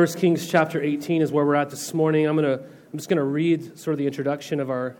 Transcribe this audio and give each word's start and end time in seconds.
1 0.00 0.08
Kings 0.14 0.48
chapter 0.48 0.82
18 0.82 1.20
is 1.20 1.30
where 1.30 1.44
we're 1.44 1.54
at 1.54 1.68
this 1.68 1.92
morning. 1.92 2.24
I'm, 2.24 2.34
gonna, 2.34 2.54
I'm 2.54 2.96
just 2.96 3.10
going 3.10 3.18
to 3.18 3.22
read 3.22 3.78
sort 3.78 3.92
of 3.92 3.98
the 3.98 4.06
introduction 4.06 4.58
of 4.58 4.70
our, 4.70 4.96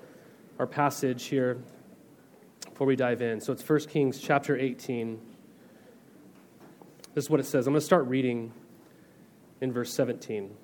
our 0.59 0.67
passage 0.67 1.25
here 1.25 1.57
before 2.69 2.87
we 2.87 2.97
dive 2.97 3.23
in. 3.23 3.41
So 3.41 3.51
it's 3.55 3.67
1 3.67 3.87
Kings 3.87 4.21
chapter 4.21 4.59
18. 4.59 5.19
This 7.15 7.25
is 7.25 7.31
what 7.31 7.41
it 7.41 7.47
says. 7.47 7.67
I'm 7.67 7.73
going 7.73 7.81
to 7.81 7.87
start 7.87 8.09
reading 8.09 8.53
in 9.63 9.73
verse 9.73 9.91
17. 9.95 10.55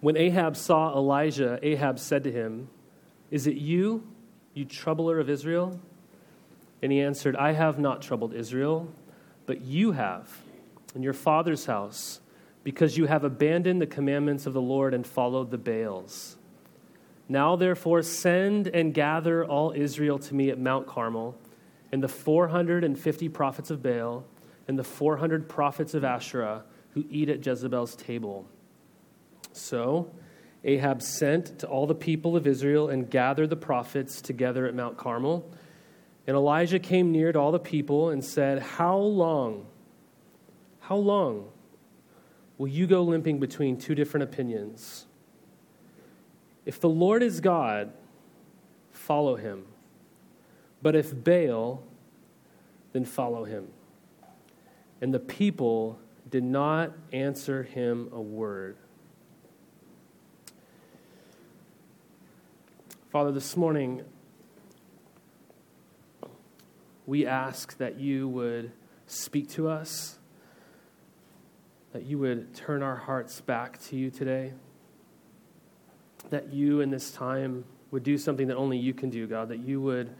When 0.00 0.16
Ahab 0.16 0.56
saw 0.56 0.96
Elijah, 0.96 1.58
Ahab 1.60 1.98
said 1.98 2.24
to 2.24 2.32
him, 2.32 2.70
Is 3.30 3.46
it 3.46 3.56
you, 3.56 4.08
you 4.54 4.64
troubler 4.64 5.18
of 5.20 5.28
Israel? 5.28 5.78
And 6.80 6.90
he 6.90 7.02
answered, 7.02 7.36
I 7.36 7.52
have 7.52 7.78
not 7.78 8.00
troubled 8.00 8.32
Israel, 8.32 8.88
but 9.44 9.60
you 9.60 9.92
have 9.92 10.43
in 10.94 11.02
your 11.02 11.12
father's 11.12 11.66
house, 11.66 12.20
because 12.62 12.96
you 12.96 13.06
have 13.06 13.24
abandoned 13.24 13.80
the 13.80 13.86
commandments 13.86 14.46
of 14.46 14.52
the 14.52 14.60
Lord 14.60 14.94
and 14.94 15.06
followed 15.06 15.50
the 15.50 15.58
Baals. 15.58 16.36
Now, 17.28 17.56
therefore, 17.56 18.02
send 18.02 18.68
and 18.68 18.92
gather 18.92 19.44
all 19.44 19.72
Israel 19.72 20.18
to 20.18 20.34
me 20.34 20.50
at 20.50 20.58
Mount 20.58 20.86
Carmel, 20.86 21.36
and 21.92 22.02
the 22.02 22.08
450 22.08 23.28
prophets 23.28 23.70
of 23.70 23.82
Baal, 23.82 24.24
and 24.68 24.78
the 24.78 24.84
400 24.84 25.48
prophets 25.48 25.94
of 25.94 26.04
Asherah 26.04 26.64
who 26.90 27.04
eat 27.10 27.28
at 27.28 27.44
Jezebel's 27.44 27.96
table. 27.96 28.46
So 29.52 30.10
Ahab 30.64 31.02
sent 31.02 31.58
to 31.58 31.66
all 31.66 31.86
the 31.86 31.94
people 31.94 32.36
of 32.36 32.46
Israel 32.46 32.88
and 32.88 33.10
gathered 33.10 33.50
the 33.50 33.56
prophets 33.56 34.22
together 34.22 34.66
at 34.66 34.74
Mount 34.74 34.96
Carmel. 34.96 35.50
And 36.26 36.36
Elijah 36.36 36.78
came 36.78 37.12
near 37.12 37.32
to 37.32 37.38
all 37.38 37.52
the 37.52 37.58
people 37.58 38.10
and 38.10 38.24
said, 38.24 38.60
How 38.60 38.96
long? 38.96 39.66
How 40.88 40.96
long 40.96 41.48
will 42.58 42.68
you 42.68 42.86
go 42.86 43.02
limping 43.02 43.40
between 43.40 43.78
two 43.78 43.94
different 43.94 44.24
opinions? 44.24 45.06
If 46.66 46.78
the 46.78 46.90
Lord 46.90 47.22
is 47.22 47.40
God, 47.40 47.90
follow 48.92 49.36
him. 49.36 49.64
But 50.82 50.94
if 50.94 51.24
Baal, 51.24 51.82
then 52.92 53.06
follow 53.06 53.44
him. 53.44 53.68
And 55.00 55.14
the 55.14 55.20
people 55.20 55.98
did 56.30 56.44
not 56.44 56.92
answer 57.14 57.62
him 57.62 58.10
a 58.12 58.20
word. 58.20 58.76
Father, 63.08 63.32
this 63.32 63.56
morning, 63.56 64.02
we 67.06 67.24
ask 67.24 67.78
that 67.78 67.98
you 67.98 68.28
would 68.28 68.70
speak 69.06 69.48
to 69.48 69.66
us 69.66 70.18
that 71.94 72.02
you 72.02 72.18
would 72.18 72.52
turn 72.54 72.82
our 72.82 72.96
hearts 72.96 73.40
back 73.40 73.80
to 73.80 73.96
you 73.96 74.10
today. 74.10 74.52
That 76.30 76.52
you 76.52 76.80
in 76.80 76.90
this 76.90 77.12
time 77.12 77.64
would 77.92 78.02
do 78.02 78.18
something 78.18 78.48
that 78.48 78.56
only 78.56 78.78
you 78.78 78.92
can 78.92 79.10
do, 79.10 79.28
God. 79.28 79.48
That 79.50 79.60
you 79.60 79.80
would 79.80 80.10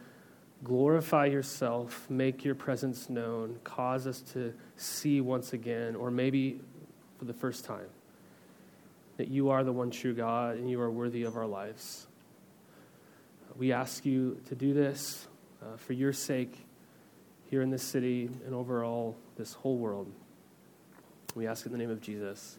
glorify 0.62 1.26
yourself, 1.26 2.08
make 2.08 2.44
your 2.44 2.54
presence 2.54 3.10
known, 3.10 3.58
cause 3.64 4.06
us 4.06 4.20
to 4.20 4.54
see 4.76 5.20
once 5.20 5.52
again, 5.52 5.96
or 5.96 6.12
maybe 6.12 6.60
for 7.18 7.24
the 7.24 7.34
first 7.34 7.64
time, 7.64 7.88
that 9.16 9.26
you 9.26 9.50
are 9.50 9.64
the 9.64 9.72
one 9.72 9.90
true 9.90 10.14
God 10.14 10.56
and 10.56 10.70
you 10.70 10.80
are 10.80 10.90
worthy 10.90 11.24
of 11.24 11.36
our 11.36 11.46
lives. 11.46 12.06
We 13.56 13.72
ask 13.72 14.06
you 14.06 14.40
to 14.46 14.54
do 14.54 14.74
this 14.74 15.26
uh, 15.60 15.76
for 15.76 15.92
your 15.92 16.12
sake 16.12 16.56
here 17.50 17.62
in 17.62 17.70
this 17.70 17.82
city 17.82 18.30
and 18.46 18.54
overall 18.54 19.16
this 19.36 19.54
whole 19.54 19.76
world. 19.76 20.12
We 21.34 21.48
ask 21.48 21.66
in 21.66 21.72
the 21.72 21.78
name 21.78 21.90
of 21.90 22.00
Jesus. 22.00 22.58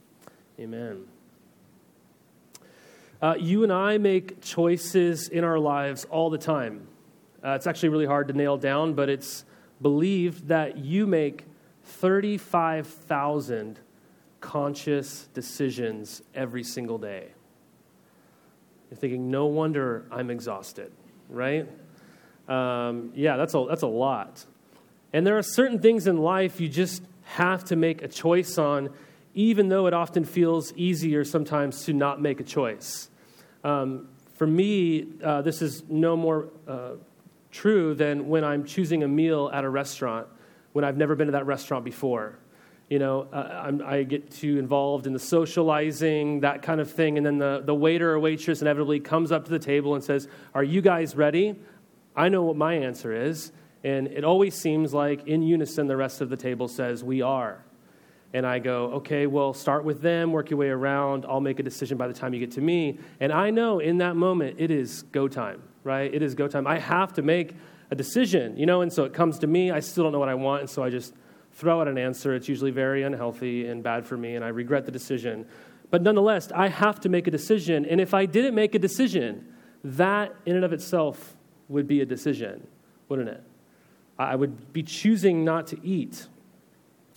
Amen. 0.59 1.06
Uh, 3.22 3.36
you 3.40 3.64
and 3.64 3.72
I 3.72 3.98
make 3.98 4.42
choices 4.42 5.30
in 5.30 5.45
our 5.45 5.58
lives 5.58 6.04
all 6.06 6.30
the 6.30 6.38
time. 6.38 6.88
Uh, 7.41 7.52
it's 7.52 7.68
actually 7.68 7.88
really 7.90 8.06
hard 8.06 8.28
to 8.28 8.34
nail 8.34 8.58
down, 8.58 8.94
but 8.94 9.08
it's 9.08 9.46
believed 9.81 10.50
that 10.50 10.78
you 10.78 11.08
make 11.08 11.46
35,000 11.84 13.80
conscious 14.41 15.30
decisions 15.34 16.22
every 16.34 16.63
single 16.63 16.97
day. 16.97 17.30
You're 18.92 18.97
thinking, 18.97 19.31
no 19.31 19.46
wonder 19.46 20.06
I'm 20.12 20.30
exhausted, 20.30 20.92
right? 21.30 21.69
Um, 22.50 23.13
yeah, 23.16 23.38
that's 23.38 23.53
a, 23.53 23.66
that's 23.69 23.84
a 23.84 23.88
lot. 23.88 24.46
And 25.13 25.25
there 25.25 25.38
are 25.38 25.44
certain 25.44 25.80
things 25.80 26.07
in 26.07 26.18
life 26.18 26.59
you 26.59 26.68
just 26.68 27.02
have 27.25 27.63
to 27.66 27.75
make 27.75 28.02
a 28.02 28.08
choice 28.08 28.58
on, 28.58 28.90
even 29.34 29.68
though 29.68 29.88
it 29.88 29.94
often 29.94 30.24
feels 30.24 30.74
easier 30.74 31.25
sometimes 31.25 31.84
to 31.86 31.94
not 31.94 32.22
make 32.22 32.40
a 32.40 32.44
choice. 32.44 33.09
Um, 33.63 34.08
for 34.36 34.47
me, 34.47 35.08
uh, 35.24 35.41
this 35.41 35.62
is 35.62 35.84
no 35.90 36.16
more 36.16 36.50
uh, 36.68 36.91
true 37.52 37.96
than 37.96 38.28
when 38.28 38.44
I'm 38.44 38.63
choosing 38.66 39.03
a 39.03 39.08
meal 39.08 39.50
at 39.53 39.63
a 39.63 39.69
restaurant 39.69 40.28
when 40.74 40.84
I've 40.84 40.97
never 40.97 41.16
been 41.16 41.28
to 41.28 41.31
that 41.31 41.46
restaurant 41.46 41.86
before. 41.86 42.38
You 42.90 43.00
know, 43.00 43.28
uh, 43.34 43.72
i 43.86 44.03
get 44.03 44.30
too 44.30 44.59
involved 44.59 45.07
in 45.07 45.13
the 45.13 45.19
socializing, 45.19 46.42
that 46.42 46.62
kind 46.62 46.80
of 46.80 46.92
thing, 46.92 47.18
and 47.18 47.25
then 47.25 47.40
the, 47.40 47.63
the 47.66 47.74
waiter 47.74 48.12
or 48.12 48.19
waitress 48.19 48.62
inevitably 48.62 49.00
comes 49.00 49.31
up 49.31 49.46
to 49.46 49.52
the 49.52 49.57
table 49.57 49.96
and 49.96 50.03
says, 50.03 50.28
Are 50.53 50.63
you 50.63 50.81
guys 50.81 51.16
ready? 51.16 51.56
I 52.16 52.30
know 52.30 52.44
what 52.44 52.56
my 52.56 52.75
answer 52.75 53.12
is. 53.12 53.52
And 53.85 54.07
it 54.07 54.23
always 54.23 54.56
seems 54.56 54.96
like 54.96 55.28
in 55.28 55.44
unison 55.44 55.85
the 55.85 55.96
rest 55.96 56.19
of 56.19 56.29
the 56.29 56.35
table 56.35 56.68
says, 56.68 57.03
We 57.03 57.22
are. 57.22 57.63
And 58.34 58.46
I 58.46 58.59
go, 58.59 58.85
okay, 58.96 59.28
well, 59.28 59.53
start 59.53 59.85
with 59.85 60.01
them, 60.01 60.34
work 60.34 60.50
your 60.50 60.59
way 60.59 60.68
around. 60.68 61.25
I'll 61.25 61.40
make 61.40 61.59
a 61.59 61.63
decision 61.63 61.97
by 61.97 62.09
the 62.09 62.13
time 62.13 62.34
you 62.34 62.40
get 62.41 62.51
to 62.53 62.62
me. 62.62 63.00
And 63.22 63.31
I 63.31 63.50
know 63.50 63.79
in 63.79 64.00
that 64.00 64.18
moment 64.18 64.57
it 64.59 64.72
is 64.72 65.03
go 65.03 65.29
time, 65.29 65.63
right? 65.85 66.13
It 66.13 66.22
is 66.22 66.35
go 66.35 66.50
time. 66.50 66.68
I 66.68 66.79
have 66.79 67.13
to 67.13 67.22
make 67.22 67.56
a 67.91 67.95
decision, 67.95 68.57
you 68.57 68.66
know, 68.66 68.81
and 68.81 68.91
so 68.91 69.06
it 69.06 69.13
comes 69.13 69.40
to 69.40 69.47
me. 69.47 69.72
I 69.72 69.79
still 69.79 70.03
don't 70.03 70.12
know 70.12 70.19
what 70.19 70.28
I 70.28 70.34
want, 70.34 70.62
and 70.62 70.69
so 70.69 70.84
I 70.84 70.90
just 70.90 71.13
throw 71.53 71.79
out 71.79 71.88
an 71.88 71.97
answer. 71.97 72.35
It's 72.35 72.50
usually 72.50 72.72
very 72.72 73.03
unhealthy 73.03 73.68
and 73.68 73.81
bad 73.81 74.06
for 74.06 74.18
me, 74.18 74.35
and 74.35 74.44
I 74.44 74.50
regret 74.50 74.85
the 74.85 74.91
decision. 74.91 75.45
But 75.91 76.01
nonetheless, 76.01 76.51
I 76.53 76.68
have 76.68 77.00
to 77.01 77.09
make 77.09 77.28
a 77.28 77.31
decision. 77.31 77.85
And 77.85 78.01
if 78.01 78.13
I 78.13 78.25
didn't 78.25 78.56
make 78.56 78.75
a 78.75 78.79
decision, 78.79 79.53
that 79.84 80.35
in 80.45 80.56
and 80.56 80.66
of 80.66 80.74
itself 80.74 81.38
would 81.69 81.88
be 81.88 82.01
a 82.01 82.06
decision, 82.06 82.68
wouldn't 83.07 83.29
it? 83.29 83.44
I 84.18 84.36
would 84.36 84.72
be 84.72 84.84
choosing 84.84 85.44
not 85.44 85.68
to 85.68 85.86
eat. 85.86 86.28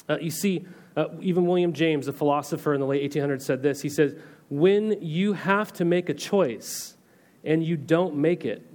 Uh, 0.09 0.19
you 0.19 0.31
see, 0.31 0.67
uh, 0.97 1.07
even 1.21 1.47
William 1.47 1.73
James, 1.73 2.09
a 2.09 2.13
philosopher 2.13 2.75
in 2.75 2.81
the 2.81 2.87
late 2.87 3.13
1800s, 3.13 3.43
said 3.43 3.63
this. 3.63 3.83
He 3.83 3.89
says, 3.89 4.15
When 4.51 5.01
you 5.01 5.35
have 5.35 5.73
to 5.75 5.85
make 5.85 6.09
a 6.09 6.15
choice 6.15 6.97
and 7.45 7.63
you 7.63 7.77
don't 7.77 8.17
make 8.17 8.45
it, 8.45 8.67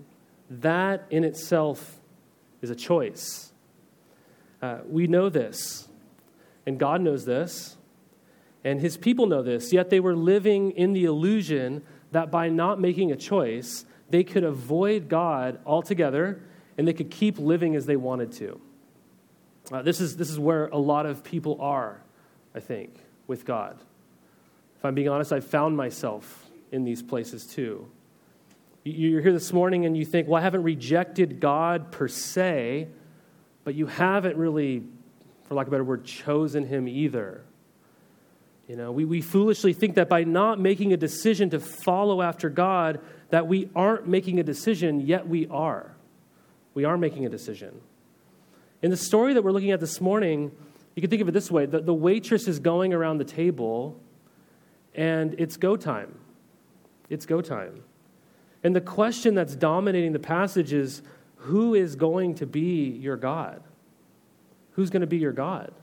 that 0.49 1.05
in 1.09 1.23
itself 1.23 1.99
is 2.61 2.69
a 2.69 2.75
choice. 2.75 3.51
Uh, 4.61 4.77
we 4.87 5.07
know 5.07 5.27
this, 5.27 5.89
and 6.65 6.79
God 6.79 7.01
knows 7.01 7.25
this, 7.25 7.75
and 8.63 8.79
his 8.79 8.95
people 8.95 9.25
know 9.25 9.41
this, 9.41 9.73
yet 9.73 9.89
they 9.89 9.99
were 9.99 10.15
living 10.15 10.71
in 10.71 10.93
the 10.93 11.03
illusion 11.03 11.81
that 12.13 12.31
by 12.31 12.47
not 12.47 12.79
making 12.79 13.11
a 13.11 13.17
choice, 13.17 13.85
they 14.09 14.23
could 14.23 14.45
avoid 14.45 15.09
God 15.09 15.59
altogether 15.65 16.41
and 16.77 16.87
they 16.87 16.93
could 16.93 17.11
keep 17.11 17.37
living 17.37 17.75
as 17.75 17.85
they 17.85 17.95
wanted 17.95 18.31
to. 18.33 18.59
Uh, 19.71 19.81
this, 19.81 20.01
is, 20.01 20.17
this 20.17 20.29
is 20.29 20.39
where 20.39 20.67
a 20.67 20.77
lot 20.77 21.05
of 21.05 21.23
people 21.23 21.57
are, 21.61 22.01
I 22.53 22.59
think, 22.59 22.95
with 23.27 23.45
God. 23.45 23.79
If 24.77 24.85
I'm 24.85 24.95
being 24.95 25.09
honest, 25.09 25.31
I've 25.31 25.45
found 25.45 25.77
myself 25.77 26.45
in 26.71 26.83
these 26.83 27.01
places 27.01 27.45
too. 27.45 27.87
You're 28.83 29.21
here 29.21 29.31
this 29.31 29.53
morning 29.53 29.85
and 29.85 29.95
you 29.95 30.03
think, 30.03 30.27
well, 30.27 30.41
I 30.41 30.43
haven't 30.43 30.63
rejected 30.63 31.39
God 31.39 31.91
per 31.91 32.09
se, 32.09 32.89
but 33.63 33.75
you 33.75 33.85
haven't 33.85 34.35
really, 34.35 34.83
for 35.43 35.55
lack 35.55 35.67
of 35.67 35.71
a 35.71 35.75
better 35.75 35.85
word, 35.85 36.03
chosen 36.03 36.65
Him 36.65 36.89
either. 36.89 37.43
You 38.67 38.75
know, 38.75 38.91
we, 38.91 39.05
we 39.05 39.21
foolishly 39.21 39.71
think 39.71 39.95
that 39.95 40.09
by 40.09 40.25
not 40.25 40.59
making 40.59 40.91
a 40.91 40.97
decision 40.97 41.49
to 41.51 41.59
follow 41.59 42.21
after 42.21 42.49
God, 42.49 42.99
that 43.29 43.47
we 43.47 43.69
aren't 43.75 44.07
making 44.07 44.39
a 44.39 44.43
decision, 44.43 44.99
yet 44.99 45.27
we 45.27 45.47
are. 45.47 45.92
We 46.73 46.85
are 46.85 46.97
making 46.97 47.25
a 47.25 47.29
decision. 47.29 47.81
In 48.81 48.91
the 48.91 48.97
story 48.97 49.33
that 49.33 49.43
we're 49.43 49.51
looking 49.51 49.71
at 49.71 49.79
this 49.79 50.01
morning, 50.01 50.51
you 50.95 51.01
can 51.01 51.09
think 51.09 51.21
of 51.21 51.27
it 51.27 51.31
this 51.31 51.49
way 51.49 51.65
the, 51.65 51.81
the 51.81 51.93
waitress 51.93 52.47
is 52.47 52.59
going 52.59 52.93
around 52.93 53.17
the 53.17 53.25
table, 53.25 53.99
and 54.93 55.35
it's 55.37 55.57
go 55.57 55.75
time. 55.75 56.17
It's 57.09 57.25
go 57.25 57.41
time. 57.41 57.83
And 58.63 58.75
the 58.75 58.81
question 58.81 59.35
that's 59.35 59.55
dominating 59.55 60.13
the 60.13 60.19
passage 60.19 60.73
is 60.73 61.01
who 61.37 61.73
is 61.75 61.95
going 61.95 62.35
to 62.35 62.45
be 62.45 62.89
your 63.01 63.17
God? 63.17 63.61
Who's 64.71 64.89
going 64.89 65.01
to 65.01 65.07
be 65.07 65.17
your 65.17 65.33
God? 65.33 65.73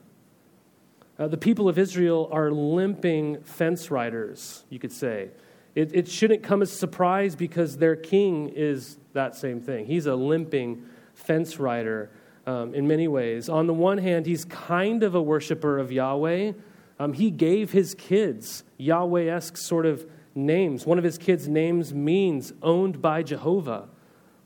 Uh, 1.19 1.29
the 1.29 1.37
people 1.37 1.69
of 1.69 1.79
Israel 1.79 2.31
are 2.33 2.51
limping 2.51 3.43
fence 3.43 3.91
riders, 3.91 4.65
you 4.71 4.79
could 4.79 4.93
say. 4.93 5.29
It, 5.75 5.95
it 5.95 6.09
shouldn't 6.09 6.43
come 6.43 6.63
as 6.63 6.73
a 6.73 6.77
surprise 6.77 7.37
because 7.37 7.77
their 7.77 7.95
king 7.95 8.49
is 8.49 8.97
that 9.13 9.35
same 9.35 9.61
thing. 9.61 9.87
He's 9.87 10.07
a 10.07 10.15
limping 10.15 10.85
fence 11.15 11.59
rider. 11.59 12.11
um, 12.47 12.75
in 12.75 12.87
many 12.89 13.09
ways. 13.09 13.49
On 13.49 13.67
the 13.67 13.75
one 13.75 13.99
hand, 13.99 14.27
he's 14.27 14.45
kind 14.45 15.03
of 15.03 15.15
a 15.15 15.23
worshiper 15.23 15.79
of 15.79 15.93
Yahweh. 15.93 16.53
Um, 16.99 17.13
he 17.13 17.31
gave 17.31 17.73
his 17.73 17.95
kids 17.95 18.65
Yahweh 18.77 19.25
esque 19.25 19.57
sort 19.57 19.87
of 19.87 20.07
names. 20.35 20.87
One 20.87 20.99
of 20.99 21.05
his 21.05 21.19
kids' 21.19 21.49
names 21.49 21.95
means 21.95 22.53
owned 22.63 23.01
by 23.01 23.23
Jehovah. 23.23 23.89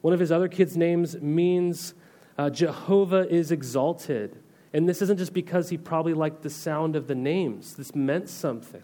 One 0.00 0.12
of 0.12 0.20
his 0.20 0.30
other 0.30 0.48
kids' 0.48 0.76
names 0.76 1.20
means 1.20 1.94
uh, 2.36 2.50
Jehovah 2.50 3.28
is 3.28 3.50
exalted. 3.50 4.38
And 4.72 4.88
this 4.88 5.00
isn't 5.02 5.18
just 5.18 5.32
because 5.32 5.68
he 5.68 5.78
probably 5.78 6.14
liked 6.14 6.42
the 6.42 6.50
sound 6.50 6.96
of 6.96 7.06
the 7.06 7.14
names, 7.14 7.74
this 7.74 7.94
meant 7.94 8.28
something. 8.28 8.82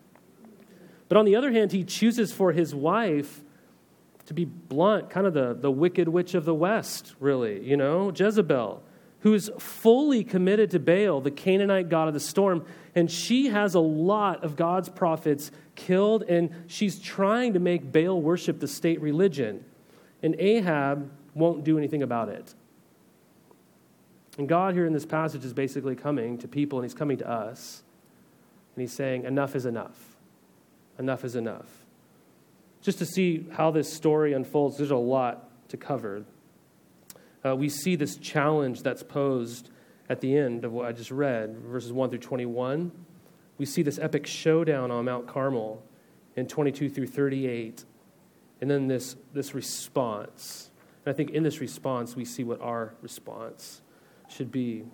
But 1.09 1.17
on 1.17 1.25
the 1.25 1.35
other 1.35 1.50
hand, 1.50 1.73
he 1.73 1.82
chooses 1.82 2.32
for 2.32 2.53
his 2.53 2.75
wife 2.75 3.43
to 4.31 4.35
be 4.35 4.44
blunt, 4.44 5.11
kind 5.11 5.27
of 5.27 5.35
the, 5.35 5.55
the 5.55 5.73
wicked 5.73 6.06
witch 6.06 6.35
of 6.35 6.44
the 6.44 6.55
West, 6.55 7.17
really, 7.19 7.67
you 7.69 7.77
know, 7.77 8.12
Jezebel, 8.15 8.81
who's 9.23 9.50
fully 9.59 10.23
committed 10.23 10.71
to 10.71 10.79
Baal, 10.79 11.21
the 11.21 11.32
Canaanite 11.32 11.88
god 11.88 12.06
of 12.06 12.15
the 12.15 12.21
storm. 12.21 12.65
And 12.94 13.11
she 13.11 13.49
has 13.49 13.75
a 13.75 13.81
lot 13.81 14.44
of 14.44 14.55
God's 14.55 14.88
prophets 14.88 15.50
killed, 15.75 16.23
and 16.23 16.50
she's 16.69 17.00
trying 17.00 17.55
to 17.55 17.59
make 17.59 17.91
Baal 17.91 18.23
worship 18.23 18.61
the 18.61 18.69
state 18.69 19.00
religion. 19.00 19.65
And 20.23 20.37
Ahab 20.38 21.11
won't 21.35 21.65
do 21.65 21.77
anything 21.77 22.05
about 22.05 22.29
it. 22.29 22.55
And 24.38 24.49
God, 24.49 24.75
here 24.75 24.87
in 24.87 24.93
this 24.93 25.06
passage, 25.06 25.44
is 25.44 25.53
basically 25.53 25.97
coming 25.97 26.38
to 26.38 26.47
people, 26.47 26.79
and 26.79 26.85
He's 26.85 26.94
coming 26.94 27.19
to 27.19 27.29
us, 27.29 27.82
and 28.77 28.81
He's 28.81 28.93
saying, 28.93 29.25
Enough 29.25 29.56
is 29.56 29.67
enough. 29.67 29.99
Enough 31.00 31.25
is 31.25 31.35
enough. 31.35 31.80
Just 32.82 32.99
to 32.99 33.06
see 33.06 33.47
how 33.53 33.71
this 33.71 33.93
story 33.93 34.32
unfolds, 34.32 34.79
there's 34.79 34.91
a 34.91 34.97
lot 34.97 35.69
to 35.69 35.77
cover. 35.77 36.25
Uh, 37.44 37.56
we 37.56 37.69
see 37.69 37.97
this 37.97 38.17
challenge 38.17 38.82
that's 38.82 39.03
posed 39.03 39.71
at 40.09 40.21
the 40.21 40.37
end 40.37 40.65
of 40.65 40.73
what 40.73 40.87
I 40.87 40.93
just 40.93 41.11
read, 41.11 41.56
verses 41.59 41.93
1 41.93 42.11
through 42.11 42.19
21. 42.19 42.91
We 43.59 43.67
see 43.67 43.82
this 43.82 43.99
epic 43.99 44.27
showdown 44.27 44.91
on 44.91 45.05
Mount 45.05 45.27
Carmel 45.27 45.82
in 46.37 46.47
22 46.47 46.88
through 46.88 47.06
38. 47.06 47.85
And 48.61 48.71
then 48.71 48.88
this, 48.88 49.17
this 49.32 49.55
response. 49.55 50.71
And 51.05 51.15
I 51.15 51.17
think 51.17 51.31
in 51.31 51.43
this 51.43 51.61
response, 51.61 52.17
we 52.17 52.25
see 52.25 52.44
what 52.44 52.61
our 52.61 52.94
response 53.03 53.82
should 54.29 54.50
be. 54.50 54.85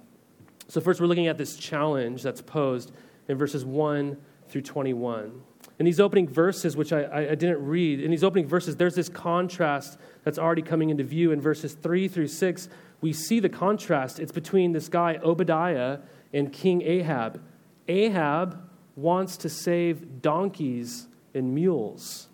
So, 0.69 0.81
first, 0.81 1.01
we're 1.01 1.07
looking 1.07 1.29
at 1.29 1.39
this 1.39 1.57
challenge 1.57 2.23
that's 2.23 2.43
posed 2.43 2.93
in 3.29 3.39
verses 3.39 3.65
1 3.65 4.17
through 4.49 4.63
21. 4.63 5.41
In 5.79 5.85
these 5.85 6.01
opening 6.01 6.27
verses, 6.27 6.77
which 6.77 6.93
I, 6.93 7.29
I, 7.31 7.35
didn't 7.35 7.65
read, 7.65 8.01
in 8.01 8.11
these 8.11 8.25
opening 8.25 8.47
verses, 8.47 8.77
there's 8.77 8.95
this 8.95 9.11
contrast 9.11 9.99
that's 10.25 10.39
already 10.39 10.63
coming 10.63 10.89
into 10.89 11.05
view. 11.05 11.33
In 11.33 11.41
verses 11.41 11.75
3 11.75 12.09
through 12.09 12.29
6, 12.29 12.69
we 13.03 13.13
see 13.13 13.41
the 13.41 13.51
contrast. 13.51 14.19
It's 14.19 14.33
between 14.33 14.73
this 14.73 14.89
guy, 14.89 15.19
Obadiah, 15.23 15.99
and 16.33 16.51
King 16.51 16.81
Ahab. 16.83 17.43
Ahab 17.89 18.69
wants 18.97 19.37
to 19.39 19.51
save 19.51 20.23
donkeys 20.23 21.09
and 21.35 21.55
mules. 21.55 22.29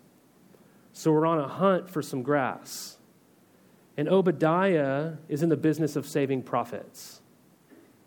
So 0.93 1.11
we're 1.11 1.25
on 1.25 1.39
a 1.39 1.47
hunt 1.47 1.89
for 1.89 2.01
some 2.01 2.23
grass. 2.23 2.97
And 3.97 4.07
Obadiah 4.07 5.15
is 5.27 5.43
in 5.43 5.49
the 5.49 5.57
business 5.57 5.95
of 5.95 6.07
saving 6.07 6.43
prophets. 6.43 7.21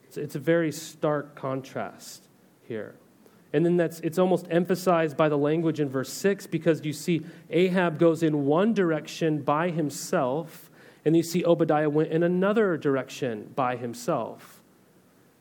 It's, 0.05 0.17
it's 0.17 0.35
a 0.35 0.41
very 0.41 0.73
stark 0.73 1.37
contrast 1.37 2.27
here. 2.67 2.95
And 3.57 3.65
then 3.65 3.79
that's 3.79 4.01
it's 4.01 4.19
almost 4.19 4.47
emphasized 4.51 5.17
by 5.17 5.31
the 5.31 5.39
language 5.39 5.81
in 5.81 5.89
verse 5.89 6.13
6 6.13 6.47
because 6.47 6.85
you 6.85 6.93
see 6.93 7.23
Ahab 7.49 7.99
goes 7.99 8.23
in 8.23 8.45
one 8.45 8.75
direction 8.75 9.41
by 9.41 9.71
himself, 9.71 10.71
and 11.07 11.17
you 11.17 11.23
see 11.23 11.43
Obadiah 11.43 11.89
went 11.89 12.11
in 12.11 12.23
another 12.23 12.77
direction 12.77 13.51
by 13.57 13.77
himself. 13.77 14.61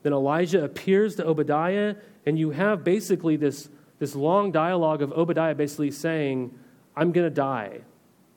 Then 0.03 0.13
Elijah 0.13 0.63
appears 0.63 1.17
to 1.17 1.25
Obadiah, 1.25 1.95
and 2.25 2.39
you 2.39 2.51
have 2.51 2.85
basically 2.85 3.35
this, 3.35 3.67
this 4.00 4.15
long 4.15 4.50
dialogue 4.50 5.01
of 5.01 5.11
Obadiah 5.11 5.53
basically 5.53 5.91
saying, 5.91 6.57
I'm 6.95 7.11
going 7.11 7.27
to 7.27 7.35
die 7.35 7.81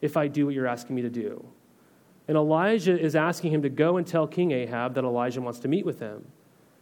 if 0.01 0.17
I 0.17 0.27
do 0.27 0.47
what 0.47 0.57
you're 0.57 0.67
asking 0.67 0.97
me 0.97 1.03
to 1.03 1.09
do. 1.09 1.47
And 2.27 2.37
Elijah 2.37 2.99
is 2.99 3.15
asking 3.15 3.53
him 3.53 3.63
to 3.63 3.69
go 3.69 3.97
and 3.97 4.05
tell 4.05 4.27
King 4.27 4.51
Ahab 4.51 4.95
that 4.95 5.05
Elijah 5.05 5.41
wants 5.41 5.61
to 5.61 5.69
meet 5.69 5.87
with 5.87 6.01
him. 6.01 6.27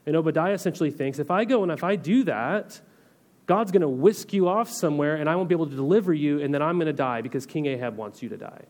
And 0.07 0.17
Obadiah 0.17 0.53
essentially 0.53 0.91
thinks 0.91 1.19
if 1.19 1.31
I 1.31 1.45
go 1.45 1.63
and 1.63 1.73
if 1.73 1.83
I 1.83 1.97
do 1.97 2.25
that, 2.25 2.81
God's 3.47 3.73
going 3.73 3.83
to 3.83 3.89
whisk 3.89 4.33
you 4.33 4.49
off 4.49 4.71
somewhere 4.71 5.17
and 5.17 5.29
I 5.29 5.37
won't 5.37 5.49
be 5.49 5.55
able 5.55 5.69
to 5.69 5.75
deliver 5.75 6.13
you, 6.13 6.41
and 6.41 6.55
then 6.55 6.63
I'm 6.63 6.77
going 6.77 6.87
to 6.87 6.93
die 6.93 7.21
because 7.21 7.47
King 7.47 7.67
Ahab 7.67 7.97
wants 7.97 8.23
you 8.23 8.29
to 8.31 8.37
die. 8.37 8.63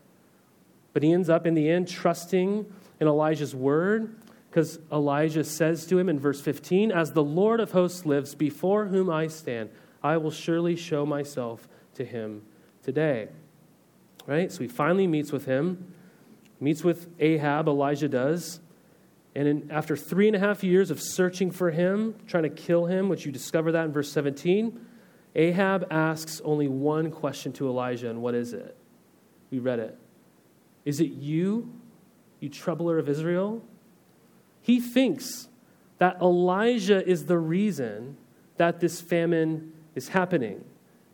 But 0.93 1.03
he 1.03 1.11
ends 1.11 1.29
up 1.29 1.45
in 1.45 1.53
the 1.53 1.69
end 1.69 1.87
trusting 1.87 2.65
in 2.99 3.07
Elijah's 3.07 3.53
word 3.55 4.15
because 4.49 4.79
Elijah 4.91 5.43
says 5.43 5.85
to 5.87 5.99
him 5.99 6.09
in 6.09 6.19
verse 6.19 6.41
15, 6.41 6.91
As 6.91 7.11
the 7.11 7.23
Lord 7.23 7.59
of 7.59 7.71
hosts 7.71 8.05
lives, 8.05 8.33
before 8.33 8.87
whom 8.87 9.09
I 9.09 9.27
stand, 9.27 9.69
I 10.01 10.17
will 10.17 10.31
surely 10.31 10.75
show 10.75 11.05
myself 11.05 11.67
to 11.95 12.05
him 12.05 12.43
today. 12.81 13.29
Right? 14.25 14.51
So 14.51 14.59
he 14.59 14.67
finally 14.67 15.05
meets 15.05 15.31
with 15.31 15.45
him 15.45 15.93
meets 16.59 16.83
with 16.83 17.07
Ahab, 17.19 17.67
Elijah 17.67 18.09
does. 18.09 18.59
And 19.37 19.47
in, 19.47 19.71
after 19.71 19.95
three 19.95 20.25
and 20.25 20.35
a 20.35 20.39
half 20.39 20.63
years 20.63 20.89
of 20.89 20.99
searching 20.99 21.51
for 21.51 21.69
him, 21.69 22.15
trying 22.25 22.41
to 22.41 22.49
kill 22.49 22.87
him, 22.87 23.07
which 23.07 23.23
you 23.23 23.31
discover 23.31 23.71
that 23.73 23.85
in 23.85 23.93
verse 23.93 24.11
17, 24.11 24.83
Ahab 25.35 25.85
asks 25.91 26.41
only 26.43 26.67
one 26.67 27.11
question 27.11 27.53
to 27.53 27.67
Elijah, 27.67 28.09
and 28.09 28.19
what 28.19 28.33
is 28.33 28.53
it? 28.53 28.75
We 29.51 29.59
read 29.59 29.77
it. 29.77 29.95
Is 30.85 30.99
it 30.99 31.11
you, 31.11 31.71
you 32.39 32.49
troubler 32.49 32.97
of 32.97 33.07
Israel? 33.07 33.63
He 34.63 34.79
thinks 34.79 35.49
that 35.99 36.19
Elijah 36.19 37.07
is 37.07 37.27
the 37.27 37.37
reason 37.37 38.17
that 38.57 38.79
this 38.79 39.01
famine 39.01 39.71
is 39.93 40.07
happening. 40.07 40.65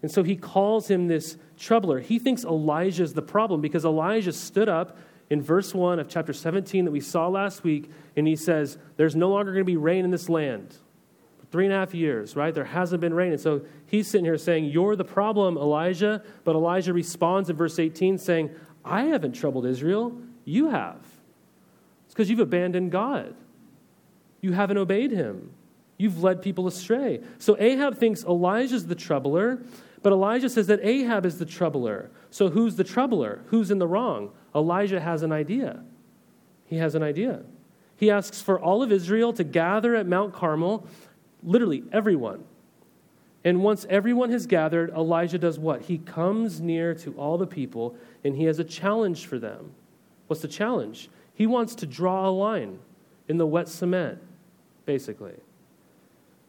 And 0.01 0.09
so 0.09 0.23
he 0.23 0.37
calls 0.37 0.89
him 0.89 1.09
this 1.09 1.35
troubler. 1.57 1.99
He 1.99 2.19
thinks 2.19 2.45
Elijah 2.45 3.03
is 3.03 3.15
the 3.15 3.21
problem 3.21 3.59
because 3.59 3.83
Elijah 3.83 4.31
stood 4.31 4.69
up 4.69 4.97
in 5.29 5.41
verse 5.41 5.73
1 5.73 5.99
of 5.99 6.07
chapter 6.07 6.33
17 6.33 6.85
that 6.85 6.91
we 6.91 6.99
saw 6.99 7.27
last 7.27 7.63
week, 7.63 7.89
and 8.15 8.27
he 8.27 8.35
says, 8.35 8.77
There's 8.97 9.15
no 9.15 9.29
longer 9.29 9.51
going 9.51 9.61
to 9.61 9.71
be 9.71 9.77
rain 9.77 10.05
in 10.05 10.11
this 10.11 10.29
land. 10.29 10.75
For 11.39 11.45
three 11.47 11.65
and 11.65 11.73
a 11.73 11.77
half 11.77 11.93
years, 11.93 12.35
right? 12.35 12.53
There 12.53 12.65
hasn't 12.65 13.01
been 13.01 13.13
rain. 13.13 13.31
And 13.31 13.41
so 13.41 13.61
he's 13.85 14.07
sitting 14.07 14.25
here 14.25 14.37
saying, 14.37 14.65
You're 14.65 14.95
the 14.95 15.05
problem, 15.05 15.57
Elijah. 15.57 16.23
But 16.43 16.55
Elijah 16.55 16.93
responds 16.93 17.49
in 17.49 17.55
verse 17.55 17.79
18 17.79 18.17
saying, 18.17 18.51
I 18.85 19.03
haven't 19.03 19.33
troubled 19.33 19.65
Israel. 19.65 20.17
You 20.45 20.69
have. 20.69 20.99
It's 22.05 22.13
because 22.13 22.29
you've 22.29 22.39
abandoned 22.39 22.91
God. 22.91 23.33
You 24.41 24.51
haven't 24.51 24.77
obeyed 24.77 25.11
him. 25.11 25.51
You've 25.97 26.21
led 26.21 26.41
people 26.41 26.67
astray. 26.67 27.21
So 27.37 27.55
Ahab 27.57 27.97
thinks 27.97 28.23
Elijah's 28.25 28.87
the 28.87 28.95
troubler, 28.95 29.63
but 30.03 30.11
Elijah 30.11 30.49
says 30.49 30.67
that 30.67 30.83
Ahab 30.83 31.25
is 31.25 31.39
the 31.39 31.45
troubler. 31.45 32.11
So 32.29 32.49
who's 32.49 32.75
the 32.75 32.83
troubler? 32.83 33.41
Who's 33.47 33.71
in 33.71 33.79
the 33.79 33.87
wrong? 33.87 34.31
Elijah 34.53 34.99
has 34.99 35.23
an 35.23 35.31
idea. 35.31 35.81
He 36.65 36.77
has 36.77 36.93
an 36.93 37.01
idea. 37.01 37.41
He 37.95 38.11
asks 38.11 38.41
for 38.41 38.59
all 38.59 38.83
of 38.83 38.91
Israel 38.91 39.31
to 39.33 39.43
gather 39.43 39.95
at 39.95 40.05
Mount 40.05 40.33
Carmel, 40.33 40.85
literally 41.41 41.83
everyone. 41.91 42.43
And 43.45 43.63
once 43.63 43.85
everyone 43.89 44.29
has 44.31 44.45
gathered, 44.45 44.89
Elijah 44.91 45.37
does 45.37 45.57
what? 45.57 45.83
He 45.83 45.97
comes 45.97 46.59
near 46.59 46.93
to 46.95 47.13
all 47.13 47.37
the 47.37 47.47
people 47.47 47.95
and 48.23 48.35
he 48.35 48.43
has 48.45 48.59
a 48.59 48.63
challenge 48.63 49.25
for 49.25 49.39
them. 49.39 49.71
What's 50.27 50.41
the 50.41 50.47
challenge? 50.47 51.09
He 51.33 51.47
wants 51.47 51.75
to 51.75 51.85
draw 51.85 52.27
a 52.27 52.31
line 52.31 52.79
in 53.27 53.37
the 53.37 53.47
wet 53.47 53.67
cement, 53.67 54.19
basically. 54.85 55.35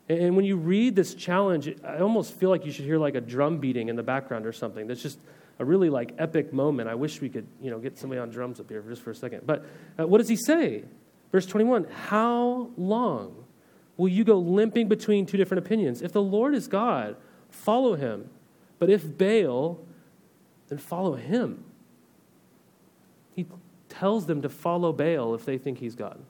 And 0.08 0.36
when 0.36 0.44
you 0.44 0.56
read 0.56 0.96
this 0.96 1.14
challenge, 1.14 1.74
I 1.82 1.98
almost 1.98 2.34
feel 2.34 2.50
like 2.50 2.66
you 2.66 2.72
should 2.72 2.84
hear 2.84 2.98
like 2.98 3.14
a 3.14 3.20
drum 3.20 3.58
beating 3.58 3.88
in 3.88 3.96
the 3.96 4.02
background 4.02 4.44
or 4.44 4.52
something. 4.52 4.86
That's 4.86 5.02
just 5.02 5.18
a 5.58 5.64
really 5.64 5.88
like 5.88 6.14
epic 6.18 6.52
moment. 6.52 6.88
I 6.88 6.94
wish 6.94 7.20
we 7.20 7.28
could, 7.30 7.46
you 7.62 7.70
know, 7.70 7.78
get 7.78 7.96
somebody 7.96 8.20
on 8.20 8.30
drums 8.30 8.60
up 8.60 8.68
here 8.68 8.82
just 8.82 9.02
for 9.02 9.10
a 9.10 9.14
second. 9.14 9.46
But 9.46 9.64
uh, 9.98 10.06
what 10.06 10.18
does 10.18 10.28
he 10.28 10.36
say? 10.36 10.84
Verse 11.32 11.46
21 11.46 11.84
How 11.84 12.70
long 12.76 13.44
will 13.96 14.08
you 14.08 14.24
go 14.24 14.38
limping 14.38 14.88
between 14.88 15.24
two 15.24 15.38
different 15.38 15.64
opinions? 15.64 16.02
If 16.02 16.12
the 16.12 16.22
Lord 16.22 16.54
is 16.54 16.68
God, 16.68 17.16
follow 17.48 17.94
him. 17.94 18.28
But 18.78 18.90
if 18.90 19.16
Baal, 19.16 19.80
then 20.68 20.78
follow 20.78 21.14
him. 21.14 21.64
He 23.34 23.46
tells 23.88 24.26
them 24.26 24.42
to 24.42 24.48
follow 24.48 24.92
Baal 24.92 25.34
if 25.34 25.44
they 25.44 25.56
think 25.56 25.78
he's 25.78 25.94
God. 25.94 26.20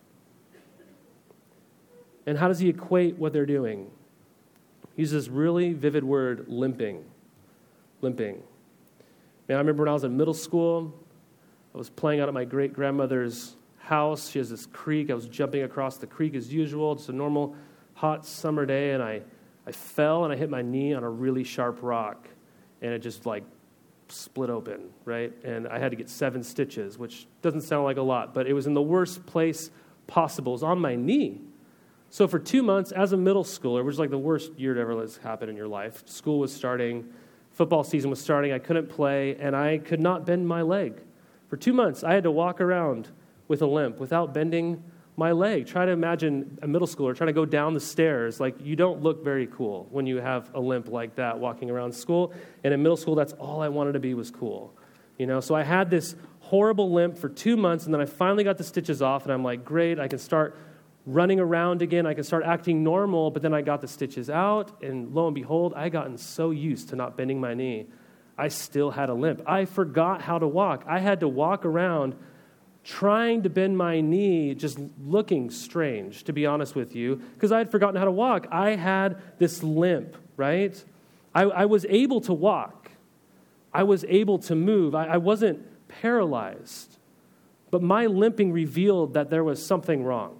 And 2.26 2.38
how 2.38 2.49
does 2.49 2.59
he 2.59 2.69
equate 2.69 3.19
what 3.19 3.33
they're 3.33 3.47
doing? 3.47 3.90
He 4.97 5.02
uses 5.02 5.26
this 5.26 5.33
really 5.33 5.73
vivid 5.73 6.04
word, 6.04 6.47
limping. 6.49 7.04
Limping. 8.00 8.43
Man, 9.49 9.57
I 9.57 9.61
remember 9.61 9.83
when 9.83 9.90
I 9.90 9.93
was 9.93 10.04
in 10.04 10.16
middle 10.16 10.35
school, 10.35 10.95
I 11.75 11.78
was 11.78 11.90
playing 11.90 12.21
out 12.21 12.28
at 12.28 12.35
my 12.35 12.45
great 12.45 12.73
grandmother's 12.73 13.57
house. 13.78 14.31
She 14.31 14.38
has 14.38 14.49
this 14.49 14.66
creek. 14.66 15.11
I 15.11 15.14
was 15.14 15.26
jumping 15.26 15.62
across 15.62 15.99
the 15.99 16.07
creek 16.07 16.35
as 16.35 16.52
usual. 16.52 16.93
It's 16.93 17.09
a 17.09 17.12
normal 17.12 17.54
hot 17.95 18.25
summer 18.25 18.64
day, 18.64 18.93
and 18.93 19.02
I, 19.02 19.23
I 19.66 19.73
fell 19.73 20.25
and 20.25 20.33
I 20.33 20.37
hit 20.37 20.49
my 20.49 20.62
knee 20.62 20.95
on 20.95 21.04
a 21.04 21.11
really 21.11 21.45
sharp 21.45 21.78
rock, 21.83 22.28
and 22.81 22.93
it 22.93 23.00
just 23.00 23.26
like 23.26 23.45
split 24.09 24.50
open, 24.50 24.90
right? 25.04 25.33
And 25.45 25.69
I 25.69 25.78
had 25.78 25.90
to 25.90 25.97
get 25.97 26.09
seven 26.09 26.43
stitches, 26.43 26.99
which 26.99 27.26
doesn't 27.43 27.62
sound 27.62 27.85
like 27.85 27.97
a 27.97 28.02
lot, 28.02 28.35
but 28.35 28.47
it 28.47 28.52
was 28.52 28.66
in 28.66 28.75
the 28.75 28.83
worst 28.83 29.26
place 29.26 29.71
possible 30.07 30.52
It 30.52 30.57
was 30.57 30.62
on 30.62 30.81
my 30.81 30.97
knee. 30.97 31.40
So 32.14 32.28
for 32.28 32.38
two 32.38 32.62
months, 32.62 32.92
as 32.92 33.11
a 33.11 33.16
middle 33.16 33.42
schooler, 33.42 33.85
which 33.85 33.94
is 33.94 33.99
like 33.99 34.11
the 34.11 34.16
worst 34.16 34.56
year 34.56 34.73
to 34.73 34.80
ever 34.80 34.94
let 34.94 35.12
happen 35.16 35.49
in 35.49 35.56
your 35.56 35.66
life, 35.66 36.09
school 36.09 36.38
was 36.38 36.54
starting, 36.54 37.12
football 37.50 37.83
season 37.83 38.09
was 38.09 38.21
starting, 38.21 38.52
I 38.52 38.61
couldn't 38.61 38.88
play, 38.88 39.35
and 39.35 39.56
I 39.56 39.78
could 39.78 39.99
not 39.99 40.25
bend 40.25 40.47
my 40.47 40.62
leg. 40.62 41.02
For 41.49 41.56
two 41.56 41.73
months, 41.73 42.04
I 42.04 42.14
had 42.14 42.23
to 42.23 42.30
walk 42.30 42.61
around 42.61 43.09
with 43.49 43.62
a 43.62 43.66
limp 43.66 43.99
without 43.99 44.33
bending 44.33 44.80
my 45.16 45.33
leg. 45.33 45.66
Try 45.66 45.87
to 45.87 45.90
imagine 45.90 46.56
a 46.62 46.68
middle 46.68 46.87
schooler 46.87 47.16
trying 47.16 47.26
to 47.26 47.33
go 47.33 47.44
down 47.44 47.75
the 47.75 47.80
stairs. 47.80 48.38
Like, 48.38 48.64
you 48.64 48.76
don't 48.76 49.02
look 49.02 49.25
very 49.25 49.49
cool 49.49 49.88
when 49.90 50.06
you 50.06 50.18
have 50.18 50.54
a 50.54 50.61
limp 50.61 50.90
like 50.90 51.16
that 51.16 51.40
walking 51.40 51.68
around 51.68 51.92
school. 51.92 52.33
And 52.62 52.73
in 52.73 52.80
middle 52.80 52.97
school, 52.97 53.16
that's 53.16 53.33
all 53.33 53.61
I 53.61 53.71
wanted 53.71 53.94
to 53.94 53.99
be 54.00 54.14
was 54.14 54.30
cool. 54.30 54.73
You 55.18 55.26
know, 55.26 55.40
so 55.40 55.56
I 55.56 55.64
had 55.64 55.90
this 55.90 56.14
horrible 56.38 56.92
limp 56.92 57.18
for 57.18 57.28
two 57.28 57.56
months, 57.56 57.87
and 57.87 57.92
then 57.92 58.00
I 58.00 58.06
finally 58.06 58.44
got 58.44 58.56
the 58.56 58.62
stitches 58.62 59.02
off, 59.02 59.25
and 59.25 59.33
I'm 59.33 59.42
like, 59.42 59.64
great, 59.64 59.99
I 59.99 60.06
can 60.06 60.21
start 60.21 60.56
running 61.06 61.40
around 61.40 61.82
again. 61.82 62.06
I 62.06 62.14
can 62.14 62.25
start 62.25 62.44
acting 62.44 62.82
normal, 62.82 63.30
but 63.30 63.42
then 63.42 63.52
I 63.52 63.62
got 63.62 63.80
the 63.80 63.88
stitches 63.88 64.30
out, 64.30 64.82
and 64.82 65.14
lo 65.14 65.26
and 65.26 65.34
behold, 65.34 65.75
I 65.76 65.88
gotten 65.88 66.16
so 66.16 66.50
used 66.50 66.88
to 66.90 66.96
not 66.96 67.16
bending 67.16 67.40
my 67.40 67.54
knee. 67.54 67.87
I 68.37 68.49
still 68.49 68.90
had 68.90 69.11
a 69.11 69.14
limp. 69.14 69.42
I 69.46 69.64
forgot 69.64 70.23
how 70.23 70.38
to 70.38 70.46
walk. 70.46 70.84
I 70.87 70.99
had 70.99 71.20
to 71.20 71.28
walk 71.28 71.64
around 71.64 72.16
trying 72.82 73.42
to 73.42 73.50
bend 73.50 73.78
my 73.78 74.00
knee, 74.00 74.54
just 74.54 74.78
looking 75.04 75.50
strange, 75.50 76.25
to 76.25 76.32
be 76.32 76.44
honest 76.44 76.75
with 76.75 76.94
you, 76.94 77.16
because 77.16 77.50
I 77.50 77.58
had 77.58 77.70
forgotten 77.70 77.96
how 77.96 78.04
to 78.04 78.11
walk. 78.11 78.46
I 78.50 78.70
had 78.76 79.23
this 79.38 79.62
limp, 79.62 80.16
right? 80.37 80.84
I, 81.34 81.42
I 81.44 81.64
was 81.64 81.87
able 81.88 82.20
to 82.23 82.32
walk, 82.32 82.90
I 83.73 83.82
was 83.82 84.04
able 84.04 84.38
to 84.40 84.54
move, 84.54 84.94
I, 84.94 85.06
I 85.06 85.16
wasn't 85.16 85.88
paralyzed. 85.88 86.99
But 87.70 87.82
my 87.82 88.06
limping 88.06 88.52
revealed 88.52 89.14
that 89.14 89.30
there 89.30 89.42
was 89.42 89.64
something 89.64 90.04
wrong. 90.04 90.38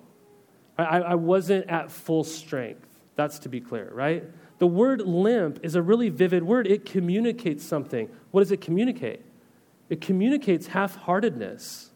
I, 0.77 1.01
I 1.01 1.15
wasn't 1.15 1.69
at 1.71 1.91
full 1.91 2.25
strength. 2.25 2.89
That's 3.17 3.39
to 3.41 3.49
be 3.49 3.61
clear, 3.61 3.91
right? 3.93 4.25
The 4.59 4.67
word 4.67 5.01
limp 5.01 5.61
is 5.63 5.75
a 5.75 5.83
really 5.83 6.09
vivid 6.09 6.43
word. 6.43 6.67
It 6.67 6.85
communicates 6.85 7.65
something. 7.65 8.09
What 8.31 8.41
does 8.41 8.51
it 8.51 8.61
communicate? 8.61 9.25
It 9.89 10.01
communicates 10.01 10.69
half 10.69 10.97
heartedness. 10.97 11.91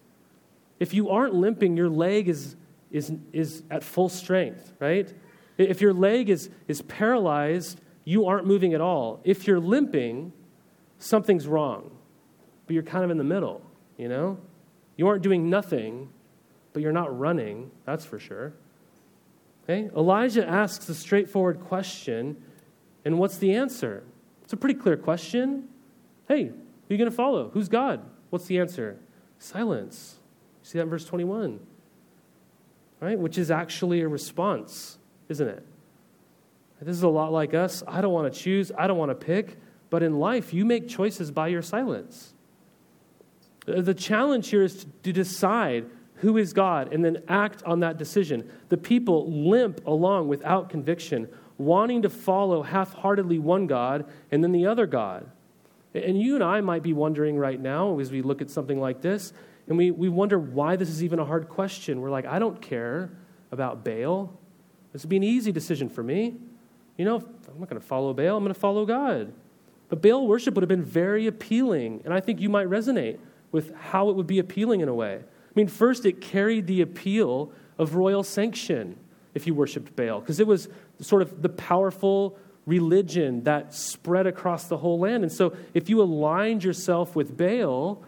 If 0.79 0.95
you 0.95 1.11
aren't 1.11 1.35
limping, 1.35 1.77
your 1.77 1.89
leg 1.89 2.29
is, 2.29 2.57
is, 2.91 3.13
is 3.33 3.63
at 3.71 3.83
full 3.83 4.09
strength, 4.09 4.73
right? 4.79 5.13
If 5.57 5.81
your 5.81 5.93
leg 5.93 6.31
is, 6.31 6.51
is 6.69 6.83
paralyzed, 6.83 7.81
you 8.05 8.27
aren't 8.27 8.47
moving 8.47 8.75
at 8.75 8.81
all. 8.81 9.21
If 9.25 9.47
you're 9.47 9.61
limping, 9.61 10.33
something's 10.99 11.49
wrong, 11.49 11.91
but 12.67 12.75
you're 12.75 12.85
kind 12.85 13.05
of 13.05 13.11
in 13.11 13.19
the 13.19 13.25
middle, 13.25 13.63
you 13.97 14.09
know? 14.09 14.39
You 14.97 15.09
aren't 15.09 15.23
doing 15.23 15.51
nothing, 15.51 16.11
but 16.73 16.83
you're 16.83 16.93
not 16.93 17.17
running, 17.19 17.71
that's 17.85 18.05
for 18.05 18.19
sure. 18.19 18.55
Okay? 19.69 19.91
Elijah 19.95 20.49
asks 20.49 20.89
a 20.89 20.95
straightforward 20.95 21.61
question, 21.61 22.43
and 23.05 23.19
what's 23.19 23.39
the 23.39 23.55
answer? 23.55 24.03
It's 24.43 24.53
a 24.53 24.57
pretty 24.57 24.79
clear 24.79 24.97
question. 24.97 25.69
Hey, 26.27 26.45
who 26.45 26.53
are 26.53 26.55
you 26.89 26.97
going 26.97 27.11
to 27.11 27.17
follow? 27.17 27.51
Who's 27.51 27.69
God? 27.69 28.01
What's 28.31 28.47
the 28.47 28.59
answer? 28.59 28.99
Silence. 29.39 30.17
You 30.63 30.71
see 30.71 30.79
that 30.79 30.85
in 30.85 30.91
verse 30.91 31.05
21. 31.05 31.61
Right? 33.01 33.19
Which 33.19 33.37
is 33.37 33.51
actually 33.51 34.01
a 34.01 34.09
response, 34.09 34.99
isn't 35.29 35.47
it? 35.47 35.65
This 36.81 36.97
is 36.97 37.03
a 37.03 37.09
lot 37.09 37.33
like 37.33 37.55
us. 37.55 37.83
I 37.87 38.01
don't 38.01 38.13
want 38.13 38.33
to 38.33 38.39
choose, 38.39 38.73
I 38.77 38.87
don't 38.87 38.99
want 38.99 39.11
to 39.11 39.15
pick, 39.15 39.57
but 39.91 40.03
in 40.03 40.19
life, 40.19 40.55
you 40.55 40.65
make 40.65 40.89
choices 40.89 41.31
by 41.31 41.49
your 41.49 41.63
silence. 41.63 42.33
The 43.67 43.95
challenge 43.95 44.49
here 44.49 44.63
is 44.63 44.87
to 45.03 45.13
decide 45.13 45.91
who 46.21 46.37
is 46.37 46.53
God, 46.53 46.93
and 46.93 47.05
then 47.05 47.23
act 47.29 47.63
on 47.65 47.81
that 47.81 47.97
decision. 47.97 48.51
The 48.69 48.77
people 48.77 49.49
limp 49.49 49.87
along 49.87 50.29
without 50.29 50.69
conviction, 50.69 51.29
wanting 51.59 52.03
to 52.03 52.11
follow 52.11 52.63
half 52.63 52.93
heartedly 52.93 53.39
one 53.39 53.67
God 53.67 54.05
and 54.31 54.43
then 54.43 54.53
the 54.53 54.67
other 54.67 54.87
God. 54.87 55.31
And 55.95 56.21
you 56.21 56.35
and 56.35 56.45
I 56.45 56.61
might 56.61 56.83
be 56.83 56.93
wondering 56.93 57.37
right 57.37 57.61
now 57.61 57.99
as 57.99 58.11
we 58.11 58.23
look 58.23 58.43
at 58.43 58.51
something 58.51 58.81
like 58.81 59.01
this, 59.01 59.33
and 59.69 59.77
we, 59.77 59.91
we 59.91 60.09
wonder 60.09 60.39
why 60.39 60.77
this 60.77 60.89
is 60.89 61.05
even 61.05 61.19
a 61.19 61.25
hard 61.25 61.49
question. 61.49 62.01
We're 62.01 62.11
like, 62.11 62.27
I 62.27 62.39
don't 62.39 62.61
care 62.61 63.11
about 63.53 63.85
Baal. 63.85 64.33
This 64.93 65.03
would 65.03 65.11
be 65.11 65.17
an 65.17 65.23
easy 65.23 65.53
decision 65.53 65.89
for 65.89 66.03
me. 66.03 66.35
You 66.97 67.05
know, 67.05 67.17
I'm 67.17 67.61
not 67.61 67.69
going 67.69 67.81
to 67.81 67.87
follow 67.87 68.13
Baal, 68.13 68.37
I'm 68.37 68.43
going 68.43 68.55
to 68.55 68.59
follow 68.59 68.85
God. 68.85 69.33
But 69.89 70.03
Baal 70.03 70.27
worship 70.27 70.55
would 70.55 70.63
have 70.63 70.69
been 70.69 70.85
very 70.85 71.27
appealing, 71.27 72.03
and 72.05 72.13
I 72.13 72.21
think 72.21 72.41
you 72.41 72.49
might 72.49 72.67
resonate 72.67 73.19
with 73.53 73.75
how 73.75 74.11
it 74.11 74.17
would 74.17 74.27
be 74.27 74.39
appealing 74.39 74.81
in 74.81 74.89
a 74.89 74.95
way 74.95 75.21
mean, 75.59 75.69
first, 75.69 76.07
it 76.07 76.21
carried 76.21 76.67
the 76.67 76.81
appeal 76.81 77.53
of 77.79 77.95
royal 77.97 78.23
sanction 78.23 78.97
if 79.35 79.47
you 79.47 79.55
worshiped 79.55 79.95
Baal, 79.95 80.21
because 80.21 80.41
it 80.41 80.47
was 80.47 80.69
sort 81.01 81.21
of 81.21 81.43
the 81.43 81.49
powerful 81.49 82.39
religion 82.65 83.45
that 83.45 83.75
spread 83.75 84.27
across 84.27 84.69
the 84.69 84.77
whole 84.77 84.99
land. 84.99 85.23
And 85.23 85.33
so, 85.33 85.57
if 85.75 85.91
you 85.91 86.01
aligned 86.01 86.65
yourself 86.65 87.17
with 87.17 87.37
Baal, 87.37 88.03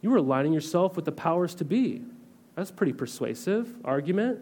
you 0.00 0.10
were 0.10 0.16
aligning 0.16 0.52
yourself 0.52 0.96
with 0.96 1.04
the 1.04 1.12
powers 1.12 1.54
to 1.56 1.64
be. 1.64 2.02
That's 2.54 2.70
pretty 2.70 2.92
persuasive 2.92 3.72
argument. 3.84 4.40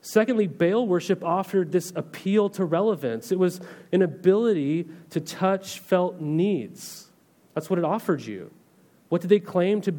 Secondly, 0.00 0.46
Baal 0.46 0.86
worship 0.86 1.24
offered 1.24 1.72
this 1.72 1.92
appeal 1.96 2.48
to 2.50 2.64
relevance. 2.64 3.32
It 3.32 3.38
was 3.38 3.60
an 3.92 4.02
ability 4.02 4.86
to 5.10 5.20
touch 5.20 5.80
felt 5.80 6.20
needs. 6.20 7.08
That's 7.54 7.68
what 7.68 7.78
it 7.80 7.84
offered 7.84 8.22
you. 8.22 8.50
What 9.08 9.20
did 9.22 9.28
they 9.28 9.40
claim 9.40 9.80
to 9.82 9.94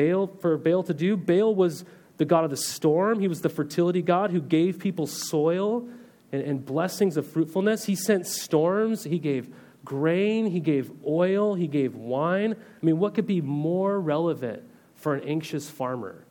Baal 0.00 0.26
for 0.40 0.56
Baal 0.56 0.82
to 0.84 0.94
do. 0.94 1.16
Baal 1.16 1.54
was 1.54 1.84
the 2.16 2.24
god 2.24 2.44
of 2.44 2.50
the 2.50 2.56
storm. 2.56 3.20
He 3.20 3.28
was 3.28 3.40
the 3.40 3.48
fertility 3.48 4.02
god 4.02 4.30
who 4.30 4.40
gave 4.40 4.78
people 4.78 5.06
soil 5.06 5.88
and, 6.32 6.42
and 6.42 6.64
blessings 6.64 7.16
of 7.16 7.26
fruitfulness. 7.26 7.84
He 7.84 7.94
sent 7.94 8.26
storms. 8.26 9.04
He 9.04 9.18
gave 9.18 9.52
grain. 9.84 10.46
He 10.46 10.60
gave 10.60 10.90
oil. 11.06 11.54
He 11.54 11.66
gave 11.66 11.94
wine. 11.94 12.52
I 12.54 12.86
mean, 12.86 12.98
what 12.98 13.14
could 13.14 13.26
be 13.26 13.40
more 13.40 14.00
relevant 14.00 14.62
for 14.94 15.14
an 15.14 15.24
anxious 15.24 15.68
farmer, 15.68 16.24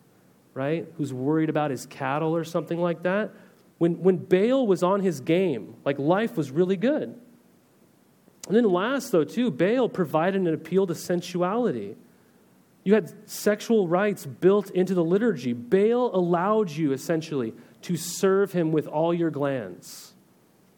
right? 0.54 0.88
Who's 0.98 1.14
worried 1.14 1.50
about 1.50 1.72
his 1.72 1.86
cattle 1.86 2.36
or 2.36 2.44
something 2.44 2.80
like 2.80 3.04
that? 3.04 3.32
When, 3.78 4.02
when 4.02 4.18
Baal 4.18 4.68
was 4.68 4.84
on 4.84 5.02
his 5.02 5.22
game, 5.22 5.76
like 5.86 5.98
life 5.98 6.36
was 6.36 6.52
really 6.52 6.78
good. 6.78 7.18
And 8.48 8.56
then, 8.56 8.66
last, 8.66 9.12
though, 9.12 9.24
too, 9.24 9.52
Baal 9.52 9.90
provided 9.90 10.42
an 10.42 10.54
appeal 10.54 10.88
to 10.88 10.96
sensuality. 10.96 11.96
You 12.84 12.94
had 12.94 13.30
sexual 13.30 13.88
rites 13.88 14.26
built 14.26 14.72
into 14.72 14.94
the 14.94 15.04
liturgy. 15.04 15.54
Baal 15.54 16.16
allowed 16.16 16.72
you, 16.72 16.92
essentially, 16.92 17.54
to 17.84 17.98
serve 17.98 18.52
him 18.52 18.72
with 18.72 18.88
all 18.88 19.14
your 19.14 19.30
glands. 19.30 20.14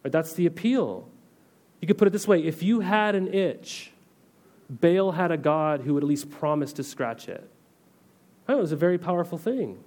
Right? 0.03 0.12
That's 0.12 0.34
the 0.34 0.46
appeal. 0.46 1.08
You 1.79 1.88
could 1.88 1.98
put 1.98 2.08
it 2.08 2.12
this 2.12 2.27
way 2.27 2.43
if 2.43 2.63
you 2.63 2.79
had 2.81 3.15
an 3.15 3.34
itch, 3.34 3.91
Baal 4.70 5.12
had 5.12 5.31
a 5.31 5.38
God 5.38 5.81
who 5.81 5.93
would 5.93 6.03
at 6.03 6.10
least 6.10 6.29
promise 6.29 6.74
to 6.74 6.84
scratch 6.84 7.27
it. 7.27 7.48
That 8.48 8.58
was 8.58 8.72
a 8.72 8.75
very 8.75 8.98
powerful 8.98 9.38
thing. 9.38 9.84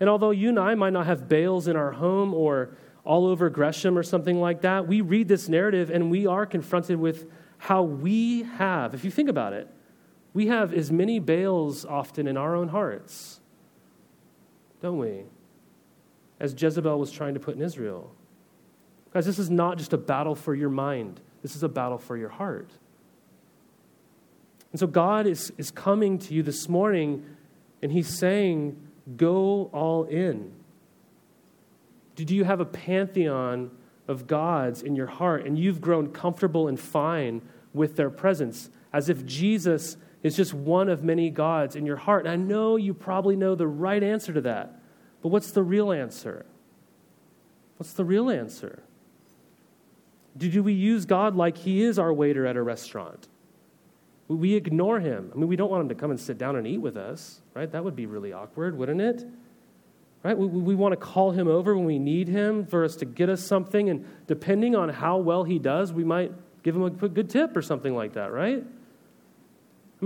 And 0.00 0.08
although 0.08 0.30
you 0.30 0.48
and 0.48 0.58
I 0.58 0.74
might 0.74 0.92
not 0.92 1.06
have 1.06 1.28
Baals 1.28 1.68
in 1.68 1.76
our 1.76 1.92
home 1.92 2.34
or 2.34 2.76
all 3.04 3.26
over 3.26 3.48
Gresham 3.48 3.96
or 3.96 4.02
something 4.02 4.40
like 4.40 4.62
that, 4.62 4.86
we 4.86 5.00
read 5.00 5.28
this 5.28 5.48
narrative 5.48 5.90
and 5.90 6.10
we 6.10 6.26
are 6.26 6.44
confronted 6.44 6.98
with 6.98 7.30
how 7.58 7.82
we 7.82 8.42
have, 8.42 8.94
if 8.94 9.04
you 9.04 9.10
think 9.10 9.28
about 9.28 9.52
it, 9.52 9.68
we 10.36 10.48
have 10.48 10.74
as 10.74 10.92
many 10.92 11.18
Baals 11.18 11.86
often 11.86 12.28
in 12.28 12.36
our 12.36 12.54
own 12.54 12.68
hearts, 12.68 13.40
don't 14.82 14.98
we? 14.98 15.22
As 16.38 16.54
Jezebel 16.60 16.98
was 16.98 17.10
trying 17.10 17.32
to 17.32 17.40
put 17.40 17.56
in 17.56 17.62
Israel. 17.62 18.14
Guys, 19.14 19.24
this 19.24 19.38
is 19.38 19.48
not 19.48 19.78
just 19.78 19.94
a 19.94 19.96
battle 19.96 20.34
for 20.34 20.54
your 20.54 20.68
mind, 20.68 21.22
this 21.40 21.56
is 21.56 21.62
a 21.62 21.70
battle 21.70 21.96
for 21.96 22.18
your 22.18 22.28
heart. 22.28 22.68
And 24.72 24.78
so 24.78 24.86
God 24.86 25.26
is, 25.26 25.54
is 25.56 25.70
coming 25.70 26.18
to 26.18 26.34
you 26.34 26.42
this 26.42 26.68
morning 26.68 27.24
and 27.80 27.90
He's 27.90 28.18
saying, 28.18 28.76
Go 29.16 29.70
all 29.72 30.04
in. 30.04 30.52
Do 32.14 32.34
you 32.34 32.44
have 32.44 32.60
a 32.60 32.66
pantheon 32.66 33.70
of 34.06 34.26
gods 34.26 34.82
in 34.82 34.96
your 34.96 35.06
heart 35.06 35.46
and 35.46 35.58
you've 35.58 35.80
grown 35.80 36.12
comfortable 36.12 36.68
and 36.68 36.78
fine 36.78 37.40
with 37.72 37.96
their 37.96 38.10
presence 38.10 38.68
as 38.92 39.08
if 39.08 39.24
Jesus 39.24 39.96
is 40.26 40.36
just 40.36 40.52
one 40.52 40.88
of 40.88 41.04
many 41.04 41.30
gods 41.30 41.76
in 41.76 41.86
your 41.86 41.96
heart. 41.96 42.26
And 42.26 42.32
I 42.32 42.36
know 42.36 42.76
you 42.76 42.92
probably 42.92 43.36
know 43.36 43.54
the 43.54 43.66
right 43.66 44.02
answer 44.02 44.32
to 44.32 44.40
that. 44.42 44.80
But 45.22 45.28
what's 45.28 45.52
the 45.52 45.62
real 45.62 45.92
answer? 45.92 46.46
What's 47.76 47.92
the 47.92 48.04
real 48.04 48.30
answer? 48.30 48.82
Do, 50.36 50.62
we 50.62 50.72
use 50.72 51.06
God 51.06 51.34
like 51.34 51.56
he 51.56 51.82
is 51.82 51.98
our 51.98 52.12
waiter 52.12 52.46
at 52.46 52.56
a 52.56 52.62
restaurant? 52.62 53.28
We 54.28 54.54
ignore 54.54 55.00
him. 55.00 55.30
I 55.32 55.38
mean, 55.38 55.48
we 55.48 55.56
don't 55.56 55.70
want 55.70 55.82
him 55.82 55.88
to 55.90 55.94
come 55.94 56.10
and 56.10 56.18
sit 56.20 56.36
down 56.36 56.56
and 56.56 56.66
eat 56.66 56.78
with 56.78 56.96
us, 56.96 57.40
right? 57.54 57.70
That 57.70 57.84
would 57.84 57.96
be 57.96 58.06
really 58.06 58.32
awkward, 58.32 58.76
wouldn't 58.76 59.00
it? 59.00 59.24
Right? 60.22 60.36
We, 60.36 60.46
we 60.46 60.74
want 60.74 60.92
to 60.92 60.96
call 60.96 61.30
him 61.30 61.46
over 61.46 61.76
when 61.76 61.86
we 61.86 61.98
need 61.98 62.28
him 62.28 62.66
for 62.66 62.84
us 62.84 62.96
to 62.96 63.04
get 63.04 63.28
us 63.28 63.46
something, 63.46 63.88
and 63.88 64.04
depending 64.26 64.74
on 64.74 64.88
how 64.88 65.18
well 65.18 65.44
he 65.44 65.58
does, 65.58 65.92
we 65.92 66.04
might 66.04 66.32
give 66.64 66.74
him 66.74 66.82
a 66.82 66.90
good 66.90 67.30
tip 67.30 67.56
or 67.56 67.62
something 67.62 67.94
like 67.94 68.14
that, 68.14 68.32
right? 68.32 68.64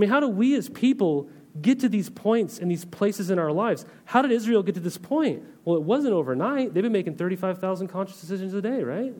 I 0.01 0.03
mean, 0.03 0.09
how 0.09 0.19
do 0.19 0.27
we 0.27 0.55
as 0.55 0.67
people 0.67 1.29
get 1.61 1.81
to 1.81 1.89
these 1.89 2.09
points 2.09 2.57
and 2.57 2.71
these 2.71 2.85
places 2.85 3.29
in 3.29 3.37
our 3.37 3.51
lives? 3.51 3.85
How 4.05 4.23
did 4.23 4.31
Israel 4.31 4.63
get 4.63 4.73
to 4.73 4.81
this 4.81 4.97
point? 4.97 5.43
Well, 5.63 5.75
it 5.75 5.83
wasn't 5.83 6.13
overnight. 6.13 6.73
They've 6.73 6.81
been 6.81 6.91
making 6.91 7.17
35,000 7.17 7.87
conscious 7.87 8.19
decisions 8.19 8.55
a 8.55 8.61
day, 8.63 8.81
right? 8.81 9.13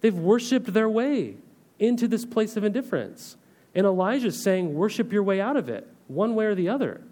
They've 0.00 0.16
worshiped 0.16 0.72
their 0.72 0.88
way 0.88 1.36
into 1.78 2.08
this 2.08 2.24
place 2.24 2.56
of 2.56 2.64
indifference. 2.64 3.36
And 3.74 3.84
Elijah's 3.84 4.42
saying, 4.42 4.72
worship 4.72 5.12
your 5.12 5.22
way 5.22 5.42
out 5.42 5.58
of 5.58 5.68
it, 5.68 5.86
one 6.08 6.34
way 6.34 6.46
or 6.46 6.54
the 6.54 6.70
other. 6.70 7.02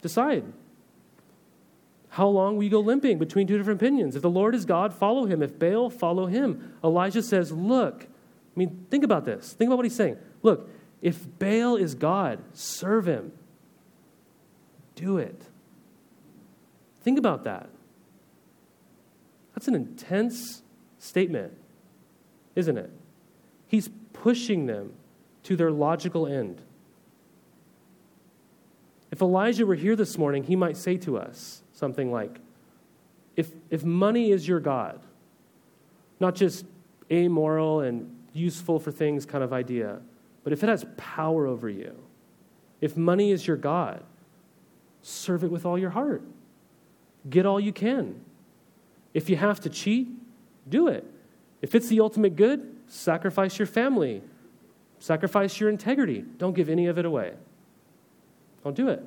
Decide. 0.00 0.44
How 2.10 2.28
long 2.28 2.54
will 2.54 2.62
you 2.62 2.70
go 2.70 2.78
limping 2.78 3.18
between 3.18 3.48
two 3.48 3.58
different 3.58 3.82
opinions? 3.82 4.14
If 4.14 4.22
the 4.22 4.30
Lord 4.30 4.54
is 4.54 4.64
God, 4.64 4.94
follow 4.94 5.24
him. 5.24 5.42
If 5.42 5.58
Baal, 5.58 5.90
follow 5.90 6.26
him. 6.26 6.78
Elijah 6.84 7.20
says, 7.20 7.50
Look, 7.50 8.04
I 8.04 8.58
mean, 8.58 8.86
think 8.88 9.02
about 9.02 9.24
this. 9.24 9.54
Think 9.54 9.68
about 9.68 9.78
what 9.78 9.86
he's 9.86 9.96
saying. 9.96 10.18
Look, 10.42 10.68
if 11.04 11.26
Baal 11.38 11.76
is 11.76 11.94
God, 11.94 12.42
serve 12.54 13.06
him. 13.06 13.30
Do 14.94 15.18
it. 15.18 15.38
Think 17.02 17.18
about 17.18 17.44
that. 17.44 17.68
That's 19.54 19.68
an 19.68 19.74
intense 19.74 20.62
statement, 20.98 21.52
isn't 22.56 22.78
it? 22.78 22.90
He's 23.66 23.90
pushing 24.14 24.64
them 24.64 24.94
to 25.42 25.56
their 25.56 25.70
logical 25.70 26.26
end. 26.26 26.62
If 29.10 29.20
Elijah 29.20 29.66
were 29.66 29.74
here 29.74 29.96
this 29.96 30.16
morning, 30.16 30.44
he 30.44 30.56
might 30.56 30.78
say 30.78 30.96
to 30.98 31.18
us 31.18 31.62
something 31.74 32.10
like, 32.10 32.40
if, 33.36 33.50
if 33.68 33.84
money 33.84 34.30
is 34.30 34.48
your 34.48 34.58
God, 34.58 35.00
not 36.18 36.34
just 36.34 36.64
amoral 37.10 37.80
and 37.80 38.10
useful 38.32 38.78
for 38.78 38.90
things 38.90 39.26
kind 39.26 39.44
of 39.44 39.52
idea, 39.52 40.00
but 40.44 40.52
if 40.52 40.62
it 40.62 40.68
has 40.68 40.84
power 40.96 41.46
over 41.46 41.68
you, 41.68 41.96
if 42.80 42.96
money 42.96 43.32
is 43.32 43.46
your 43.46 43.56
God, 43.56 44.02
serve 45.02 45.42
it 45.42 45.50
with 45.50 45.66
all 45.66 45.78
your 45.78 45.90
heart. 45.90 46.22
Get 47.28 47.46
all 47.46 47.58
you 47.58 47.72
can. 47.72 48.20
If 49.14 49.30
you 49.30 49.36
have 49.36 49.60
to 49.60 49.70
cheat, 49.70 50.08
do 50.68 50.88
it. 50.88 51.04
If 51.62 51.74
it's 51.74 51.88
the 51.88 52.00
ultimate 52.00 52.36
good, 52.36 52.76
sacrifice 52.88 53.58
your 53.58 53.66
family, 53.66 54.22
sacrifice 54.98 55.58
your 55.58 55.70
integrity. 55.70 56.24
Don't 56.36 56.54
give 56.54 56.68
any 56.68 56.86
of 56.86 56.98
it 56.98 57.06
away. 57.06 57.32
Don't 58.62 58.76
do 58.76 58.88
it. 58.88 59.02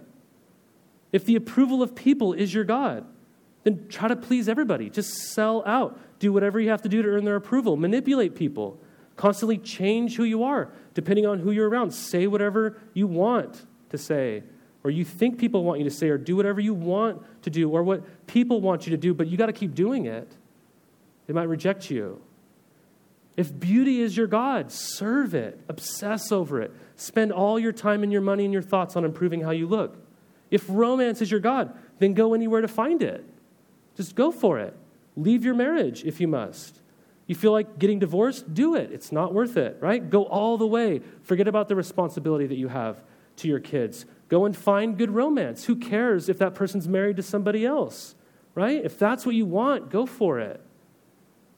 If 1.12 1.26
the 1.26 1.36
approval 1.36 1.84
of 1.84 1.96
people 1.96 2.34
is 2.34 2.54
your 2.54 2.64
God, 2.64 3.06
then 3.64 3.88
try 3.90 4.08
to 4.08 4.16
please 4.16 4.50
everybody. 4.50 4.90
Just 4.90 5.34
sell 5.34 5.64
out. 5.66 6.00
Do 6.20 6.34
whatever 6.34 6.60
you 6.60 6.70
have 6.70 6.82
to 6.84 6.90
do 6.90 7.02
to 7.02 7.10
earn 7.10 7.26
their 7.26 7.36
approval. 7.36 7.76
Manipulate 7.76 8.36
people. 8.36 8.80
Constantly 9.18 9.58
change 9.58 10.16
who 10.16 10.24
you 10.24 10.44
are 10.44 10.72
depending 10.94 11.26
on 11.26 11.40
who 11.40 11.52
you're 11.52 11.70
around. 11.70 11.92
Say 11.92 12.26
whatever 12.26 12.80
you 12.94 13.06
want 13.06 13.66
to 13.90 13.98
say, 13.98 14.44
or 14.84 14.90
you 14.90 15.06
think 15.06 15.38
people 15.38 15.64
want 15.64 15.80
you 15.80 15.84
to 15.84 15.92
say, 15.92 16.10
or 16.10 16.18
do 16.18 16.36
whatever 16.36 16.62
you 16.62 16.74
want 16.74 17.22
to 17.44 17.50
do, 17.50 17.70
or 17.70 17.84
what 17.84 18.26
people 18.26 18.62
want 18.62 18.88
you 18.88 18.92
to 18.92 18.98
do, 18.98 19.14
but 19.14 19.28
you 19.28 19.38
got 19.38 19.48
to 19.48 19.54
keep 19.54 19.76
doing 19.76 20.06
it. 20.06 20.32
They 21.28 21.34
might 21.34 21.50
reject 21.50 21.92
you. 21.92 22.22
If 23.36 23.58
beauty 23.60 24.02
is 24.02 24.18
your 24.18 24.26
God, 24.26 24.72
serve 24.72 25.36
it, 25.36 25.60
obsess 25.70 26.32
over 26.32 26.62
it, 26.62 26.74
spend 26.96 27.32
all 27.32 27.60
your 27.60 27.72
time 27.72 28.02
and 28.02 28.12
your 28.12 28.22
money 28.22 28.44
and 28.44 28.52
your 28.52 28.64
thoughts 28.64 28.96
on 28.96 29.06
improving 29.06 29.42
how 29.42 29.52
you 29.52 29.68
look. 29.68 29.98
If 30.50 30.66
romance 30.68 31.22
is 31.22 31.30
your 31.30 31.40
God, 31.40 31.78
then 32.00 32.14
go 32.16 32.34
anywhere 32.34 32.62
to 32.62 32.68
find 32.68 33.04
it. 33.04 33.24
Just 33.96 34.16
go 34.16 34.32
for 34.32 34.58
it. 34.60 34.76
Leave 35.16 35.46
your 35.46 35.54
marriage 35.54 36.04
if 36.06 36.20
you 36.20 36.28
must. 36.28 36.80
You 37.28 37.36
feel 37.36 37.52
like 37.52 37.78
getting 37.78 38.00
divorced? 38.00 38.54
Do 38.54 38.76
it. 38.76 38.92
It's 38.92 39.12
not 39.12 39.34
worth 39.34 39.58
it, 39.58 39.78
right? 39.82 40.10
Go 40.10 40.24
all 40.24 40.58
the 40.58 40.66
way. 40.66 41.02
Forget 41.22 41.48
about 41.48 41.68
the 41.68 41.76
responsibility 41.76 42.48
that 42.48 42.58
you 42.58 42.70
have 42.70 43.02
to 43.38 43.48
your 43.48 43.60
kids. 43.60 44.06
Go 44.30 44.46
and 44.46 44.56
find 44.56 44.98
good 44.98 45.12
romance. 45.12 45.66
Who 45.66 45.76
cares 45.76 46.30
if 46.30 46.40
that 46.40 46.56
person's 46.56 46.88
married 46.88 47.18
to 47.18 47.24
somebody 47.24 47.66
else, 47.66 48.16
right? 48.56 48.84
If 48.84 48.98
that's 48.98 49.26
what 49.26 49.36
you 49.36 49.46
want, 49.46 49.90
go 49.90 50.06
for 50.06 50.40
it. 50.40 50.62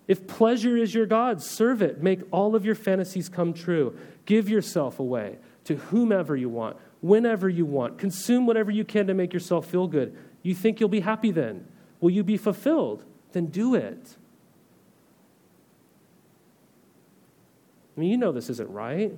If 0.07 0.25
pleasure 0.25 0.75
is 0.75 0.93
your 0.93 1.05
God, 1.05 1.41
serve 1.41 1.83
it. 1.83 2.01
Make 2.01 2.21
all 2.31 2.55
of 2.55 2.65
your 2.65 2.73
fantasies 2.73 3.29
come 3.29 3.53
true. 3.53 3.95
Give 4.25 4.49
yourself 4.49 4.99
away 4.99 5.37
to 5.65 5.75
whomever 5.75 6.35
you 6.35 6.49
want 6.49 6.77
whenever 7.01 7.47
you 7.47 7.65
want. 7.65 7.97
Consume 7.97 8.45
whatever 8.45 8.71
you 8.71 8.83
can 8.83 9.07
to 9.07 9.13
make 9.13 9.33
yourself 9.33 9.67
feel 9.67 9.87
good. 9.87 10.17
You 10.41 10.55
think 10.55 10.79
you'll 10.79 10.89
be 10.89 11.01
happy 11.01 11.31
then? 11.31 11.67
Will 11.99 12.09
you 12.09 12.23
be 12.23 12.37
fulfilled? 12.37 13.03
Then 13.33 13.47
do 13.47 13.75
it. 13.75 14.17
I 17.99 18.01
mean, 18.01 18.11
you 18.11 18.17
know 18.17 18.31
this 18.31 18.49
isn't 18.49 18.69
right. 18.69 19.13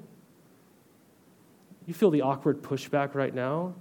You 1.85 1.93
feel 1.93 2.09
the 2.09 2.23
awkward 2.23 2.63
pushback 2.63 3.13
right 3.13 3.31
now. 3.31 3.75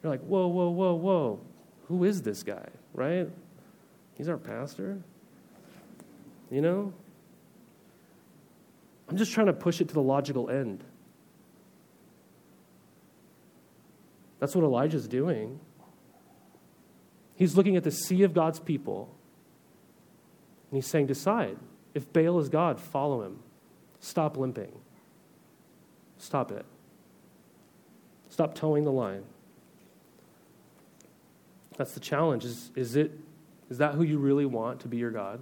You're 0.00 0.12
like, 0.12 0.20
whoa, 0.20 0.46
whoa, 0.46 0.70
whoa, 0.70 0.94
whoa. 0.94 1.40
Who 1.88 2.04
is 2.04 2.22
this 2.22 2.44
guy, 2.44 2.68
right? 2.94 3.28
He's 4.16 4.28
our 4.28 4.36
pastor. 4.36 5.02
You 6.52 6.60
know? 6.60 6.92
I'm 9.08 9.16
just 9.16 9.32
trying 9.32 9.48
to 9.48 9.52
push 9.52 9.80
it 9.80 9.88
to 9.88 9.94
the 9.94 10.00
logical 10.00 10.48
end. 10.48 10.84
That's 14.38 14.54
what 14.54 14.62
Elijah's 14.62 15.08
doing. 15.08 15.58
He's 17.34 17.56
looking 17.56 17.76
at 17.76 17.82
the 17.82 17.90
sea 17.90 18.22
of 18.22 18.34
God's 18.34 18.60
people, 18.60 19.12
and 20.70 20.78
he's 20.78 20.86
saying, 20.86 21.08
Decide. 21.08 21.56
If 21.92 22.12
Baal 22.12 22.38
is 22.38 22.48
God, 22.48 22.78
follow 22.78 23.22
him. 23.22 23.40
Stop 24.02 24.36
limping. 24.36 24.72
Stop 26.18 26.50
it. 26.50 26.66
Stop 28.28 28.54
toeing 28.54 28.84
the 28.84 28.92
line. 28.92 29.22
That's 31.76 31.92
the 31.92 32.00
challenge. 32.00 32.44
Is, 32.44 32.70
is, 32.74 32.96
it, 32.96 33.12
is 33.70 33.78
that 33.78 33.94
who 33.94 34.02
you 34.02 34.18
really 34.18 34.44
want 34.44 34.80
to 34.80 34.88
be 34.88 34.96
your 34.96 35.12
God? 35.12 35.40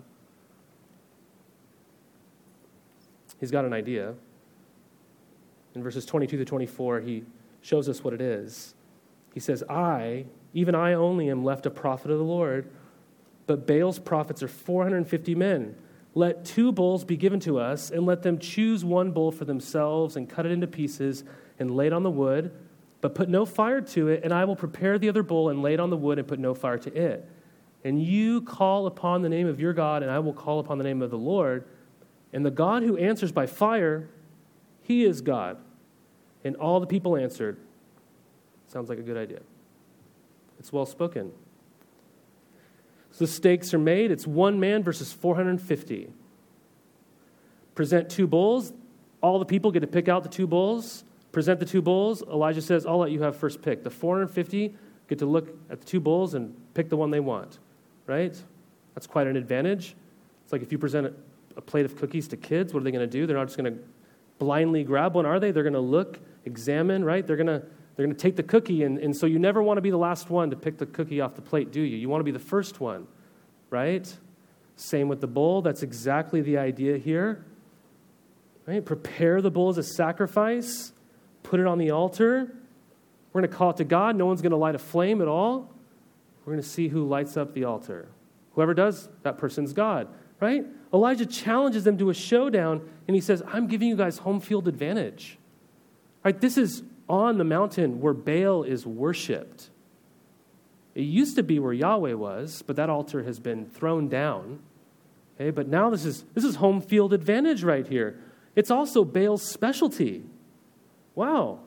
He's 3.40 3.50
got 3.50 3.64
an 3.64 3.72
idea. 3.72 4.14
In 5.74 5.82
verses 5.82 6.04
22 6.04 6.36
to 6.36 6.44
24, 6.44 7.00
he 7.00 7.24
shows 7.62 7.88
us 7.88 8.04
what 8.04 8.12
it 8.12 8.20
is. 8.20 8.74
He 9.32 9.40
says, 9.40 9.64
I, 9.70 10.26
even 10.52 10.74
I 10.74 10.92
only, 10.92 11.30
am 11.30 11.44
left 11.44 11.64
a 11.64 11.70
prophet 11.70 12.10
of 12.10 12.18
the 12.18 12.24
Lord, 12.24 12.68
but 13.46 13.66
Baal's 13.66 13.98
prophets 13.98 14.42
are 14.42 14.48
450 14.48 15.34
men. 15.34 15.76
Let 16.14 16.44
two 16.44 16.72
bulls 16.72 17.04
be 17.04 17.16
given 17.16 17.40
to 17.40 17.58
us, 17.58 17.90
and 17.90 18.04
let 18.04 18.22
them 18.22 18.38
choose 18.38 18.84
one 18.84 19.12
bull 19.12 19.30
for 19.30 19.44
themselves, 19.44 20.16
and 20.16 20.28
cut 20.28 20.46
it 20.46 20.52
into 20.52 20.66
pieces, 20.66 21.24
and 21.58 21.76
lay 21.76 21.86
it 21.86 21.92
on 21.92 22.02
the 22.02 22.10
wood, 22.10 22.52
but 23.00 23.14
put 23.14 23.28
no 23.28 23.46
fire 23.46 23.80
to 23.80 24.08
it, 24.08 24.22
and 24.24 24.32
I 24.32 24.44
will 24.44 24.56
prepare 24.56 24.98
the 24.98 25.08
other 25.08 25.22
bull, 25.22 25.48
and 25.48 25.62
lay 25.62 25.74
it 25.74 25.80
on 25.80 25.90
the 25.90 25.96
wood, 25.96 26.18
and 26.18 26.26
put 26.26 26.38
no 26.38 26.54
fire 26.54 26.78
to 26.78 26.94
it. 26.94 27.28
And 27.84 28.02
you 28.02 28.42
call 28.42 28.86
upon 28.86 29.22
the 29.22 29.28
name 29.28 29.46
of 29.46 29.60
your 29.60 29.72
God, 29.72 30.02
and 30.02 30.10
I 30.10 30.18
will 30.18 30.34
call 30.34 30.58
upon 30.58 30.78
the 30.78 30.84
name 30.84 31.00
of 31.00 31.10
the 31.10 31.18
Lord. 31.18 31.64
And 32.32 32.44
the 32.44 32.50
God 32.50 32.82
who 32.82 32.96
answers 32.96 33.32
by 33.32 33.46
fire, 33.46 34.08
he 34.82 35.04
is 35.04 35.20
God. 35.20 35.58
And 36.44 36.56
all 36.56 36.80
the 36.80 36.86
people 36.86 37.16
answered, 37.16 37.58
Sounds 38.68 38.88
like 38.88 38.98
a 38.98 39.02
good 39.02 39.16
idea. 39.16 39.40
It's 40.58 40.72
well 40.72 40.86
spoken. 40.86 41.32
So 43.12 43.24
the 43.24 43.30
stakes 43.30 43.74
are 43.74 43.78
made. 43.78 44.10
It's 44.10 44.26
one 44.26 44.60
man 44.60 44.82
versus 44.82 45.12
450. 45.12 46.10
Present 47.74 48.10
two 48.10 48.26
bulls. 48.26 48.72
All 49.20 49.38
the 49.38 49.44
people 49.44 49.70
get 49.70 49.80
to 49.80 49.86
pick 49.86 50.08
out 50.08 50.22
the 50.22 50.28
two 50.28 50.46
bulls. 50.46 51.04
Present 51.32 51.60
the 51.60 51.66
two 51.66 51.82
bulls. 51.82 52.22
Elijah 52.22 52.62
says, 52.62 52.86
I'll 52.86 52.98
let 52.98 53.10
you 53.10 53.22
have 53.22 53.36
first 53.36 53.62
pick. 53.62 53.82
The 53.82 53.90
450 53.90 54.74
get 55.08 55.18
to 55.18 55.26
look 55.26 55.48
at 55.70 55.80
the 55.80 55.86
two 55.86 56.00
bulls 56.00 56.34
and 56.34 56.54
pick 56.74 56.88
the 56.88 56.96
one 56.96 57.10
they 57.10 57.20
want, 57.20 57.58
right? 58.06 58.40
That's 58.94 59.06
quite 59.06 59.26
an 59.26 59.36
advantage. 59.36 59.96
It's 60.44 60.52
like 60.52 60.62
if 60.62 60.72
you 60.72 60.78
present 60.78 61.12
a 61.56 61.60
plate 61.60 61.84
of 61.84 61.96
cookies 61.96 62.28
to 62.28 62.36
kids, 62.36 62.72
what 62.72 62.80
are 62.80 62.84
they 62.84 62.90
going 62.92 63.08
to 63.08 63.18
do? 63.18 63.26
They're 63.26 63.36
not 63.36 63.46
just 63.46 63.58
going 63.58 63.74
to 63.74 63.80
blindly 64.38 64.84
grab 64.84 65.14
one, 65.14 65.26
are 65.26 65.38
they? 65.38 65.50
They're 65.50 65.62
going 65.62 65.72
to 65.74 65.80
look, 65.80 66.18
examine, 66.44 67.04
right? 67.04 67.26
They're 67.26 67.36
going 67.36 67.46
to 67.46 67.62
they're 67.96 68.06
going 68.06 68.16
to 68.16 68.22
take 68.22 68.36
the 68.36 68.42
cookie, 68.42 68.82
and, 68.82 68.98
and 68.98 69.16
so 69.16 69.26
you 69.26 69.38
never 69.38 69.62
want 69.62 69.78
to 69.78 69.82
be 69.82 69.90
the 69.90 69.98
last 69.98 70.30
one 70.30 70.50
to 70.50 70.56
pick 70.56 70.78
the 70.78 70.86
cookie 70.86 71.20
off 71.20 71.34
the 71.34 71.42
plate, 71.42 71.70
do 71.70 71.80
you? 71.80 71.96
You 71.96 72.08
want 72.08 72.20
to 72.20 72.24
be 72.24 72.30
the 72.30 72.38
first 72.38 72.80
one, 72.80 73.06
right? 73.68 74.16
Same 74.76 75.08
with 75.08 75.20
the 75.20 75.26
bull. 75.26 75.60
That's 75.60 75.82
exactly 75.82 76.40
the 76.40 76.56
idea 76.56 76.96
here. 76.96 77.44
Right? 78.66 78.84
Prepare 78.84 79.42
the 79.42 79.50
bull 79.50 79.68
as 79.68 79.78
a 79.78 79.82
sacrifice, 79.82 80.92
put 81.42 81.60
it 81.60 81.66
on 81.66 81.78
the 81.78 81.90
altar. 81.90 82.54
We're 83.32 83.40
going 83.40 83.50
to 83.50 83.56
call 83.56 83.70
it 83.70 83.76
to 83.76 83.84
God. 83.84 84.16
No 84.16 84.26
one's 84.26 84.42
going 84.42 84.50
to 84.50 84.56
light 84.56 84.74
a 84.74 84.78
flame 84.78 85.20
at 85.20 85.28
all. 85.28 85.70
We're 86.44 86.54
going 86.54 86.62
to 86.62 86.68
see 86.68 86.88
who 86.88 87.06
lights 87.06 87.36
up 87.36 87.54
the 87.54 87.64
altar. 87.64 88.08
Whoever 88.54 88.74
does, 88.74 89.08
that 89.22 89.38
person's 89.38 89.72
God, 89.72 90.08
right? 90.40 90.64
Elijah 90.92 91.26
challenges 91.26 91.84
them 91.84 91.98
to 91.98 92.10
a 92.10 92.14
showdown, 92.14 92.88
and 93.06 93.14
he 93.14 93.20
says, 93.20 93.42
I'm 93.46 93.66
giving 93.66 93.88
you 93.88 93.96
guys 93.96 94.18
home 94.18 94.40
field 94.40 94.66
advantage. 94.66 95.38
Right? 96.24 96.40
This 96.40 96.58
is 96.58 96.82
on 97.10 97.36
the 97.38 97.44
mountain 97.44 98.00
where 98.00 98.14
Baal 98.14 98.62
is 98.62 98.86
worshiped. 98.86 99.68
It 100.94 101.02
used 101.02 101.36
to 101.36 101.42
be 101.42 101.58
where 101.58 101.72
Yahweh 101.72 102.14
was, 102.14 102.62
but 102.66 102.76
that 102.76 102.88
altar 102.88 103.24
has 103.24 103.40
been 103.40 103.66
thrown 103.66 104.08
down. 104.08 104.60
Okay, 105.36 105.50
but 105.50 105.66
now 105.66 105.90
this 105.90 106.04
is, 106.04 106.24
this 106.34 106.44
is 106.44 106.56
home 106.56 106.80
field 106.80 107.12
advantage 107.12 107.64
right 107.64 107.86
here. 107.86 108.18
It's 108.54 108.70
also 108.70 109.04
Baal's 109.04 109.42
specialty. 109.42 110.24
Wow. 111.14 111.60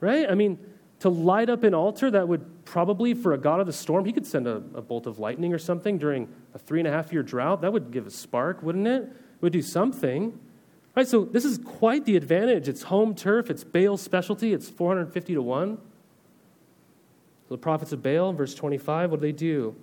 right? 0.00 0.28
I 0.28 0.34
mean, 0.34 0.58
to 1.00 1.08
light 1.08 1.48
up 1.48 1.64
an 1.64 1.74
altar 1.74 2.10
that 2.10 2.28
would 2.28 2.64
probably, 2.64 3.14
for 3.14 3.32
a 3.32 3.38
god 3.38 3.60
of 3.60 3.66
the 3.66 3.72
storm, 3.72 4.04
he 4.04 4.12
could 4.12 4.26
send 4.26 4.46
a, 4.46 4.56
a 4.74 4.82
bolt 4.82 5.06
of 5.06 5.18
lightning 5.18 5.52
or 5.54 5.58
something 5.58 5.96
during 5.98 6.28
a 6.54 6.58
three 6.58 6.80
and 6.80 6.86
a 6.86 6.90
half 6.90 7.12
year 7.12 7.22
drought. 7.22 7.62
That 7.62 7.72
would 7.72 7.90
give 7.90 8.06
a 8.06 8.10
spark, 8.10 8.62
wouldn't 8.62 8.86
it? 8.86 9.02
It 9.04 9.42
would 9.42 9.52
do 9.52 9.62
something. 9.62 10.38
Right, 10.96 11.06
so 11.06 11.24
this 11.24 11.44
is 11.44 11.58
quite 11.58 12.04
the 12.04 12.16
advantage. 12.16 12.68
It's 12.68 12.82
home 12.82 13.14
turf, 13.14 13.48
it's 13.48 13.64
Baal's 13.64 14.02
specialty, 14.02 14.52
it's 14.52 14.68
450 14.68 15.34
to 15.34 15.42
1. 15.42 15.76
So 15.76 17.54
the 17.54 17.58
prophets 17.58 17.92
of 17.92 18.02
Baal, 18.02 18.32
verse 18.32 18.54
25, 18.54 19.10
what 19.10 19.20
do 19.20 19.26
they 19.26 19.32
do? 19.32 19.74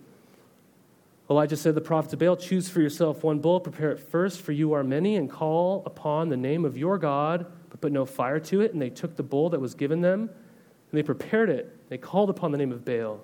Elijah 1.30 1.58
said, 1.58 1.76
The 1.76 1.82
prophets 1.82 2.14
of 2.14 2.20
Baal, 2.20 2.38
choose 2.38 2.70
for 2.70 2.82
yourself 2.82 3.24
one 3.24 3.40
bull, 3.40 3.60
prepare 3.60 3.92
it 3.92 4.00
first, 4.00 4.42
for 4.42 4.52
you 4.54 4.74
are 4.74 4.84
many, 4.84 5.16
and 5.16 5.30
call 5.30 5.84
upon 5.86 6.30
the 6.30 6.38
name 6.38 6.64
of 6.64 6.78
your 6.78 6.98
God, 6.98 7.46
but 7.70 7.82
put 7.82 7.92
no 7.92 8.06
fire 8.06 8.40
to 8.40 8.62
it. 8.62 8.74
And 8.74 8.82
they 8.82 8.90
took 8.90 9.16
the 9.16 9.24
bull 9.24 9.50
that 9.50 9.60
was 9.60 9.74
given 9.74 10.02
them, 10.02 10.22
and 10.22 10.98
they 10.98 11.04
prepared 11.04 11.50
it. 11.50 11.90
They 11.90 11.98
called 11.98 12.30
upon 12.30 12.52
the 12.52 12.58
name 12.58 12.72
of 12.72 12.86
Baal 12.86 13.22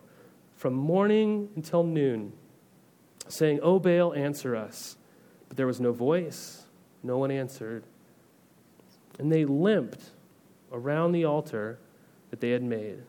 from 0.56 0.74
morning 0.74 1.50
until 1.56 1.84
noon, 1.84 2.34
saying, 3.28 3.60
O 3.62 3.80
Baal, 3.80 4.14
answer 4.14 4.56
us. 4.56 4.98
But 5.48 5.58
there 5.58 5.68
was 5.68 5.80
no 5.80 5.92
voice, 5.92 6.63
no 7.04 7.18
one 7.18 7.32
answered. 7.32 7.84
And 9.20 9.32
they 9.32 9.46
limped 9.46 10.02
around 10.72 11.12
the 11.12 11.26
altar 11.26 11.78
that 12.32 12.40
they 12.40 12.52
had 12.52 12.64
made. 12.64 13.04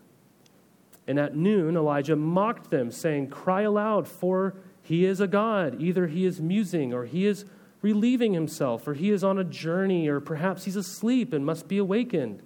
And 1.07 1.19
at 1.19 1.37
noon, 1.37 1.77
Elijah 1.77 2.17
mocked 2.17 2.71
them, 2.71 2.91
saying, 2.91 3.29
Cry 3.29 3.63
aloud, 3.63 4.09
for 4.09 4.55
he 4.83 5.05
is 5.05 5.21
a 5.21 5.27
God. 5.27 5.81
Either 5.81 6.07
he 6.07 6.25
is 6.25 6.41
musing, 6.41 6.93
or 6.93 7.05
he 7.05 7.27
is 7.27 7.45
relieving 7.83 8.33
himself, 8.33 8.87
or 8.89 8.95
he 8.95 9.11
is 9.11 9.23
on 9.23 9.39
a 9.39 9.45
journey, 9.45 10.09
or 10.09 10.21
perhaps 10.21 10.65
he's 10.65 10.77
asleep 10.77 11.33
and 11.33 11.45
must 11.45 11.69
be 11.69 11.79
awakened. 11.79 12.43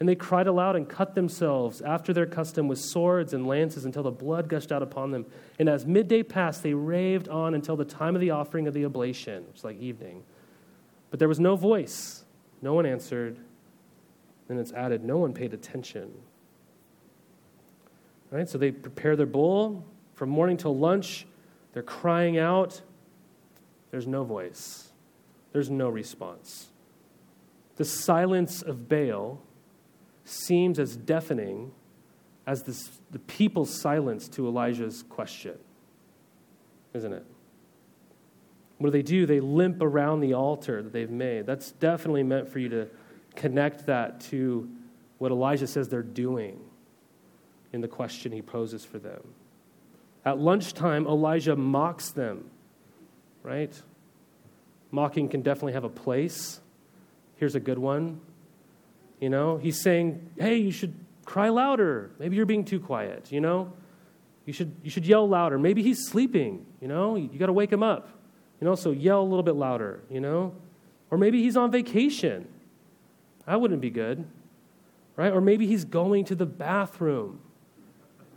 And 0.00 0.08
they 0.08 0.14
cried 0.14 0.46
aloud 0.46 0.76
and 0.76 0.88
cut 0.88 1.14
themselves 1.14 1.80
after 1.80 2.12
their 2.12 2.26
custom 2.26 2.68
with 2.68 2.78
swords 2.78 3.32
and 3.32 3.46
lances 3.46 3.84
until 3.84 4.04
the 4.04 4.12
blood 4.12 4.48
gushed 4.48 4.70
out 4.70 4.82
upon 4.82 5.10
them. 5.10 5.26
And 5.58 5.68
as 5.68 5.86
midday 5.86 6.22
passed, 6.22 6.62
they 6.62 6.74
raved 6.74 7.28
on 7.28 7.54
until 7.54 7.74
the 7.74 7.84
time 7.84 8.14
of 8.14 8.20
the 8.20 8.30
offering 8.30 8.68
of 8.68 8.74
the 8.74 8.84
oblation, 8.84 9.44
which 9.46 9.54
was 9.54 9.64
like 9.64 9.80
evening. 9.80 10.22
But 11.10 11.18
there 11.18 11.28
was 11.28 11.40
no 11.40 11.56
voice, 11.56 12.24
no 12.62 12.74
one 12.74 12.86
answered. 12.86 13.38
And 14.48 14.58
it's 14.58 14.72
added, 14.72 15.04
no 15.04 15.18
one 15.18 15.34
paid 15.34 15.52
attention. 15.52 16.10
Right? 18.30 18.48
So 18.48 18.56
they 18.56 18.70
prepare 18.70 19.14
their 19.14 19.26
bowl. 19.26 19.84
from 20.14 20.30
morning 20.30 20.56
till 20.56 20.76
lunch. 20.76 21.26
They're 21.72 21.82
crying 21.82 22.38
out. 22.38 22.80
There's 23.90 24.06
no 24.06 24.24
voice, 24.24 24.92
there's 25.52 25.70
no 25.70 25.88
response. 25.88 26.68
The 27.76 27.84
silence 27.84 28.60
of 28.62 28.88
Baal 28.88 29.40
seems 30.24 30.78
as 30.78 30.96
deafening 30.96 31.70
as 32.46 32.62
this, 32.64 32.90
the 33.10 33.18
people's 33.20 33.72
silence 33.72 34.28
to 34.30 34.46
Elijah's 34.46 35.04
question, 35.08 35.58
isn't 36.94 37.12
it? 37.12 37.24
What 38.78 38.88
do 38.88 38.90
they 38.92 39.02
do? 39.02 39.26
They 39.26 39.40
limp 39.40 39.82
around 39.82 40.20
the 40.20 40.34
altar 40.34 40.82
that 40.82 40.92
they've 40.92 41.10
made. 41.10 41.46
That's 41.46 41.72
definitely 41.72 42.22
meant 42.22 42.48
for 42.48 42.58
you 42.58 42.68
to 42.70 42.88
connect 43.34 43.86
that 43.86 44.20
to 44.20 44.68
what 45.18 45.32
Elijah 45.32 45.66
says 45.66 45.88
they're 45.88 46.02
doing 46.02 46.60
in 47.72 47.80
the 47.80 47.88
question 47.88 48.32
he 48.32 48.42
poses 48.42 48.84
for 48.84 48.98
them. 48.98 49.22
At 50.24 50.38
lunchtime, 50.38 51.06
Elijah 51.06 51.56
mocks 51.56 52.10
them, 52.10 52.50
right? 53.42 53.80
Mocking 54.90 55.28
can 55.28 55.42
definitely 55.42 55.72
have 55.72 55.84
a 55.84 55.88
place. 55.88 56.60
Here's 57.36 57.54
a 57.54 57.60
good 57.60 57.78
one. 57.78 58.20
You 59.20 59.30
know, 59.30 59.58
he's 59.58 59.80
saying, 59.80 60.30
hey, 60.38 60.56
you 60.56 60.70
should 60.70 60.94
cry 61.24 61.48
louder. 61.48 62.10
Maybe 62.18 62.36
you're 62.36 62.46
being 62.46 62.64
too 62.64 62.80
quiet, 62.80 63.30
you 63.32 63.40
know? 63.40 63.72
You 64.46 64.52
should, 64.52 64.74
you 64.82 64.90
should 64.90 65.06
yell 65.06 65.28
louder. 65.28 65.58
Maybe 65.58 65.82
he's 65.82 66.06
sleeping, 66.06 66.64
you 66.80 66.88
know? 66.88 67.16
You, 67.16 67.28
got 67.38 67.46
to 67.46 67.52
wake 67.52 67.72
him 67.72 67.82
up, 67.82 68.08
you 68.60 68.64
know? 68.64 68.74
So 68.74 68.90
yell 68.90 69.20
a 69.20 69.24
little 69.24 69.42
bit 69.42 69.54
louder, 69.54 70.00
you 70.10 70.20
know? 70.20 70.54
Or 71.10 71.18
maybe 71.18 71.42
he's 71.42 71.56
on 71.56 71.70
vacation. 71.70 72.46
That 73.46 73.60
wouldn't 73.60 73.80
be 73.80 73.90
good, 73.90 74.24
right? 75.16 75.32
Or 75.32 75.40
maybe 75.40 75.66
he's 75.66 75.84
going 75.84 76.26
to 76.26 76.34
the 76.34 76.46
bathroom, 76.46 77.40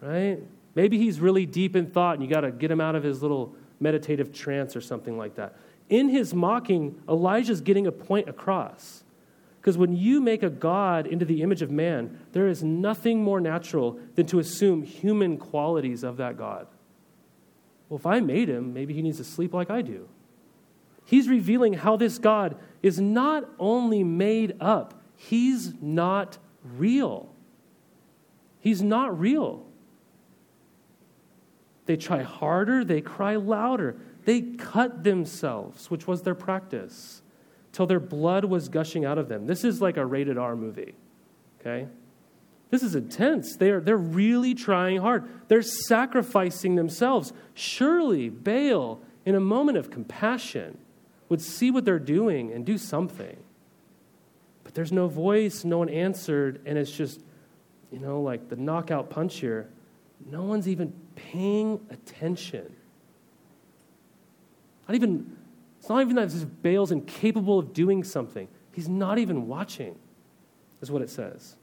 right? 0.01 0.39
Maybe 0.73 0.97
he's 0.97 1.19
really 1.19 1.45
deep 1.45 1.75
in 1.75 1.91
thought 1.91 2.15
and 2.15 2.23
you 2.23 2.29
got 2.29 2.41
to 2.41 2.51
get 2.51 2.71
him 2.71 2.79
out 2.79 2.95
of 2.95 3.03
his 3.03 3.21
little 3.21 3.53
meditative 3.79 4.31
trance 4.31 4.75
or 4.75 4.81
something 4.81 5.17
like 5.17 5.35
that. 5.35 5.55
In 5.89 6.07
his 6.07 6.33
mocking, 6.33 7.01
Elijah's 7.09 7.59
getting 7.59 7.87
a 7.87 7.91
point 7.91 8.29
across. 8.29 9.03
Because 9.59 9.77
when 9.77 9.95
you 9.95 10.21
make 10.21 10.41
a 10.41 10.49
God 10.49 11.05
into 11.05 11.25
the 11.25 11.41
image 11.43 11.61
of 11.61 11.69
man, 11.69 12.19
there 12.31 12.47
is 12.47 12.63
nothing 12.63 13.23
more 13.23 13.39
natural 13.39 13.99
than 14.15 14.25
to 14.27 14.39
assume 14.39 14.81
human 14.81 15.37
qualities 15.37 16.03
of 16.03 16.17
that 16.17 16.37
God. 16.37 16.67
Well, 17.89 17.97
if 17.99 18.05
I 18.05 18.21
made 18.21 18.47
him, 18.47 18.73
maybe 18.73 18.93
he 18.93 19.01
needs 19.01 19.17
to 19.17 19.23
sleep 19.23 19.53
like 19.53 19.69
I 19.69 19.81
do. 19.81 20.07
He's 21.05 21.27
revealing 21.27 21.73
how 21.73 21.97
this 21.97 22.17
God 22.17 22.55
is 22.81 22.99
not 22.99 23.49
only 23.59 24.03
made 24.03 24.55
up, 24.59 25.01
he's 25.15 25.73
not 25.81 26.37
real. 26.63 27.29
He's 28.59 28.81
not 28.81 29.19
real. 29.19 29.65
They 31.85 31.97
try 31.97 32.21
harder, 32.21 32.83
they 32.83 33.01
cry 33.01 33.35
louder. 33.35 33.97
They 34.23 34.41
cut 34.41 35.03
themselves, 35.03 35.89
which 35.89 36.07
was 36.07 36.21
their 36.21 36.35
practice, 36.35 37.23
till 37.71 37.87
their 37.87 37.99
blood 37.99 38.45
was 38.45 38.69
gushing 38.69 39.03
out 39.03 39.17
of 39.17 39.27
them. 39.27 39.47
This 39.47 39.63
is 39.63 39.81
like 39.81 39.97
a 39.97 40.05
rated 40.05 40.37
R 40.37 40.55
movie, 40.55 40.93
okay? 41.59 41.87
This 42.69 42.83
is 42.83 42.95
intense. 42.95 43.57
They're, 43.57 43.81
they're 43.81 43.97
really 43.97 44.53
trying 44.55 45.01
hard. 45.01 45.27
They're 45.49 45.61
sacrificing 45.61 46.75
themselves. 46.75 47.33
Surely 47.53 48.29
Baal, 48.29 49.01
in 49.25 49.35
a 49.35 49.41
moment 49.41 49.77
of 49.77 49.91
compassion, 49.91 50.77
would 51.31 51.41
see 51.41 51.71
what 51.71 51.85
they're 51.85 51.97
doing 51.97 52.51
and 52.51 52.65
do 52.65 52.77
something. 52.77 53.37
But 54.65 54.73
there's 54.73 54.91
no 54.91 55.07
voice, 55.07 55.63
no 55.63 55.77
one 55.77 55.87
answered, 55.87 56.59
and 56.65 56.77
it's 56.77 56.91
just, 56.91 57.21
you 57.89 57.99
know, 57.99 58.19
like 58.19 58.49
the 58.49 58.57
knockout 58.57 59.09
punch 59.09 59.37
here. 59.37 59.69
No 60.29 60.43
one's 60.43 60.67
even 60.67 60.91
paying 61.15 61.79
attention. 61.89 62.75
Not 64.89 64.95
even, 64.95 65.37
it's 65.79 65.87
not 65.87 66.01
even 66.01 66.17
that 66.17 66.31
this 66.31 66.43
Baal's 66.43 66.91
incapable 66.91 67.59
of 67.59 67.71
doing 67.71 68.03
something. 68.03 68.49
He's 68.73 68.89
not 68.89 69.17
even 69.17 69.47
watching, 69.47 69.97
is 70.81 70.91
what 70.91 71.01
it 71.01 71.09
says. 71.09 71.55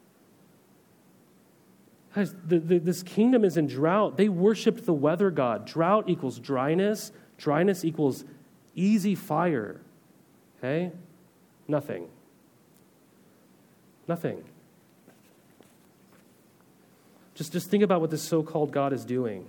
Guys, 2.15 2.35
the, 2.43 2.59
the, 2.59 2.79
this 2.79 3.03
kingdom 3.03 3.45
is 3.45 3.59
in 3.59 3.67
drought. 3.67 4.17
They 4.17 4.31
worshiped 4.31 4.87
the 4.87 4.95
weather 4.95 5.31
god. 5.31 5.67
Drought 5.67 6.09
equals 6.09 6.39
dryness, 6.39 7.13
dryness 7.37 7.85
equals 7.85 8.25
easy 8.79 9.14
fire. 9.14 9.81
Okay? 10.59 10.93
Nothing. 11.67 12.09
Nothing. 14.07 14.45
Just, 17.35 17.53
just 17.53 17.71
think 17.71 17.83
about 17.83 18.01
what 18.01 18.11
this 18.11 18.23
so 18.23 18.43
called 18.43 18.73
God 18.73 18.93
is 18.93 19.05
doing, 19.05 19.47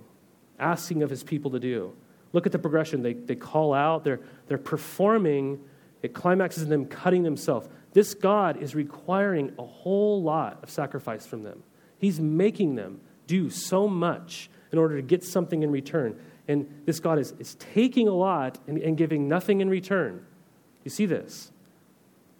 asking 0.58 1.02
of 1.02 1.10
his 1.10 1.24
people 1.24 1.50
to 1.52 1.58
do. 1.58 1.92
Look 2.32 2.46
at 2.46 2.52
the 2.52 2.58
progression. 2.58 3.02
They, 3.02 3.14
they 3.14 3.34
call 3.34 3.74
out, 3.74 4.04
they're, 4.04 4.20
they're 4.46 4.58
performing, 4.58 5.58
it 6.02 6.14
climaxes 6.14 6.62
in 6.62 6.68
them 6.68 6.86
cutting 6.86 7.24
themselves. 7.24 7.68
This 7.92 8.14
God 8.14 8.62
is 8.62 8.74
requiring 8.74 9.52
a 9.58 9.64
whole 9.64 10.22
lot 10.22 10.60
of 10.62 10.70
sacrifice 10.70 11.26
from 11.26 11.42
them. 11.42 11.64
He's 11.98 12.20
making 12.20 12.76
them 12.76 13.00
do 13.26 13.50
so 13.50 13.88
much 13.88 14.48
in 14.70 14.78
order 14.78 14.96
to 14.96 15.02
get 15.02 15.24
something 15.24 15.62
in 15.62 15.72
return. 15.72 16.16
And 16.50 16.82
this 16.84 16.98
God 16.98 17.20
is, 17.20 17.32
is 17.38 17.54
taking 17.54 18.08
a 18.08 18.12
lot 18.12 18.58
and, 18.66 18.76
and 18.78 18.96
giving 18.96 19.28
nothing 19.28 19.60
in 19.60 19.70
return. 19.70 20.26
You 20.82 20.90
see 20.90 21.06
this? 21.06 21.52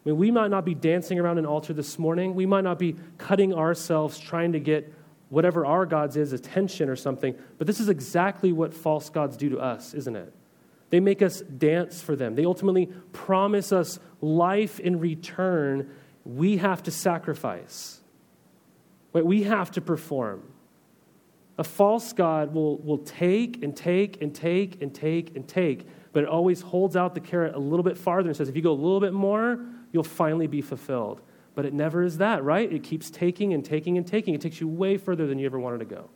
I 0.04 0.08
mean, 0.08 0.18
we 0.18 0.32
might 0.32 0.50
not 0.50 0.64
be 0.64 0.74
dancing 0.74 1.20
around 1.20 1.38
an 1.38 1.46
altar 1.46 1.72
this 1.72 1.96
morning. 1.96 2.34
We 2.34 2.44
might 2.44 2.64
not 2.64 2.76
be 2.76 2.96
cutting 3.18 3.54
ourselves 3.54 4.18
trying 4.18 4.50
to 4.52 4.58
get 4.58 4.92
whatever 5.28 5.64
our 5.64 5.86
God's 5.86 6.16
is, 6.16 6.32
attention 6.32 6.88
or 6.88 6.96
something. 6.96 7.36
But 7.56 7.68
this 7.68 7.78
is 7.78 7.88
exactly 7.88 8.50
what 8.52 8.74
false 8.74 9.10
gods 9.10 9.36
do 9.36 9.48
to 9.50 9.58
us, 9.58 9.94
isn't 9.94 10.16
it? 10.16 10.34
They 10.88 10.98
make 10.98 11.22
us 11.22 11.40
dance 11.42 12.02
for 12.02 12.16
them. 12.16 12.34
They 12.34 12.44
ultimately 12.44 12.86
promise 13.12 13.70
us 13.70 14.00
life 14.20 14.80
in 14.80 14.98
return. 14.98 15.88
We 16.24 16.56
have 16.56 16.82
to 16.82 16.90
sacrifice. 16.90 18.00
We 19.12 19.44
have 19.44 19.70
to 19.72 19.80
perform. 19.80 20.49
A 21.60 21.64
false 21.64 22.14
God 22.14 22.54
will, 22.54 22.78
will 22.78 22.98
take 22.98 23.62
and 23.62 23.76
take 23.76 24.22
and 24.22 24.34
take 24.34 24.80
and 24.80 24.94
take 24.94 25.36
and 25.36 25.46
take, 25.46 25.86
but 26.10 26.22
it 26.22 26.28
always 26.28 26.62
holds 26.62 26.96
out 26.96 27.14
the 27.14 27.20
carrot 27.20 27.54
a 27.54 27.58
little 27.58 27.82
bit 27.82 27.98
farther 27.98 28.30
and 28.30 28.36
says, 28.36 28.48
if 28.48 28.56
you 28.56 28.62
go 28.62 28.72
a 28.72 28.72
little 28.72 28.98
bit 28.98 29.12
more, 29.12 29.62
you'll 29.92 30.02
finally 30.02 30.46
be 30.46 30.62
fulfilled. 30.62 31.20
But 31.54 31.66
it 31.66 31.74
never 31.74 32.02
is 32.02 32.16
that, 32.16 32.42
right? 32.42 32.72
It 32.72 32.82
keeps 32.82 33.10
taking 33.10 33.52
and 33.52 33.62
taking 33.62 33.98
and 33.98 34.06
taking. 34.06 34.32
It 34.32 34.40
takes 34.40 34.58
you 34.58 34.68
way 34.68 34.96
further 34.96 35.26
than 35.26 35.38
you 35.38 35.44
ever 35.44 35.60
wanted 35.60 35.80
to 35.80 35.84
go. 35.84 36.08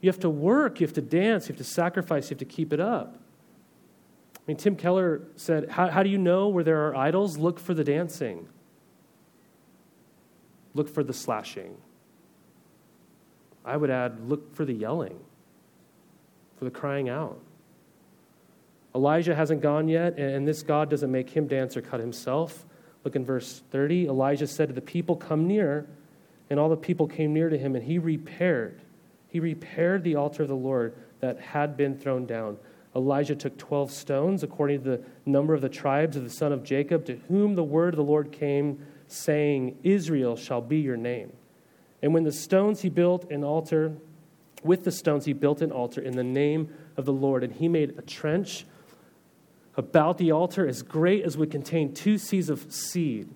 You 0.00 0.08
have 0.08 0.20
to 0.20 0.30
work, 0.30 0.80
you 0.80 0.86
have 0.86 0.94
to 0.94 1.02
dance, 1.02 1.46
you 1.46 1.52
have 1.52 1.58
to 1.58 1.70
sacrifice, 1.70 2.30
you 2.30 2.34
have 2.34 2.38
to 2.38 2.46
keep 2.46 2.72
it 2.72 2.80
up. 2.80 3.18
I 4.36 4.40
mean, 4.46 4.56
Tim 4.56 4.74
Keller 4.74 5.20
said, 5.36 5.68
How, 5.68 5.90
how 5.90 6.02
do 6.02 6.08
you 6.08 6.16
know 6.16 6.48
where 6.48 6.64
there 6.64 6.86
are 6.86 6.96
idols? 6.96 7.36
Look 7.36 7.60
for 7.60 7.74
the 7.74 7.84
dancing. 7.84 8.48
look 10.72 10.88
for 10.88 11.04
the 11.04 11.12
slashing. 11.12 11.76
I 13.68 13.76
would 13.76 13.90
add, 13.90 14.28
look 14.28 14.54
for 14.54 14.64
the 14.64 14.72
yelling, 14.72 15.18
for 16.56 16.64
the 16.64 16.70
crying 16.70 17.08
out. 17.08 17.38
Elijah 18.94 19.34
hasn't 19.34 19.60
gone 19.60 19.88
yet, 19.88 20.18
and 20.18 20.48
this 20.48 20.62
God 20.62 20.88
doesn't 20.88 21.12
make 21.12 21.30
him 21.30 21.46
dance 21.46 21.76
or 21.76 21.82
cut 21.82 22.00
himself. 22.00 22.64
Look 23.04 23.14
in 23.14 23.24
verse 23.24 23.62
30. 23.70 24.06
Elijah 24.06 24.46
said 24.46 24.68
to 24.68 24.74
the 24.74 24.80
people, 24.80 25.14
Come 25.14 25.46
near. 25.46 25.86
And 26.50 26.58
all 26.58 26.70
the 26.70 26.76
people 26.76 27.06
came 27.06 27.34
near 27.34 27.50
to 27.50 27.58
him, 27.58 27.76
and 27.76 27.84
he 27.84 27.98
repaired. 27.98 28.80
He 29.28 29.38
repaired 29.38 30.02
the 30.02 30.14
altar 30.14 30.44
of 30.44 30.48
the 30.48 30.56
Lord 30.56 30.94
that 31.20 31.38
had 31.38 31.76
been 31.76 31.98
thrown 31.98 32.24
down. 32.24 32.56
Elijah 32.96 33.36
took 33.36 33.56
12 33.58 33.92
stones, 33.92 34.42
according 34.42 34.82
to 34.82 34.90
the 34.90 35.04
number 35.26 35.52
of 35.52 35.60
the 35.60 35.68
tribes 35.68 36.16
of 36.16 36.24
the 36.24 36.30
son 36.30 36.52
of 36.52 36.64
Jacob, 36.64 37.04
to 37.04 37.16
whom 37.28 37.54
the 37.54 37.62
word 37.62 37.92
of 37.92 37.98
the 37.98 38.02
Lord 38.02 38.32
came, 38.32 38.84
saying, 39.08 39.76
Israel 39.82 40.36
shall 40.36 40.62
be 40.62 40.78
your 40.78 40.96
name. 40.96 41.32
And 42.02 42.14
when 42.14 42.24
the 42.24 42.32
stones 42.32 42.82
he 42.82 42.88
built 42.88 43.30
an 43.30 43.42
altar, 43.44 43.96
with 44.62 44.84
the 44.84 44.92
stones 44.92 45.24
he 45.24 45.32
built 45.32 45.62
an 45.62 45.70
altar 45.70 46.00
in 46.00 46.16
the 46.16 46.24
name 46.24 46.72
of 46.96 47.04
the 47.04 47.12
Lord. 47.12 47.44
And 47.44 47.52
he 47.52 47.68
made 47.68 47.94
a 47.98 48.02
trench 48.02 48.64
about 49.76 50.18
the 50.18 50.32
altar 50.32 50.66
as 50.66 50.82
great 50.82 51.24
as 51.24 51.36
would 51.36 51.50
contain 51.50 51.94
two 51.94 52.14
seahs 52.14 52.50
of 52.50 52.72
seed. 52.72 53.28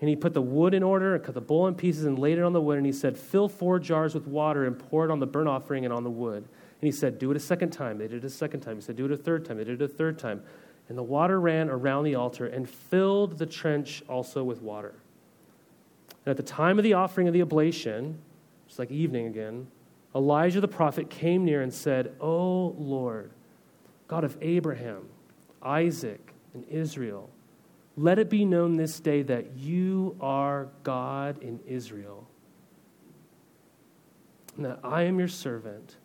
And 0.00 0.10
he 0.10 0.16
put 0.16 0.34
the 0.34 0.42
wood 0.42 0.74
in 0.74 0.82
order 0.82 1.14
and 1.14 1.24
cut 1.24 1.34
the 1.34 1.40
bowl 1.40 1.66
in 1.66 1.74
pieces 1.74 2.04
and 2.04 2.18
laid 2.18 2.36
it 2.36 2.44
on 2.44 2.52
the 2.52 2.60
wood. 2.60 2.76
And 2.76 2.84
he 2.84 2.92
said, 2.92 3.16
Fill 3.16 3.48
four 3.48 3.78
jars 3.78 4.14
with 4.14 4.26
water 4.26 4.66
and 4.66 4.78
pour 4.78 5.06
it 5.06 5.10
on 5.10 5.20
the 5.20 5.26
burnt 5.26 5.48
offering 5.48 5.86
and 5.86 5.94
on 5.94 6.04
the 6.04 6.10
wood. 6.10 6.42
And 6.44 6.82
he 6.82 6.92
said, 6.92 7.18
Do 7.18 7.30
it 7.30 7.36
a 7.36 7.40
second 7.40 7.70
time. 7.70 7.96
They 7.96 8.08
did 8.08 8.22
it 8.22 8.26
a 8.26 8.30
second 8.30 8.60
time. 8.60 8.76
He 8.76 8.82
said, 8.82 8.96
Do 8.96 9.06
it 9.06 9.12
a 9.12 9.16
third 9.16 9.46
time. 9.46 9.56
They 9.56 9.64
did 9.64 9.80
it 9.80 9.84
a 9.84 9.88
third 9.88 10.18
time. 10.18 10.42
And 10.90 10.98
the 10.98 11.02
water 11.02 11.40
ran 11.40 11.70
around 11.70 12.04
the 12.04 12.14
altar 12.14 12.46
and 12.46 12.68
filled 12.68 13.38
the 13.38 13.46
trench 13.46 14.02
also 14.06 14.44
with 14.44 14.60
water. 14.60 14.94
And 16.26 16.32
at 16.32 16.36
the 16.36 16.42
time 16.42 16.78
of 16.78 16.82
the 16.82 16.94
offering 16.94 17.28
of 17.28 17.34
the 17.34 17.42
oblation, 17.42 18.18
it's 18.66 18.80
like 18.80 18.90
evening 18.90 19.28
again, 19.28 19.68
Elijah 20.14 20.60
the 20.60 20.68
prophet 20.68 21.08
came 21.08 21.44
near 21.44 21.62
and 21.62 21.72
said, 21.72 22.14
O 22.20 22.74
Lord, 22.78 23.30
God 24.08 24.24
of 24.24 24.36
Abraham, 24.40 25.08
Isaac, 25.62 26.32
and 26.52 26.64
Israel, 26.68 27.30
let 27.96 28.18
it 28.18 28.28
be 28.28 28.44
known 28.44 28.76
this 28.76 28.98
day 28.98 29.22
that 29.22 29.56
you 29.56 30.16
are 30.20 30.68
God 30.82 31.40
in 31.42 31.60
Israel, 31.66 32.26
and 34.56 34.64
that 34.64 34.80
I 34.82 35.02
am 35.02 35.18
your 35.18 35.28
servant, 35.28 35.96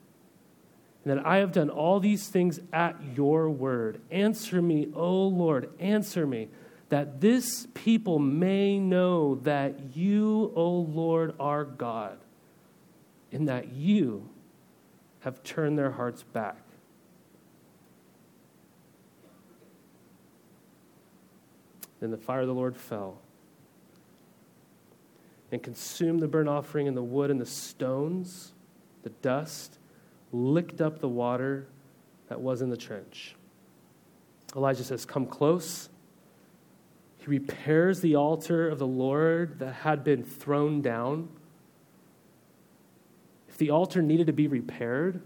and 1.04 1.18
that 1.18 1.26
I 1.26 1.38
have 1.38 1.52
done 1.52 1.70
all 1.70 2.00
these 2.00 2.28
things 2.28 2.60
at 2.72 2.96
your 3.16 3.50
word. 3.50 4.00
Answer 4.12 4.62
me, 4.62 4.90
O 4.94 5.28
Lord, 5.28 5.70
answer 5.80 6.28
me 6.28 6.50
that 6.92 7.22
this 7.22 7.68
people 7.74 8.20
may 8.20 8.78
know 8.78 9.36
that 9.44 9.96
you, 9.96 10.52
O 10.58 10.72
Lord, 10.72 11.34
are 11.40 11.64
God, 11.64 12.18
and 13.32 13.48
that 13.48 13.72
you 13.72 14.28
have 15.22 15.42
turned 15.42 15.80
their 15.80 15.92
hearts 15.92 16.24
back. 16.24 16.58
Then 22.02 22.12
the 22.12 22.18
fire 22.18 22.42
of 22.42 22.48
the 22.48 22.54
Lord 22.54 22.76
fell 22.76 23.20
and 25.50 25.64
consumed 25.64 26.20
the 26.20 26.28
burnt 26.28 26.50
offering 26.50 26.90
and 26.90 26.98
the 26.98 27.02
wood 27.04 27.32
and 27.32 27.40
the 27.40 27.46
stones, 27.46 28.52
the 29.04 29.12
dust, 29.22 29.78
licked 30.34 30.82
up 30.82 31.00
the 31.00 31.08
water 31.08 31.68
that 32.28 32.42
was 32.42 32.62
in 32.62 32.70
the 32.70 32.76
trench. 32.76 33.38
Elijah 34.58 34.84
says, 34.84 35.06
Come 35.06 35.26
close. 35.26 35.88
He 37.22 37.28
repairs 37.28 38.02
the 38.02 38.16
altar 38.16 38.68
of 38.68 38.80
the 38.80 38.88
Lord 38.88 39.60
that 39.60 39.74
had 39.74 40.04
been 40.04 40.24
thrown 40.24 40.82
down. 40.82 41.30
If 43.48 43.60
the 43.60 43.70
altar 43.70 44.02
needed 44.02 44.26
to 44.26 44.34
be 44.34 44.48
repaired, 44.48 45.22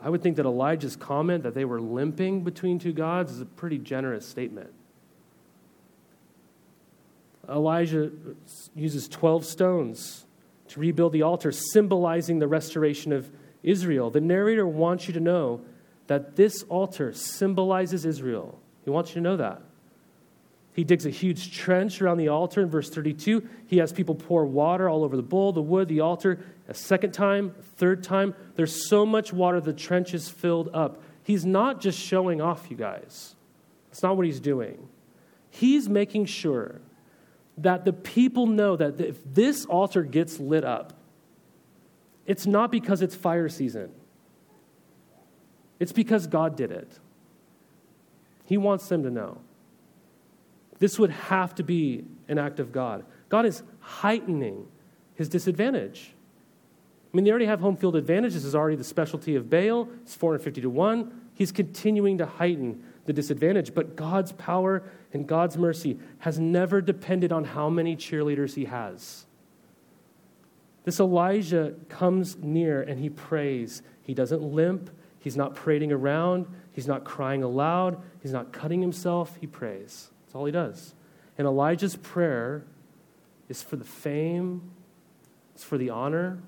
I 0.00 0.10
would 0.10 0.24
think 0.24 0.36
that 0.36 0.44
Elijah's 0.44 0.96
comment 0.96 1.44
that 1.44 1.54
they 1.54 1.64
were 1.64 1.80
limping 1.80 2.42
between 2.42 2.80
two 2.80 2.92
gods 2.92 3.30
is 3.30 3.40
a 3.40 3.46
pretty 3.46 3.78
generous 3.78 4.26
statement. 4.26 4.72
Elijah 7.48 8.10
uses 8.74 9.06
12 9.06 9.44
stones 9.44 10.26
to 10.66 10.80
rebuild 10.80 11.12
the 11.12 11.22
altar, 11.22 11.52
symbolizing 11.52 12.40
the 12.40 12.48
restoration 12.48 13.12
of 13.12 13.30
Israel. 13.62 14.10
The 14.10 14.20
narrator 14.20 14.66
wants 14.66 15.06
you 15.06 15.14
to 15.14 15.20
know 15.20 15.60
that 16.08 16.34
this 16.34 16.64
altar 16.64 17.12
symbolizes 17.12 18.04
Israel. 18.04 18.60
He 18.88 18.90
wants 18.90 19.10
you 19.10 19.16
to 19.16 19.20
know 19.20 19.36
that. 19.36 19.60
He 20.72 20.82
digs 20.82 21.04
a 21.04 21.10
huge 21.10 21.54
trench 21.54 22.00
around 22.00 22.16
the 22.16 22.28
altar 22.28 22.62
in 22.62 22.70
verse 22.70 22.88
32. 22.88 23.46
He 23.66 23.76
has 23.76 23.92
people 23.92 24.14
pour 24.14 24.46
water 24.46 24.88
all 24.88 25.04
over 25.04 25.14
the 25.14 25.22
bowl, 25.22 25.52
the 25.52 25.60
wood, 25.60 25.88
the 25.88 26.00
altar. 26.00 26.42
A 26.68 26.72
second 26.72 27.12
time, 27.12 27.54
a 27.58 27.62
third 27.62 28.02
time. 28.02 28.34
There's 28.56 28.88
so 28.88 29.04
much 29.04 29.30
water, 29.30 29.60
the 29.60 29.74
trench 29.74 30.14
is 30.14 30.30
filled 30.30 30.70
up. 30.72 31.02
He's 31.22 31.44
not 31.44 31.82
just 31.82 32.00
showing 32.00 32.40
off, 32.40 32.70
you 32.70 32.78
guys. 32.78 33.36
That's 33.90 34.02
not 34.02 34.16
what 34.16 34.24
he's 34.24 34.40
doing. 34.40 34.88
He's 35.50 35.86
making 35.86 36.24
sure 36.24 36.80
that 37.58 37.84
the 37.84 37.92
people 37.92 38.46
know 38.46 38.74
that 38.74 38.98
if 39.02 39.18
this 39.22 39.66
altar 39.66 40.02
gets 40.02 40.40
lit 40.40 40.64
up, 40.64 40.94
it's 42.24 42.46
not 42.46 42.72
because 42.72 43.02
it's 43.02 43.14
fire 43.14 43.50
season, 43.50 43.90
it's 45.78 45.92
because 45.92 46.26
God 46.26 46.56
did 46.56 46.70
it. 46.70 46.98
He 48.48 48.56
wants 48.56 48.88
them 48.88 49.02
to 49.02 49.10
know. 49.10 49.42
This 50.78 50.98
would 50.98 51.10
have 51.10 51.54
to 51.56 51.62
be 51.62 52.04
an 52.28 52.38
act 52.38 52.60
of 52.60 52.72
God. 52.72 53.04
God 53.28 53.44
is 53.44 53.62
heightening 53.80 54.66
his 55.16 55.28
disadvantage. 55.28 56.14
I 57.12 57.16
mean, 57.16 57.24
they 57.24 57.30
already 57.30 57.44
have 57.44 57.60
home 57.60 57.76
field 57.76 57.94
advantage. 57.94 58.32
This 58.32 58.46
is 58.46 58.54
already 58.54 58.76
the 58.76 58.84
specialty 58.84 59.34
of 59.34 59.50
Baal. 59.50 59.90
It's 60.00 60.14
450 60.14 60.62
to 60.62 60.70
1. 60.70 61.20
He's 61.34 61.52
continuing 61.52 62.16
to 62.18 62.24
heighten 62.26 62.82
the 63.04 63.12
disadvantage. 63.12 63.74
But 63.74 63.96
God's 63.96 64.32
power 64.32 64.82
and 65.12 65.26
God's 65.26 65.58
mercy 65.58 65.98
has 66.20 66.38
never 66.38 66.80
depended 66.80 67.32
on 67.32 67.44
how 67.44 67.68
many 67.68 67.96
cheerleaders 67.96 68.54
he 68.54 68.64
has. 68.64 69.26
This 70.84 71.00
Elijah 71.00 71.74
comes 71.90 72.38
near 72.38 72.80
and 72.80 72.98
he 72.98 73.10
prays. 73.10 73.82
He 74.00 74.14
doesn't 74.14 74.40
limp, 74.40 74.88
he's 75.18 75.36
not 75.36 75.54
parading 75.54 75.92
around, 75.92 76.46
he's 76.78 76.86
not 76.86 77.02
crying 77.02 77.42
aloud, 77.42 78.00
He's 78.22 78.32
not 78.32 78.52
cutting 78.52 78.80
himself, 78.80 79.36
he 79.40 79.48
prays. 79.48 80.10
That's 80.22 80.36
all 80.36 80.44
he 80.44 80.52
does. 80.52 80.94
And 81.36 81.44
Elijah's 81.44 81.96
prayer 81.96 82.62
is 83.48 83.64
for 83.64 83.74
the 83.74 83.84
fame, 83.84 84.70
it's 85.56 85.64
for 85.64 85.76
the 85.76 85.90
honor, 85.90 86.38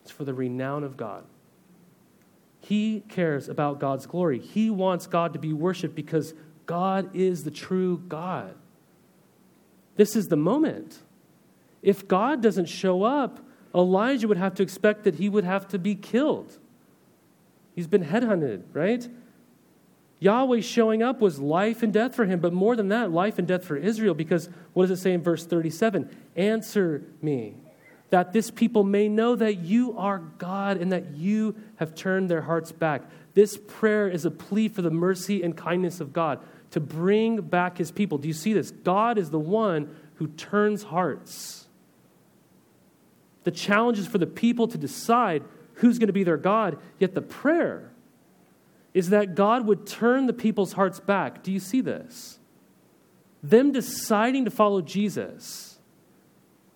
it's 0.00 0.10
for 0.10 0.24
the 0.24 0.32
renown 0.32 0.82
of 0.82 0.96
God. 0.96 1.24
He 2.60 3.02
cares 3.10 3.50
about 3.50 3.78
God's 3.78 4.06
glory. 4.06 4.38
He 4.38 4.70
wants 4.70 5.06
God 5.06 5.34
to 5.34 5.38
be 5.38 5.52
worshiped 5.52 5.94
because 5.94 6.32
God 6.64 7.14
is 7.14 7.44
the 7.44 7.50
true 7.50 8.02
God. 8.08 8.54
This 9.96 10.16
is 10.16 10.28
the 10.28 10.36
moment. 10.36 11.02
If 11.82 12.08
God 12.08 12.42
doesn't 12.42 12.66
show 12.66 13.02
up, 13.02 13.40
Elijah 13.74 14.26
would 14.26 14.38
have 14.38 14.54
to 14.54 14.62
expect 14.62 15.04
that 15.04 15.16
he 15.16 15.28
would 15.28 15.44
have 15.44 15.68
to 15.68 15.78
be 15.78 15.94
killed. 15.94 16.56
He's 17.74 17.86
been 17.86 18.04
headhunted, 18.04 18.62
right? 18.72 19.06
Yahweh 20.18 20.60
showing 20.60 21.02
up 21.02 21.20
was 21.20 21.38
life 21.38 21.82
and 21.82 21.92
death 21.92 22.14
for 22.14 22.24
him, 22.24 22.40
but 22.40 22.52
more 22.52 22.74
than 22.74 22.88
that, 22.88 23.12
life 23.12 23.38
and 23.38 23.46
death 23.46 23.64
for 23.64 23.76
Israel, 23.76 24.14
because 24.14 24.48
what 24.72 24.88
does 24.88 24.98
it 24.98 25.02
say 25.02 25.12
in 25.12 25.22
verse 25.22 25.44
37? 25.44 26.08
Answer 26.36 27.02
me, 27.20 27.56
that 28.10 28.32
this 28.32 28.50
people 28.50 28.82
may 28.82 29.08
know 29.08 29.36
that 29.36 29.58
you 29.58 29.96
are 29.98 30.18
God 30.38 30.78
and 30.78 30.92
that 30.92 31.14
you 31.14 31.54
have 31.76 31.94
turned 31.94 32.30
their 32.30 32.42
hearts 32.42 32.72
back. 32.72 33.02
This 33.34 33.58
prayer 33.58 34.08
is 34.08 34.24
a 34.24 34.30
plea 34.30 34.68
for 34.68 34.80
the 34.80 34.90
mercy 34.90 35.42
and 35.42 35.54
kindness 35.54 36.00
of 36.00 36.12
God 36.14 36.40
to 36.70 36.80
bring 36.80 37.42
back 37.42 37.76
his 37.76 37.90
people. 37.90 38.16
Do 38.16 38.28
you 38.28 38.34
see 38.34 38.54
this? 38.54 38.70
God 38.70 39.18
is 39.18 39.30
the 39.30 39.38
one 39.38 39.94
who 40.14 40.28
turns 40.28 40.84
hearts. 40.84 41.66
The 43.44 43.50
challenge 43.50 43.98
is 43.98 44.06
for 44.06 44.18
the 44.18 44.26
people 44.26 44.66
to 44.68 44.78
decide 44.78 45.44
who's 45.74 45.98
going 45.98 46.06
to 46.06 46.12
be 46.12 46.24
their 46.24 46.38
God, 46.38 46.78
yet 46.98 47.14
the 47.14 47.22
prayer 47.22 47.92
is 48.96 49.10
that 49.10 49.34
God 49.34 49.66
would 49.66 49.86
turn 49.86 50.24
the 50.24 50.32
people's 50.32 50.72
hearts 50.72 51.00
back. 51.00 51.42
Do 51.42 51.52
you 51.52 51.60
see 51.60 51.82
this? 51.82 52.38
Them 53.42 53.70
deciding 53.70 54.46
to 54.46 54.50
follow 54.50 54.80
Jesus, 54.80 55.76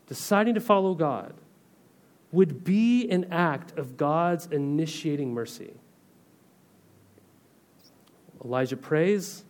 deciding 0.07 0.53
to 0.53 0.61
follow 0.61 0.93
God, 0.93 1.33
would 2.31 2.63
be 2.63 3.09
an 3.09 3.33
act 3.33 3.79
of 3.79 3.97
God's 3.97 4.45
initiating 4.49 5.33
mercy. 5.33 5.73
Elijah 8.45 8.77
prays, 8.77 9.43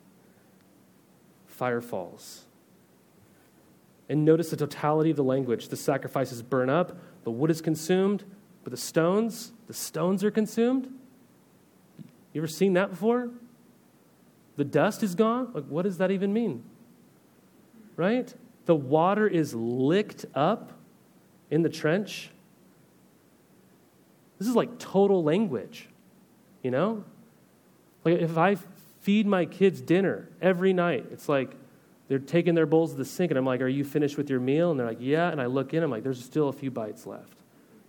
fire 1.49 1.81
falls. 1.81 2.45
And 4.09 4.25
notice 4.25 4.51
the 4.51 4.57
totality 4.57 5.11
of 5.11 5.17
the 5.17 5.25
language. 5.25 5.71
The 5.71 5.77
sacrifices 5.77 6.41
burn 6.41 6.71
up, 6.71 6.97
the 7.25 7.33
wood 7.33 7.51
is 7.51 7.61
consumed, 7.61 8.23
but 8.63 8.71
the 8.71 8.77
stones, 8.77 9.51
the 9.67 9.75
stones 9.75 10.23
are 10.23 10.31
consumed. 10.31 11.00
You 12.33 12.41
ever 12.41 12.49
seen 12.49 12.75
that 12.75 12.91
before? 12.91 13.31
The 14.57 14.65
dust 14.65 15.03
is 15.03 15.15
gone? 15.15 15.51
Like, 15.55 15.65
what 15.65 15.83
does 15.83 15.99
that 15.99 16.11
even 16.11 16.33
mean? 16.33 16.65
Right? 17.97 18.35
the 18.71 18.75
water 18.77 19.27
is 19.27 19.53
licked 19.53 20.27
up 20.33 20.71
in 21.51 21.63
the 21.63 21.69
trench. 21.69 22.31
This 24.39 24.47
is 24.47 24.55
like 24.55 24.79
total 24.79 25.25
language, 25.25 25.89
you 26.63 26.71
know? 26.71 27.03
Like 28.05 28.21
if 28.21 28.39
I 28.39 28.57
feed 29.01 29.27
my 29.27 29.45
kids 29.45 29.81
dinner 29.81 30.29
every 30.41 30.73
night, 30.73 31.07
it's 31.11 31.29
like 31.29 31.57
they're 32.07 32.21
taking 32.21 32.55
their 32.55 32.65
bowls 32.65 32.93
to 32.93 32.97
the 32.97 33.05
sink, 33.05 33.33
and 33.33 33.39
I'm 33.39 33.45
like, 33.45 33.61
Are 33.61 33.67
you 33.67 33.83
finished 33.83 34.17
with 34.17 34.31
your 34.31 34.39
meal? 34.39 34.71
And 34.71 34.79
they're 34.79 34.87
like, 34.87 34.99
Yeah. 35.01 35.31
And 35.31 35.41
I 35.41 35.47
look 35.47 35.75
in, 35.75 35.83
I'm 35.83 35.91
like, 35.91 36.05
There's 36.05 36.25
still 36.25 36.49
a 36.49 36.53
few 36.53 36.71
bites 36.71 37.07
left, 37.07 37.39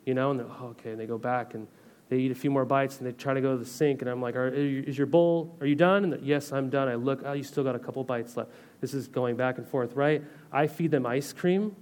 you 0.03 0.15
know? 0.15 0.31
And 0.31 0.39
they're, 0.39 0.47
oh, 0.47 0.69
okay. 0.79 0.89
And 0.89 0.99
they 0.99 1.05
go 1.05 1.19
back 1.19 1.53
and 1.53 1.67
they 2.11 2.17
eat 2.17 2.31
a 2.31 2.35
few 2.35 2.51
more 2.51 2.65
bites 2.65 2.97
and 2.97 3.07
they 3.07 3.13
try 3.13 3.33
to 3.33 3.39
go 3.39 3.53
to 3.53 3.57
the 3.57 3.65
sink, 3.65 4.01
and 4.01 4.11
I'm 4.11 4.21
like, 4.21 4.35
Is 4.35 4.97
your 4.97 5.07
bowl, 5.07 5.55
are 5.61 5.65
you 5.65 5.75
done? 5.75 6.03
And 6.03 6.21
yes, 6.21 6.51
I'm 6.51 6.69
done. 6.69 6.89
I 6.89 6.95
look, 6.95 7.21
Oh, 7.23 7.31
you 7.31 7.41
still 7.41 7.63
got 7.63 7.73
a 7.73 7.79
couple 7.79 8.03
bites 8.03 8.35
left. 8.35 8.51
This 8.81 8.93
is 8.93 9.07
going 9.07 9.37
back 9.37 9.57
and 9.57 9.65
forth, 9.65 9.95
right? 9.95 10.21
I 10.51 10.67
feed 10.67 10.91
them 10.91 11.05
ice 11.05 11.31
cream. 11.31 11.73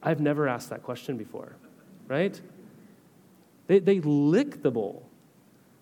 I've 0.00 0.20
never 0.20 0.46
asked 0.46 0.70
that 0.70 0.84
question 0.84 1.16
before, 1.16 1.56
right? 2.06 2.40
They, 3.66 3.80
they 3.80 3.98
lick 3.98 4.62
the 4.62 4.70
bowl. 4.70 5.08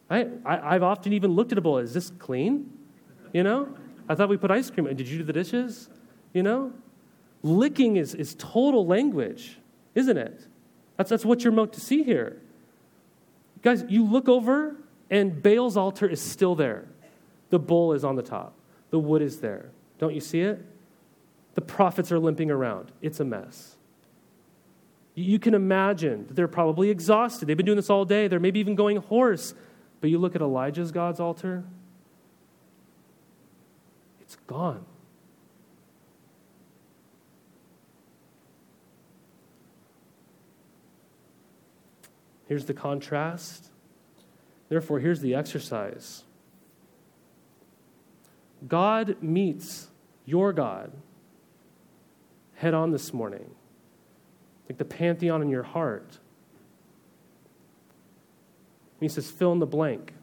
I, 0.09 0.27
I, 0.47 0.75
I've 0.75 0.83
often 0.83 1.13
even 1.13 1.33
looked 1.33 1.53
at 1.53 1.59
a 1.59 1.61
bowl. 1.61 1.77
Is 1.77 1.93
this 1.93 2.13
clean? 2.19 2.73
You 3.35 3.43
know? 3.43 3.77
I 4.09 4.15
thought 4.15 4.31
we 4.31 4.39
put 4.39 4.53
ice 4.53 4.71
cream 4.71 4.87
in. 4.87 4.97
Did 4.97 5.07
you 5.07 5.19
do 5.19 5.25
the 5.25 5.35
dishes? 5.35 5.91
You 6.33 6.45
know? 6.45 6.73
Licking 7.43 7.97
is, 7.97 8.15
is 8.15 8.35
total 8.37 8.87
language, 8.87 9.59
isn't 9.95 10.17
it? 10.17 10.47
That's, 10.97 11.11
that's 11.11 11.27
what 11.27 11.45
you're 11.45 11.53
meant 11.53 11.75
to 11.75 11.81
see 11.81 12.05
here. 12.05 12.41
Guys, 13.65 13.83
you 13.89 14.05
look 14.05 14.29
over 14.29 14.77
and 15.11 15.43
Baal's 15.43 15.77
altar 15.79 16.07
is 16.07 16.21
still 16.21 16.55
there. 16.55 16.85
The 17.49 17.59
bull 17.59 17.95
is 17.95 18.05
on 18.05 18.15
the 18.15 18.23
top, 18.23 18.55
the 18.91 18.99
wood 18.99 19.23
is 19.23 19.41
there. 19.41 19.71
Don't 19.99 20.15
you 20.15 20.21
see 20.21 20.43
it? 20.43 20.63
The 21.55 21.63
prophets 21.63 22.13
are 22.13 22.19
limping 22.19 22.51
around. 22.51 22.93
It's 23.01 23.21
a 23.21 23.25
mess. 23.25 23.77
You 25.15 25.39
can 25.39 25.55
imagine 25.55 26.27
that 26.27 26.35
they're 26.35 26.49
probably 26.49 26.91
exhausted. 26.91 27.47
They've 27.47 27.57
been 27.57 27.65
doing 27.65 27.77
this 27.77 27.89
all 27.89 28.05
day. 28.05 28.29
They're 28.29 28.41
maybe 28.41 28.61
even 28.61 28.75
going 28.75 28.97
hoarse. 28.97 29.55
But 30.01 30.11
you 30.11 30.19
look 30.19 30.35
at 30.35 30.43
Elijah's 30.43 30.91
God's 30.91 31.21
altar, 31.21 31.65
it's 34.21 34.37
gone. 34.47 34.85
Here's 42.47 42.67
the 42.67 42.75
contrast. 42.75 43.71
Therefore, 44.69 45.01
here's 45.01 45.21
the 45.21 45.35
exercise 45.35 46.25
God 48.67 49.17
meets 49.23 49.89
your 50.25 50.53
God 50.53 50.93
head 52.55 52.75
on 52.75 52.93
this 52.93 53.13
morning, 53.13 53.51
like 54.69 54.79
the 54.79 54.85
pantheon 54.85 55.43
in 55.43 55.49
your 55.49 55.63
heart. 55.63 56.19
And 59.01 59.01
he 59.01 59.09
says, 59.09 59.31
fill 59.31 59.53
in 59.53 59.59
the 59.59 59.67
blank. 59.67 60.15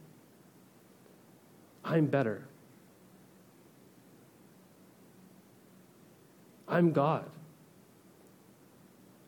I'm 1.84 2.06
better. 2.06 2.46
I'm 6.66 6.92
God. 6.92 7.28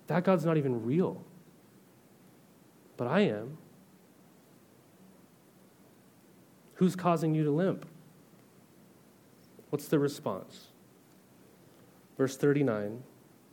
That 0.07 0.25
God's 0.25 0.45
not 0.45 0.57
even 0.57 0.85
real, 0.85 1.23
but 2.97 3.07
I 3.07 3.21
am. 3.21 3.59
Who's 6.75 6.97
causing 6.97 7.35
you 7.35 7.45
to 7.45 7.51
limp? 7.51 7.87
What's 9.71 9.89
the 9.89 9.99
response? 9.99 10.69
Verse 12.17 12.37
39 12.37 13.03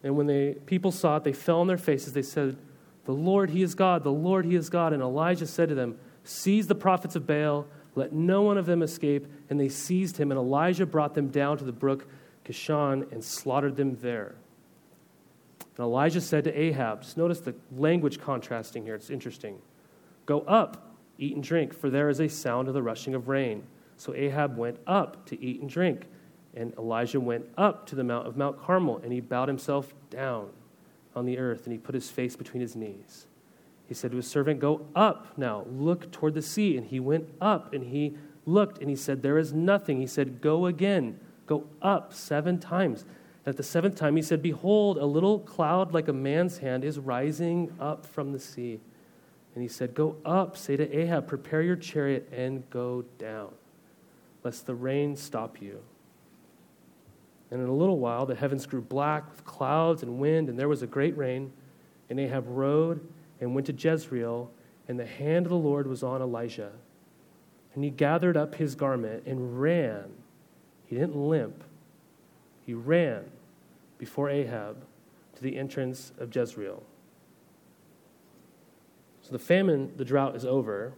And 0.04 0.18
when 0.18 0.28
the 0.28 0.56
people 0.66 0.92
saw 0.92 1.18
it, 1.18 1.24
they 1.24 1.34
fell 1.34 1.62
on 1.62 1.68
their 1.68 1.78
faces. 1.78 2.14
They 2.14 2.22
said, 2.22 2.58
The 3.06 3.12
Lord, 3.12 3.52
He 3.52 3.62
is 3.62 3.76
God. 3.76 4.04
The 4.04 4.12
Lord, 4.12 4.46
He 4.46 4.56
is 4.56 4.70
God. 4.70 4.94
And 4.94 5.02
Elijah 5.02 5.48
said 5.48 5.70
to 5.70 5.76
them, 5.76 5.98
Seize 6.24 6.68
the 6.68 6.76
prophets 6.76 7.16
of 7.16 7.26
Baal. 7.26 7.68
Let 7.96 8.14
no 8.14 8.42
one 8.42 8.58
of 8.58 8.66
them 8.66 8.82
escape. 8.82 9.28
And 9.50 9.60
they 9.60 9.70
seized 9.70 10.18
him. 10.18 10.32
And 10.32 10.40
Elijah 10.40 10.86
brought 10.86 11.16
them 11.16 11.30
down 11.30 11.58
to 11.58 11.64
the 11.64 11.72
brook 11.72 12.08
Kishon 12.46 13.12
and 13.12 13.24
slaughtered 13.24 13.76
them 13.76 13.98
there. 14.02 14.36
And 15.78 15.86
Elijah 15.86 16.22
said 16.22 16.44
to 16.46 16.60
Ahab, 16.60 17.02
just 17.02 17.18
notice 17.18 17.40
the 17.40 17.56
language 17.76 18.20
contrasting 18.20 18.84
here. 18.84 18.96
It's 18.96 19.10
interesting. 19.10 19.60
Go 20.26 20.42
up, 20.42 20.96
eat 21.18 21.36
and 21.36 21.44
drink, 21.44 21.74
for 21.74 21.90
there 21.90 22.10
is 22.10 22.20
a 22.20 22.28
sound 22.28 22.68
of 22.68 22.74
the 22.74 22.84
rushing 22.84 23.16
of 23.16 23.28
rain. 23.28 23.64
So 23.98 24.14
Ahab 24.14 24.58
went 24.58 24.78
up 24.88 25.26
to 25.28 25.42
eat 25.42 25.62
and 25.62 25.70
drink. 25.70 26.06
And 26.54 26.74
Elijah 26.78 27.20
went 27.20 27.46
up 27.58 27.86
to 27.88 27.96
the 27.96 28.04
mount 28.04 28.28
of 28.28 28.36
Mount 28.36 28.62
Carmel, 28.62 29.00
and 29.04 29.14
he 29.14 29.22
bowed 29.22 29.48
himself 29.48 29.94
down 30.10 30.50
on 31.16 31.26
the 31.26 31.38
earth, 31.38 31.66
and 31.66 31.72
he 31.72 31.78
put 31.78 31.96
his 31.96 32.10
face 32.10 32.36
between 32.36 32.62
his 32.62 32.76
knees. 32.76 33.28
He 33.88 33.94
said 33.94 34.12
to 34.12 34.18
his 34.18 34.28
servant, 34.28 34.60
Go 34.60 34.86
up 34.96 35.38
now, 35.38 35.66
look 35.70 36.12
toward 36.12 36.34
the 36.34 36.42
sea. 36.42 36.78
And 36.78 36.88
he 36.88 37.00
went 37.00 37.28
up, 37.40 37.74
and 37.74 37.86
he 37.86 38.16
looked, 38.46 38.80
and 38.80 38.90
he 38.90 38.96
said, 38.96 39.22
There 39.22 39.38
is 39.38 39.54
nothing. 39.54 40.00
He 40.00 40.08
said, 40.08 40.42
Go 40.42 40.66
again, 40.66 41.20
go 41.46 41.66
up 41.82 42.14
seven 42.14 42.60
times. 42.60 43.06
At 43.46 43.58
the 43.58 43.64
seventh 43.64 43.96
time, 43.96 44.16
he 44.16 44.22
said, 44.22 44.42
Behold, 44.42 44.98
a 44.98 45.06
little 45.06 45.40
cloud 45.40 45.94
like 45.94 46.08
a 46.08 46.14
man's 46.14 46.60
hand 46.60 46.84
is 46.84 47.00
rising 47.00 47.74
up 47.80 48.06
from 48.06 48.32
the 48.32 48.40
sea. 48.40 48.80
And 49.56 49.62
he 49.62 49.68
said, 49.68 49.96
Go 49.96 50.16
up, 50.24 50.56
say 50.56 50.78
to 50.78 50.98
Ahab, 50.98 51.28
Prepare 51.28 51.64
your 51.64 51.76
chariot 51.76 52.30
and 52.32 52.70
go 52.70 53.04
down, 53.18 53.50
lest 54.44 54.68
the 54.68 54.76
rain 54.76 55.16
stop 55.16 55.62
you. 55.62 55.82
And 57.50 57.62
in 57.62 57.68
a 57.68 57.74
little 57.74 58.00
while, 58.00 58.26
the 58.26 58.36
heavens 58.36 58.66
grew 58.66 58.82
black 58.82 59.30
with 59.30 59.44
clouds 59.44 60.04
and 60.04 60.20
wind, 60.20 60.48
and 60.48 60.58
there 60.58 60.70
was 60.70 60.84
a 60.84 60.88
great 60.88 61.18
rain. 61.18 61.52
And 62.10 62.20
Ahab 62.20 62.46
rode 62.48 63.06
and 63.42 63.54
went 63.54 63.68
to 63.68 63.74
Jezreel, 63.74 64.52
and 64.88 65.00
the 65.00 65.06
hand 65.06 65.46
of 65.46 65.50
the 65.50 65.58
Lord 65.58 65.88
was 65.88 66.04
on 66.04 66.22
Elijah. 66.22 66.72
And 67.74 67.84
he 67.84 67.90
gathered 67.90 68.38
up 68.38 68.56
his 68.56 68.76
garment 68.76 69.24
and 69.26 69.60
ran. 69.60 70.12
He 70.86 70.96
didn't 70.96 71.16
limp, 71.16 71.64
he 72.72 72.76
ran 72.76 73.26
before 73.98 74.30
Ahab 74.30 74.86
to 75.36 75.44
the 75.44 75.58
entrance 75.58 76.14
of 76.18 76.34
Jezreel. 76.34 76.82
So 79.24 79.34
the 79.34 79.40
famine, 79.40 79.92
the 79.98 80.06
drought 80.06 80.38
is 80.38 80.46
over. 80.46 80.94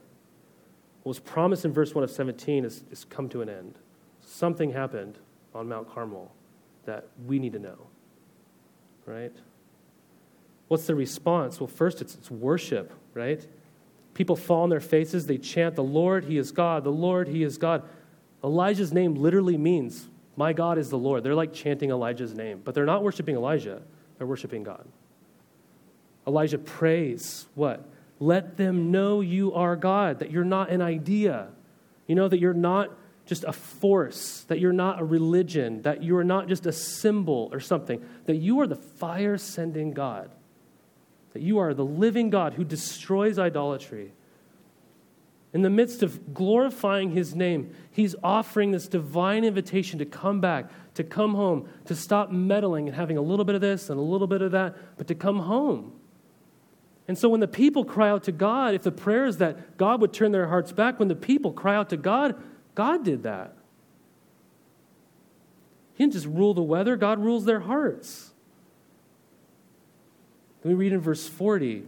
What 1.02 1.10
was 1.10 1.20
promised 1.20 1.66
in 1.66 1.74
verse 1.74 1.96
1 1.96 2.04
of 2.04 2.12
17 2.12 2.64
has, 2.64 2.84
come 3.10 3.28
to 3.30 3.42
an 3.42 3.50
end. 3.50 3.80
Something 4.22 4.72
happened 4.72 5.18
on 5.56 5.68
Mount 5.68 5.92
Carmel 5.92 6.32
that 6.86 7.08
we 7.26 7.40
need 7.40 7.54
to 7.54 7.60
know, 7.60 7.88
right? 9.08 9.36
What's 10.68 10.86
the 10.86 10.94
response? 10.94 11.60
Well, 11.60 11.66
first, 11.66 12.02
it's, 12.02 12.14
it's 12.14 12.30
worship, 12.30 12.94
right? 13.16 13.48
People 14.14 14.36
fall 14.36 14.62
on 14.62 14.70
their 14.70 14.80
faces, 14.80 15.26
they 15.26 15.40
chant, 15.40 15.76
The 15.76 15.84
Lord, 15.84 16.26
He 16.26 16.38
is 16.38 16.52
God, 16.52 16.84
the 16.84 16.92
Lord, 16.92 17.30
He 17.30 17.42
is 17.42 17.58
God. 17.58 17.82
Elijah's 18.44 18.94
name 18.94 19.16
literally 19.16 19.58
means, 19.58 20.08
My 20.36 20.54
God 20.54 20.78
is 20.78 20.90
the 20.90 20.98
Lord. 20.98 21.24
They're 21.24 21.36
like 21.36 21.54
chanting 21.54 21.92
Elijah's 21.92 22.34
name, 22.34 22.62
but 22.64 22.74
they're 22.74 22.86
not 22.86 23.04
worshiping 23.04 23.36
Elijah, 23.36 23.82
they're 24.18 24.28
worshiping 24.28 24.64
God. 24.64 24.86
Elijah 26.26 26.58
prays, 26.58 27.48
What? 27.56 27.86
Let 28.20 28.56
them 28.56 28.92
know 28.92 29.20
you 29.20 29.54
are 29.54 29.76
God, 29.76 30.20
that 30.20 30.32
you're 30.32 30.46
not 30.46 30.70
an 30.70 30.82
idea. 30.82 31.50
You 32.08 32.16
know, 32.16 32.28
that 32.28 32.40
you're 32.40 32.54
not 32.54 32.92
just 33.26 33.44
a 33.44 33.54
force, 33.54 34.46
that 34.48 34.60
you're 34.60 34.74
not 34.74 35.00
a 35.00 35.04
religion, 35.04 35.82
that 35.84 36.04
you 36.04 36.16
are 36.18 36.24
not 36.24 36.48
just 36.48 36.66
a 36.66 36.72
symbol 36.72 37.50
or 37.52 37.60
something, 37.60 38.04
that 38.26 38.36
you 38.36 38.60
are 38.60 38.68
the 38.68 38.76
fire 38.76 39.38
sending 39.38 39.92
God, 39.92 40.30
that 41.34 41.42
you 41.42 41.60
are 41.60 41.74
the 41.74 41.86
living 41.86 42.30
God 42.30 42.54
who 42.54 42.64
destroys 42.64 43.40
idolatry. 43.40 44.12
In 45.54 45.62
the 45.62 45.70
midst 45.70 46.02
of 46.02 46.34
glorifying 46.34 47.12
his 47.12 47.36
name, 47.36 47.74
he's 47.92 48.16
offering 48.24 48.72
this 48.72 48.88
divine 48.88 49.44
invitation 49.44 50.00
to 50.00 50.06
come 50.06 50.42
back, 50.42 50.72
to 50.96 51.04
come 51.04 51.36
home, 51.36 51.70
to 51.86 51.96
stop 51.96 52.32
meddling 52.32 52.88
and 52.88 52.96
having 52.96 53.18
a 53.18 53.22
little 53.22 53.46
bit 53.46 53.54
of 53.54 53.62
this 53.62 53.92
and 53.92 54.00
a 54.00 54.04
little 54.04 54.26
bit 54.26 54.42
of 54.42 54.52
that, 54.52 54.76
but 54.98 55.08
to 55.08 55.16
come 55.16 55.40
home. 55.40 55.94
And 57.08 57.18
so 57.18 57.30
when 57.30 57.40
the 57.40 57.48
people 57.48 57.86
cry 57.86 58.10
out 58.10 58.24
to 58.24 58.32
God, 58.32 58.74
if 58.74 58.82
the 58.82 58.92
prayer 58.92 59.26
is 59.26 59.38
that 59.38 59.78
God 59.78 60.02
would 60.02 60.12
turn 60.12 60.32
their 60.32 60.48
hearts 60.48 60.72
back, 60.72 60.98
when 60.98 61.08
the 61.08 61.16
people 61.16 61.52
cry 61.52 61.76
out 61.76 61.90
to 61.90 61.98
God, 61.98 62.36
God 62.74 63.04
did 63.04 63.24
that. 63.24 63.56
He 65.94 66.04
didn't 66.04 66.14
just 66.14 66.26
rule 66.26 66.56
the 66.56 66.64
weather, 66.64 66.96
God 66.96 67.20
rules 67.20 67.46
their 67.46 67.60
hearts. 67.60 68.32
we 70.64 70.74
read 70.74 70.94
in 70.94 71.00
verse 71.00 71.28
40 71.28 71.84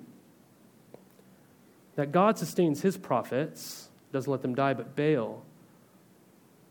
that 1.95 2.11
God 2.11 2.37
sustains 2.37 2.81
his 2.81 2.97
prophets, 2.97 3.89
doesn't 4.11 4.31
let 4.31 4.41
them 4.41 4.55
die, 4.55 4.73
but 4.73 4.95
Baal, 4.95 5.43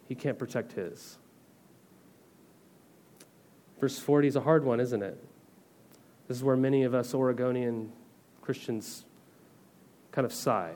he 0.08 0.14
can't 0.14 0.38
protect 0.38 0.72
his. 0.72 1.18
Verse 3.80 3.98
40 3.98 4.28
is 4.28 4.36
a 4.36 4.40
hard 4.40 4.64
one, 4.64 4.80
isn't 4.80 5.02
it? 5.02 5.18
This 6.28 6.36
is 6.36 6.44
where 6.44 6.56
many 6.56 6.84
of 6.84 6.94
us 6.94 7.14
Oregonian 7.14 7.92
Christians 8.40 9.04
kind 10.12 10.24
of 10.24 10.32
sigh. 10.32 10.72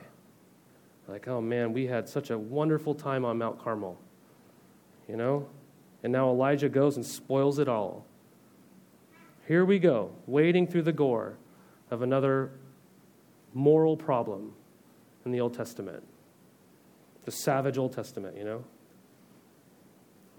Like, 1.07 1.27
oh 1.27 1.41
man, 1.41 1.73
we 1.73 1.87
had 1.87 2.07
such 2.07 2.29
a 2.29 2.37
wonderful 2.37 2.93
time 2.93 3.25
on 3.25 3.37
Mount 3.37 3.59
Carmel, 3.63 3.97
you 5.07 5.15
know? 5.15 5.47
And 6.03 6.13
now 6.13 6.29
Elijah 6.29 6.69
goes 6.69 6.97
and 6.97 7.05
spoils 7.05 7.57
it 7.57 7.67
all. 7.67 8.05
Here 9.47 9.65
we 9.65 9.79
go, 9.79 10.11
wading 10.27 10.67
through 10.67 10.83
the 10.83 10.93
gore 10.93 11.37
of 11.89 12.03
another 12.03 12.51
moral 13.53 13.97
problem 13.97 14.53
in 15.25 15.31
the 15.31 15.41
Old 15.41 15.53
Testament. 15.53 16.03
The 17.25 17.31
savage 17.31 17.77
Old 17.77 17.93
Testament, 17.93 18.37
you 18.37 18.43
know? 18.43 18.63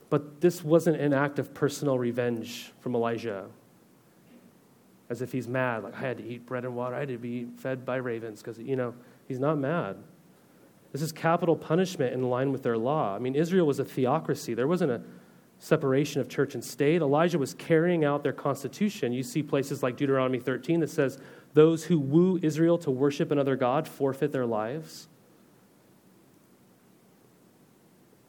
But 0.08 0.40
this 0.40 0.64
wasn't 0.64 1.00
an 1.00 1.12
act 1.12 1.38
of 1.38 1.54
personal 1.54 1.98
revenge 1.98 2.72
from 2.80 2.94
Elijah, 2.94 3.46
as 5.08 5.22
if 5.22 5.32
he's 5.32 5.46
mad, 5.46 5.84
like, 5.84 5.94
I 5.94 6.00
had 6.00 6.18
to 6.18 6.24
eat 6.24 6.46
bread 6.46 6.64
and 6.64 6.74
water, 6.74 6.96
I 6.96 7.00
had 7.00 7.08
to 7.08 7.18
be 7.18 7.46
fed 7.58 7.84
by 7.84 7.96
ravens, 7.96 8.42
because, 8.42 8.58
you 8.58 8.76
know, 8.76 8.94
he's 9.28 9.38
not 9.38 9.58
mad. 9.58 9.96
This 10.92 11.02
is 11.02 11.12
capital 11.12 11.54
punishment 11.54 12.12
in 12.12 12.28
line 12.28 12.50
with 12.50 12.62
their 12.64 12.76
law. 12.76 13.14
I 13.14 13.20
mean, 13.20 13.36
Israel 13.36 13.66
was 13.66 13.78
a 13.78 13.84
theocracy. 13.84 14.54
There 14.54 14.66
wasn't 14.66 14.90
a 14.90 15.00
separation 15.60 16.20
of 16.20 16.28
church 16.28 16.54
and 16.54 16.64
state. 16.64 17.02
Elijah 17.02 17.38
was 17.38 17.54
carrying 17.54 18.04
out 18.04 18.24
their 18.24 18.32
constitution. 18.32 19.12
You 19.12 19.22
see 19.22 19.42
places 19.42 19.82
like 19.82 19.96
Deuteronomy 19.96 20.40
13 20.40 20.80
that 20.80 20.90
says, 20.90 21.18
Those 21.54 21.84
who 21.84 21.98
woo 21.98 22.38
Israel 22.42 22.78
to 22.78 22.90
worship 22.90 23.30
another 23.30 23.56
God 23.56 23.88
forfeit 23.88 24.32
their 24.32 24.46
lives. 24.46 25.08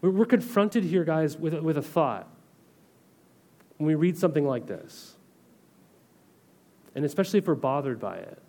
We're 0.02 0.26
confronted 0.26 0.84
here, 0.84 1.04
guys, 1.04 1.38
with, 1.38 1.54
with 1.54 1.78
a 1.78 1.82
thought 1.82 2.28
when 3.78 3.88
we 3.88 3.96
read 3.96 4.18
something 4.18 4.46
like 4.46 4.66
this. 4.66 5.16
And 6.96 7.06
especially 7.06 7.40
if 7.40 7.48
we're 7.48 7.56
bothered 7.56 8.00
by 8.00 8.18
it. 8.18 8.42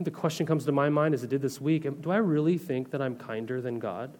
The 0.00 0.10
question 0.10 0.46
comes 0.46 0.64
to 0.66 0.72
my 0.72 0.88
mind 0.88 1.14
as 1.14 1.24
it 1.24 1.30
did 1.30 1.42
this 1.42 1.60
week 1.60 1.82
Do 2.00 2.10
I 2.10 2.18
really 2.18 2.56
think 2.56 2.90
that 2.90 3.02
I'm 3.02 3.16
kinder 3.16 3.60
than 3.60 3.78
God? 3.78 4.12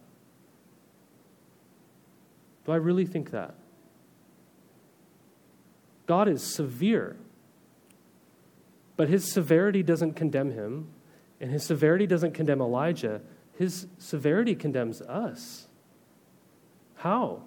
Do 2.66 2.72
I 2.72 2.76
really 2.76 3.06
think 3.06 3.30
that? 3.30 3.54
God 6.06 6.28
is 6.28 6.42
severe, 6.42 7.16
but 8.98 9.08
his 9.08 9.30
severity 9.32 9.84
doesn't 9.84 10.14
condemn 10.14 10.50
him, 10.50 10.88
and 11.40 11.52
his 11.52 11.62
severity 11.62 12.04
doesn't 12.04 12.32
condemn 12.34 12.60
Elijah. 12.60 13.20
His 13.56 13.86
severity 13.96 14.56
condemns 14.56 15.00
us. 15.02 15.68
How? 16.96 17.44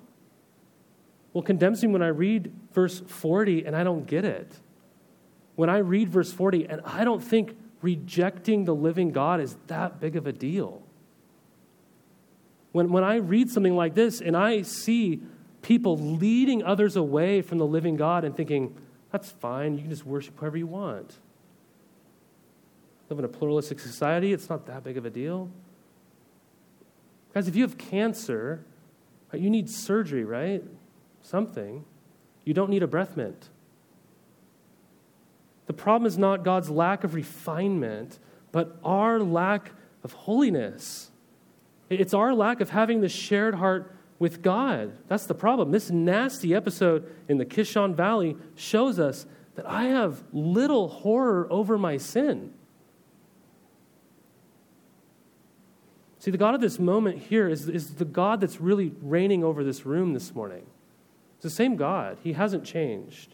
Well, 1.34 1.44
condemns 1.44 1.84
me 1.84 1.90
when 1.90 2.02
I 2.02 2.08
read 2.08 2.54
verse 2.72 3.02
40 3.06 3.66
and 3.66 3.76
I 3.76 3.84
don't 3.84 4.08
get 4.08 4.24
it. 4.24 4.50
When 5.56 5.70
I 5.70 5.80
read 5.80 6.08
verse 6.08 6.32
40 6.32 6.70
and 6.70 6.82
I 6.86 7.04
don't 7.04 7.22
think 7.22 7.58
rejecting 7.82 8.64
the 8.64 8.74
living 8.74 9.12
God 9.12 9.42
is 9.42 9.58
that 9.68 10.00
big 10.00 10.16
of 10.16 10.28
a 10.28 10.32
deal. 10.32 10.82
When, 12.72 12.94
when 12.94 13.04
I 13.04 13.16
read 13.16 13.50
something 13.50 13.76
like 13.76 13.94
this 13.94 14.22
and 14.22 14.38
I 14.38 14.62
see 14.62 15.22
people 15.62 15.98
leading 15.98 16.64
others 16.64 16.96
away 16.96 17.42
from 17.42 17.58
the 17.58 17.68
living 17.68 17.98
God 17.98 18.24
and 18.24 18.38
thinking, 18.38 18.74
that's 19.12 19.32
fine, 19.32 19.76
you 19.76 19.82
can 19.82 19.90
just 19.90 20.06
worship 20.06 20.40
whoever 20.40 20.58
you 20.58 20.68
want. 20.68 21.20
Live 23.12 23.20
in 23.20 23.26
a 23.26 23.28
pluralistic 23.28 23.78
society, 23.78 24.32
it's 24.32 24.50
not 24.50 24.66
that 24.68 24.86
big 24.86 24.98
of 24.98 25.06
a 25.06 25.10
deal. 25.10 25.50
Guys, 27.34 27.50
if 27.50 27.58
you 27.58 27.64
have 27.64 27.78
cancer, 27.78 28.64
you 29.34 29.50
need 29.50 29.70
surgery, 29.70 30.24
right? 30.24 30.64
Something. 31.22 31.84
You 32.46 32.54
don't 32.54 32.70
need 32.70 32.84
a 32.84 32.88
breath 32.88 33.18
mint. 33.18 33.50
The 35.66 35.74
problem 35.74 36.06
is 36.06 36.18
not 36.18 36.46
God's 36.46 36.70
lack 36.70 37.04
of 37.04 37.14
refinement, 37.14 38.18
but 38.54 38.80
our 38.82 39.20
lack 39.20 39.72
of 40.06 40.14
holiness. 40.14 41.12
It's 41.90 42.14
our 42.14 42.34
lack 42.34 42.62
of 42.62 42.70
having 42.70 43.02
the 43.02 43.10
shared 43.10 43.56
heart 43.56 43.94
with 44.20 44.42
God. 44.42 44.94
That's 45.10 45.26
the 45.26 45.36
problem. 45.36 45.72
This 45.72 45.90
nasty 45.90 46.56
episode 46.56 47.14
in 47.28 47.40
the 47.40 47.46
Kishon 47.46 47.94
Valley 47.94 48.38
shows 48.56 49.00
us 49.00 49.26
that 49.56 49.70
I 49.70 49.88
have 49.88 50.24
little 50.32 50.88
horror 50.88 51.46
over 51.50 51.78
my 51.78 51.98
sin. 51.98 52.54
See, 56.22 56.30
the 56.30 56.38
God 56.38 56.54
of 56.54 56.62
this 56.62 56.78
moment 56.78 57.18
here 57.18 57.50
is, 57.50 57.68
is 57.68 57.96
the 57.96 58.06
God 58.06 58.42
that's 58.42 58.62
really 58.62 58.94
reigning 59.02 59.44
over 59.44 59.64
this 59.64 59.88
room 59.88 60.14
this 60.14 60.36
morning. 60.36 60.68
It's 61.38 61.44
the 61.44 61.50
same 61.50 61.76
God, 61.76 62.20
He 62.24 62.34
hasn't 62.34 62.64
changed. 62.64 63.34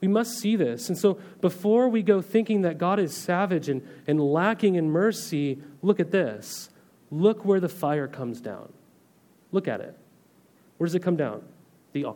We 0.00 0.08
must 0.08 0.38
see 0.38 0.56
this. 0.56 0.88
And 0.88 0.96
so, 0.96 1.18
before 1.42 1.90
we 1.90 2.02
go 2.02 2.22
thinking 2.22 2.62
that 2.62 2.78
God 2.78 2.98
is 2.98 3.14
savage 3.14 3.68
and, 3.68 3.86
and 4.06 4.18
lacking 4.18 4.76
in 4.76 4.90
mercy, 4.90 5.58
look 5.82 6.00
at 6.00 6.10
this. 6.10 6.70
Look 7.10 7.44
where 7.44 7.60
the 7.60 7.68
fire 7.68 8.08
comes 8.08 8.40
down. 8.40 8.72
Look 9.52 9.68
at 9.68 9.82
it. 9.82 9.94
Where 10.78 10.86
does 10.86 10.94
it 10.94 11.02
come 11.02 11.16
down? 11.16 11.42
The, 11.92 12.06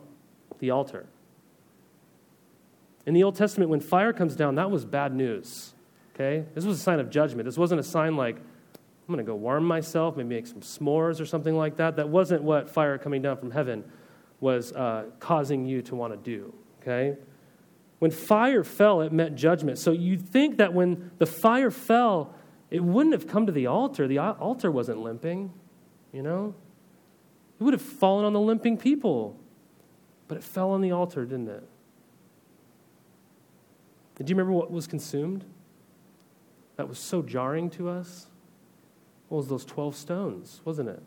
the 0.58 0.70
altar. 0.70 1.04
In 3.04 3.12
the 3.12 3.24
Old 3.24 3.36
Testament, 3.36 3.68
when 3.68 3.80
fire 3.80 4.14
comes 4.14 4.36
down, 4.36 4.54
that 4.54 4.70
was 4.70 4.86
bad 4.86 5.14
news. 5.14 5.74
Okay? 6.14 6.46
This 6.54 6.64
was 6.64 6.80
a 6.80 6.82
sign 6.82 6.98
of 6.98 7.10
judgment. 7.10 7.44
This 7.44 7.58
wasn't 7.58 7.80
a 7.80 7.84
sign 7.84 8.16
like, 8.16 8.36
I'm 9.08 9.14
going 9.14 9.24
to 9.24 9.30
go 9.30 9.34
warm 9.34 9.64
myself, 9.64 10.16
maybe 10.16 10.28
make 10.28 10.46
some 10.46 10.60
s'mores 10.60 11.20
or 11.20 11.26
something 11.26 11.56
like 11.56 11.76
that. 11.76 11.96
That 11.96 12.08
wasn't 12.08 12.42
what 12.42 12.70
fire 12.70 12.98
coming 12.98 13.20
down 13.20 13.36
from 13.36 13.50
heaven 13.50 13.84
was 14.40 14.72
uh, 14.72 15.06
causing 15.18 15.66
you 15.66 15.82
to 15.82 15.96
want 15.96 16.12
to 16.12 16.16
do. 16.18 16.54
Okay? 16.80 17.16
When 17.98 18.10
fire 18.10 18.64
fell, 18.64 19.00
it 19.00 19.12
meant 19.12 19.36
judgment. 19.36 19.78
So 19.78 19.92
you'd 19.92 20.28
think 20.28 20.56
that 20.58 20.72
when 20.72 21.10
the 21.18 21.26
fire 21.26 21.70
fell, 21.70 22.34
it 22.70 22.82
wouldn't 22.82 23.12
have 23.12 23.28
come 23.28 23.46
to 23.46 23.52
the 23.52 23.66
altar. 23.66 24.08
The 24.08 24.18
altar 24.18 24.70
wasn't 24.70 24.98
limping, 24.98 25.52
you 26.12 26.22
know? 26.22 26.54
It 27.60 27.64
would 27.64 27.74
have 27.74 27.82
fallen 27.82 28.24
on 28.24 28.32
the 28.32 28.40
limping 28.40 28.78
people. 28.78 29.36
But 30.26 30.38
it 30.38 30.44
fell 30.44 30.70
on 30.70 30.80
the 30.80 30.92
altar, 30.92 31.24
didn't 31.24 31.48
it? 31.48 31.68
And 34.18 34.26
do 34.26 34.30
you 34.30 34.36
remember 34.36 34.52
what 34.52 34.70
was 34.70 34.86
consumed? 34.86 35.44
That 36.76 36.88
was 36.88 36.98
so 36.98 37.22
jarring 37.22 37.70
to 37.70 37.88
us? 37.88 38.28
What 39.32 39.38
was 39.38 39.48
those 39.48 39.64
12 39.64 39.96
stones, 39.96 40.60
wasn't 40.62 40.90
it? 40.90 41.02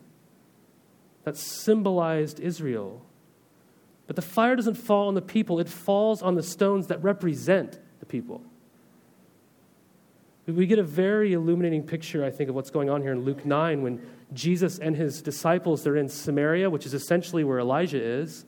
That 1.22 1.36
symbolized 1.36 2.40
Israel. 2.40 3.06
But 4.08 4.16
the 4.16 4.22
fire 4.22 4.56
doesn't 4.56 4.74
fall 4.74 5.06
on 5.06 5.14
the 5.14 5.22
people, 5.22 5.60
it 5.60 5.68
falls 5.68 6.22
on 6.22 6.34
the 6.34 6.42
stones 6.42 6.88
that 6.88 7.00
represent 7.04 7.78
the 8.00 8.06
people. 8.06 8.42
We 10.44 10.66
get 10.66 10.80
a 10.80 10.82
very 10.82 11.34
illuminating 11.34 11.84
picture, 11.84 12.24
I 12.24 12.32
think, 12.32 12.50
of 12.50 12.56
what's 12.56 12.70
going 12.70 12.90
on 12.90 13.00
here 13.00 13.12
in 13.12 13.24
Luke 13.24 13.46
9 13.46 13.82
when 13.82 14.04
Jesus 14.32 14.80
and 14.80 14.96
his 14.96 15.22
disciples 15.22 15.84
they're 15.84 15.94
in 15.94 16.08
Samaria, 16.08 16.68
which 16.68 16.84
is 16.84 16.94
essentially 16.94 17.44
where 17.44 17.60
Elijah 17.60 18.02
is. 18.02 18.44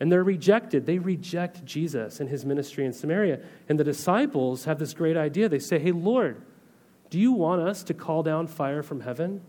And 0.00 0.10
they're 0.10 0.24
rejected. 0.24 0.86
They 0.86 0.98
reject 0.98 1.66
Jesus 1.66 2.18
and 2.18 2.30
his 2.30 2.46
ministry 2.46 2.86
in 2.86 2.94
Samaria. 2.94 3.40
And 3.68 3.78
the 3.78 3.84
disciples 3.84 4.64
have 4.64 4.78
this 4.78 4.94
great 4.94 5.18
idea. 5.18 5.50
They 5.50 5.58
say, 5.58 5.78
Hey, 5.78 5.92
Lord, 5.92 6.40
do 7.10 7.18
you 7.18 7.32
want 7.32 7.60
us 7.60 7.82
to 7.84 7.94
call 7.94 8.22
down 8.22 8.46
fire 8.46 8.82
from 8.82 9.00
heaven 9.00 9.42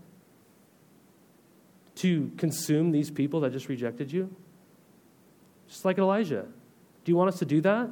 to 1.96 2.32
consume 2.36 2.90
these 2.90 3.10
people 3.10 3.40
that 3.40 3.52
just 3.52 3.68
rejected 3.68 4.12
you? 4.12 4.34
Just 5.68 5.84
like 5.84 5.98
Elijah. 5.98 6.46
Do 7.04 7.12
you 7.12 7.16
want 7.16 7.28
us 7.28 7.38
to 7.38 7.44
do 7.44 7.60
that? 7.62 7.88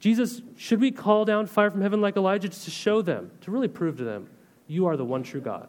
Jesus, 0.00 0.42
should 0.56 0.80
we 0.80 0.90
call 0.90 1.24
down 1.24 1.46
fire 1.46 1.70
from 1.70 1.82
heaven 1.82 2.00
like 2.00 2.16
Elijah 2.16 2.48
just 2.48 2.64
to 2.64 2.70
show 2.70 3.00
them, 3.00 3.30
to 3.42 3.50
really 3.50 3.68
prove 3.68 3.96
to 3.98 4.04
them, 4.04 4.28
you 4.66 4.86
are 4.86 4.96
the 4.96 5.04
one 5.04 5.22
true 5.22 5.40
God? 5.40 5.68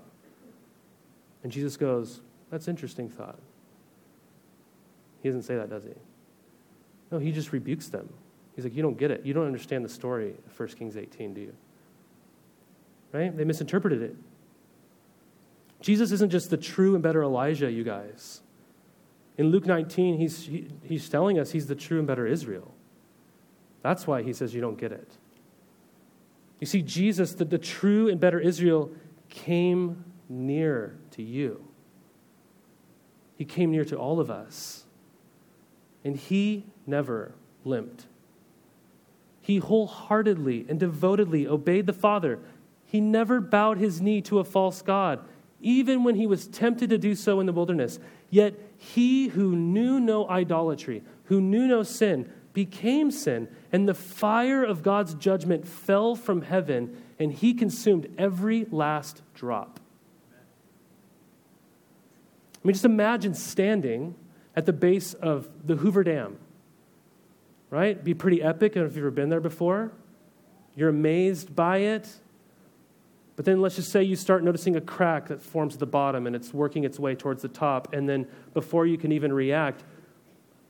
And 1.43 1.51
Jesus 1.51 1.77
goes, 1.77 2.21
That's 2.49 2.67
interesting 2.67 3.09
thought. 3.09 3.39
He 5.21 5.29
doesn't 5.29 5.43
say 5.43 5.55
that, 5.55 5.69
does 5.69 5.83
he? 5.83 5.93
No, 7.11 7.19
he 7.19 7.31
just 7.31 7.51
rebukes 7.51 7.87
them. 7.87 8.09
He's 8.55 8.65
like, 8.65 8.75
You 8.75 8.81
don't 8.81 8.97
get 8.97 9.11
it. 9.11 9.25
You 9.25 9.33
don't 9.33 9.45
understand 9.45 9.85
the 9.85 9.89
story 9.89 10.33
of 10.45 10.59
1 10.59 10.69
Kings 10.69 10.97
18, 10.97 11.33
do 11.33 11.41
you? 11.41 11.53
Right? 13.15 13.35
They 13.35 13.45
misinterpreted 13.45 14.01
it. 14.01 14.15
Jesus 15.79 16.11
isn't 16.11 16.31
just 16.31 16.49
the 16.49 16.57
true 16.57 16.95
and 16.95 17.01
better 17.01 17.23
Elijah, 17.23 17.71
you 17.71 17.85
guys. 17.85 18.41
In 19.37 19.51
Luke 19.51 19.65
19, 19.65 20.17
he's, 20.17 20.47
he, 20.47 20.67
he's 20.83 21.07
telling 21.07 21.39
us 21.39 21.51
he's 21.51 21.67
the 21.67 21.75
true 21.75 21.97
and 21.97 22.05
better 22.05 22.27
Israel. 22.27 22.73
That's 23.83 24.05
why 24.05 24.21
he 24.21 24.33
says 24.33 24.53
you 24.53 24.59
don't 24.59 24.77
get 24.77 24.91
it. 24.91 25.09
You 26.59 26.67
see, 26.67 26.81
Jesus, 26.81 27.33
the, 27.33 27.45
the 27.45 27.57
true 27.57 28.09
and 28.09 28.19
better 28.19 28.39
Israel, 28.39 28.91
came 29.29 30.03
near 30.27 30.97
to 31.11 31.23
you. 31.23 31.65
He 33.37 33.45
came 33.45 33.71
near 33.71 33.85
to 33.85 33.95
all 33.95 34.19
of 34.19 34.29
us. 34.29 34.83
And 36.03 36.17
he 36.17 36.65
never 36.85 37.33
limped. 37.63 38.07
He 39.39 39.57
wholeheartedly 39.57 40.65
and 40.67 40.79
devotedly 40.79 41.47
obeyed 41.47 41.85
the 41.85 41.93
Father. 41.93 42.39
He 42.85 43.01
never 43.01 43.41
bowed 43.41 43.77
his 43.77 44.01
knee 44.01 44.21
to 44.21 44.39
a 44.39 44.43
false 44.43 44.81
God, 44.81 45.19
even 45.61 46.03
when 46.03 46.15
he 46.15 46.27
was 46.27 46.47
tempted 46.47 46.89
to 46.89 46.97
do 46.97 47.15
so 47.15 47.39
in 47.39 47.45
the 47.45 47.53
wilderness. 47.53 47.99
Yet 48.29 48.55
he 48.77 49.29
who 49.29 49.55
knew 49.55 49.99
no 49.99 50.27
idolatry, 50.29 51.03
who 51.25 51.41
knew 51.41 51.67
no 51.67 51.83
sin, 51.83 52.31
became 52.53 53.11
sin, 53.11 53.47
and 53.71 53.87
the 53.87 53.93
fire 53.93 54.63
of 54.63 54.83
God's 54.83 55.13
judgment 55.15 55.67
fell 55.67 56.15
from 56.15 56.41
heaven, 56.41 57.01
and 57.19 57.33
he 57.33 57.53
consumed 57.53 58.07
every 58.17 58.65
last 58.71 59.21
drop. 59.33 59.79
I 62.63 62.67
mean, 62.67 62.73
just 62.73 62.85
imagine 62.85 63.33
standing 63.33 64.15
at 64.55 64.65
the 64.65 64.73
base 64.73 65.13
of 65.13 65.49
the 65.65 65.75
Hoover 65.75 66.03
Dam 66.03 66.37
right? 67.75 68.01
Be 68.01 68.13
pretty 68.13 68.41
epic 68.41 68.77
if 68.77 68.95
you've 68.95 68.97
ever 68.97 69.11
been 69.11 69.29
there 69.29 69.41
before. 69.41 69.91
You're 70.75 70.89
amazed 70.89 71.55
by 71.55 71.79
it. 71.79 72.09
But 73.35 73.45
then 73.45 73.61
let's 73.61 73.75
just 73.75 73.91
say 73.91 74.03
you 74.03 74.15
start 74.15 74.43
noticing 74.43 74.75
a 74.75 74.81
crack 74.81 75.27
that 75.27 75.41
forms 75.41 75.73
at 75.73 75.79
the 75.79 75.85
bottom 75.85 76.25
and 76.25 76.35
it's 76.35 76.53
working 76.53 76.83
its 76.85 76.99
way 76.99 77.15
towards 77.15 77.41
the 77.41 77.49
top. 77.49 77.93
And 77.93 78.07
then 78.07 78.27
before 78.53 78.85
you 78.85 78.97
can 78.97 79.11
even 79.11 79.33
react, 79.33 79.83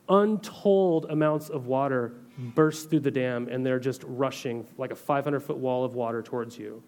untold 0.10 1.06
amounts 1.10 1.50
of 1.50 1.68
water 1.68 2.14
burst 2.38 2.90
through 2.90 3.02
the 3.02 3.12
dam 3.12 3.48
and 3.50 3.66
they're 3.66 3.80
just 3.80 4.04
rushing 4.06 4.68
like 4.78 4.92
a 4.92 4.96
500 4.96 5.40
foot 5.42 5.58
wall 5.58 5.86
of 5.86 5.94
water 5.94 6.22
towards 6.22 6.58
you. 6.58 6.82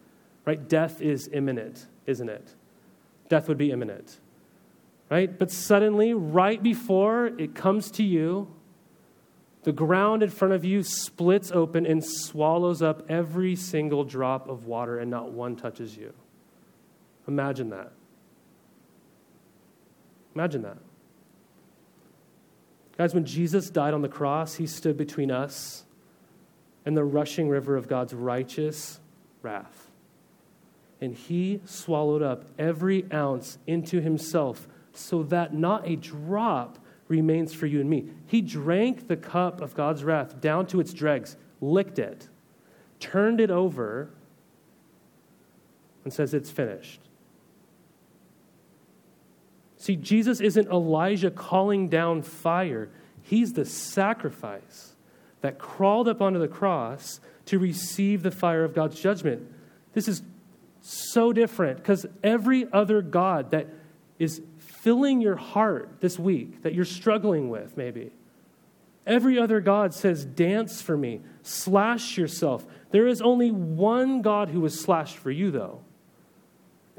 Right? 0.45 0.67
Death 0.67 1.01
is 1.01 1.29
imminent, 1.31 1.85
isn't 2.05 2.29
it? 2.29 2.55
Death 3.29 3.47
would 3.47 3.57
be 3.57 3.71
imminent. 3.71 4.19
Right? 5.11 5.37
But 5.37 5.51
suddenly, 5.51 6.13
right 6.13 6.61
before 6.61 7.27
it 7.27 7.53
comes 7.53 7.91
to 7.91 8.03
you, 8.03 8.53
the 9.63 9.71
ground 9.71 10.23
in 10.23 10.29
front 10.29 10.53
of 10.53 10.63
you 10.63 10.83
splits 10.83 11.51
open 11.51 11.85
and 11.85 12.03
swallows 12.03 12.81
up 12.81 13.09
every 13.09 13.55
single 13.55 14.03
drop 14.03 14.47
of 14.47 14.65
water, 14.65 14.99
and 14.99 15.11
not 15.11 15.31
one 15.31 15.55
touches 15.55 15.97
you. 15.97 16.13
Imagine 17.27 17.69
that. 17.71 17.91
Imagine 20.33 20.61
that. 20.61 20.77
Guys, 22.97 23.13
when 23.13 23.25
Jesus 23.25 23.69
died 23.69 23.93
on 23.93 24.01
the 24.01 24.09
cross, 24.09 24.55
he 24.55 24.65
stood 24.65 24.97
between 24.97 25.29
us 25.29 25.83
and 26.85 26.95
the 26.95 27.03
rushing 27.03 27.49
river 27.49 27.75
of 27.75 27.87
God's 27.87 28.13
righteous 28.13 28.99
wrath. 29.41 29.91
And 31.01 31.13
he 31.13 31.61
swallowed 31.65 32.23
up 32.23 32.45
every 32.57 33.05
ounce 33.13 33.59
into 33.67 34.01
himself 34.01 34.67
so 34.93 35.21
that 35.23 35.53
not 35.53 35.87
a 35.87 35.95
drop 35.95 36.79
remains 37.07 37.53
for 37.53 37.65
you 37.65 37.79
and 37.79 37.89
me. 37.89 38.09
He 38.25 38.41
drank 38.41 39.07
the 39.07 39.17
cup 39.17 39.61
of 39.61 39.73
God's 39.73 40.03
wrath 40.03 40.41
down 40.41 40.67
to 40.67 40.79
its 40.79 40.93
dregs, 40.93 41.37
licked 41.61 41.99
it, 41.99 42.27
turned 42.99 43.39
it 43.39 43.51
over, 43.51 44.09
and 46.03 46.13
says, 46.13 46.33
It's 46.33 46.49
finished. 46.49 47.01
See, 49.77 49.95
Jesus 49.95 50.41
isn't 50.41 50.67
Elijah 50.69 51.31
calling 51.31 51.87
down 51.87 52.21
fire, 52.21 52.89
he's 53.21 53.53
the 53.53 53.65
sacrifice 53.65 54.95
that 55.41 55.59
crawled 55.59 56.07
up 56.07 56.21
onto 56.21 56.39
the 56.39 56.47
cross 56.47 57.19
to 57.45 57.59
receive 57.59 58.23
the 58.23 58.31
fire 58.31 58.63
of 58.63 58.73
God's 58.73 58.99
judgment. 58.99 59.47
This 59.93 60.07
is 60.07 60.21
so 60.81 61.31
different 61.31 61.77
because 61.77 62.05
every 62.23 62.67
other 62.71 63.01
God 63.01 63.51
that 63.51 63.67
is 64.19 64.41
filling 64.81 65.21
your 65.21 65.35
heart 65.35 65.97
this 66.01 66.19
week 66.19 66.63
that 66.63 66.73
you're 66.73 66.85
struggling 66.85 67.49
with, 67.49 67.75
maybe. 67.77 68.11
Every 69.05 69.39
other 69.39 69.61
God 69.61 69.93
says, 69.93 70.25
Dance 70.25 70.81
for 70.81 70.97
me, 70.97 71.21
slash 71.41 72.17
yourself. 72.17 72.65
There 72.91 73.07
is 73.07 73.21
only 73.21 73.51
one 73.51 74.21
God 74.21 74.49
who 74.49 74.61
was 74.61 74.79
slashed 74.79 75.17
for 75.17 75.31
you, 75.31 75.49
though. 75.49 75.81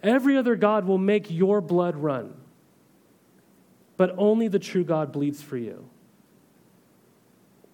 Every 0.02 0.36
other 0.36 0.56
God 0.56 0.86
will 0.86 0.98
make 0.98 1.30
your 1.30 1.60
blood 1.60 1.96
run, 1.96 2.34
but 3.96 4.14
only 4.16 4.48
the 4.48 4.58
true 4.58 4.84
God 4.84 5.12
bleeds 5.12 5.42
for 5.42 5.56
you. 5.56 5.88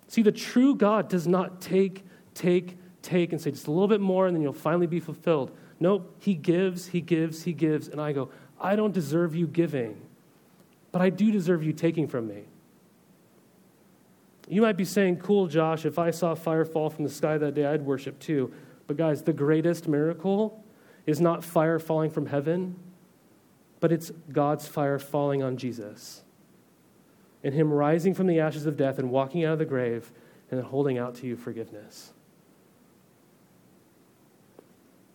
See, 0.09 0.23
the 0.23 0.33
true 0.33 0.75
God 0.75 1.09
does 1.09 1.27
not 1.27 1.61
take, 1.61 2.05
take, 2.35 2.79
take, 3.03 3.33
and 3.33 3.41
say 3.41 3.51
just 3.51 3.67
a 3.67 3.71
little 3.71 3.89
bit 3.89 4.01
more 4.01 4.27
and 4.27 4.35
then 4.35 4.43
you'll 4.43 4.53
finally 4.53 4.87
be 4.87 5.01
fulfilled. 5.01 5.51
Nope, 5.81 6.17
He 6.21 6.35
gives, 6.35 6.87
He 6.87 7.01
gives, 7.01 7.43
He 7.43 7.53
gives. 7.53 7.89
And 7.89 8.01
I 8.01 8.13
go, 8.13 8.31
I 8.65 8.77
don't 8.77 8.95
deserve 8.95 9.37
you 9.37 9.47
giving, 9.47 10.01
but 10.91 11.03
I 11.03 11.11
do 11.11 11.31
deserve 11.31 11.63
you 11.63 11.75
taking 11.75 12.09
from 12.09 12.27
me. 12.27 12.45
You 14.49 14.63
might 14.63 14.79
be 14.79 14.87
saying, 14.87 15.19
Cool, 15.19 15.49
Josh, 15.49 15.85
if 15.85 15.99
I 15.99 16.11
saw 16.11 16.35
fire 16.35 16.65
fall 16.65 16.89
from 16.89 17.05
the 17.05 17.11
sky 17.11 17.37
that 17.37 17.53
day, 17.53 17.67
I'd 17.67 17.83
worship 17.83 18.19
too. 18.19 18.55
But 18.87 18.97
guys, 18.97 19.23
the 19.23 19.35
greatest 19.35 19.87
miracle 19.87 20.65
is 21.05 21.21
not 21.21 21.45
fire 21.45 21.79
falling 21.79 22.09
from 22.09 22.25
heaven, 22.25 22.77
but 23.81 23.93
it's 23.93 24.11
God's 24.33 24.67
fire 24.67 24.99
falling 24.99 25.43
on 25.43 25.59
Jesus 25.59 26.23
and 27.43 27.53
Him 27.53 27.71
rising 27.71 28.15
from 28.15 28.29
the 28.29 28.41
ashes 28.41 28.65
of 28.65 28.79
death 28.79 28.99
and 28.99 29.11
walking 29.11 29.45
out 29.45 29.53
of 29.53 29.59
the 29.59 29.67
grave 29.67 30.11
and 30.51 30.63
holding 30.63 30.97
out 30.97 31.15
to 31.17 31.27
you 31.27 31.37
forgiveness. 31.37 32.14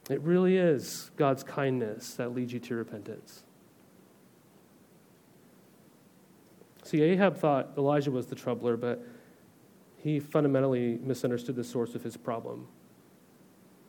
It 0.09 0.21
really 0.21 0.57
is 0.57 1.11
God's 1.15 1.43
kindness 1.43 2.15
that 2.15 2.33
leads 2.33 2.51
you 2.51 2.59
to 2.59 2.75
repentance. 2.75 3.43
See, 6.83 7.03
Ahab 7.03 7.37
thought 7.37 7.69
Elijah 7.77 8.09
was 8.09 8.25
the 8.25 8.35
troubler, 8.35 8.75
but 8.75 9.05
he 9.97 10.19
fundamentally 10.19 10.97
misunderstood 11.03 11.55
the 11.55 11.63
source 11.63 11.93
of 11.93 12.01
his 12.01 12.17
problem. 12.17 12.67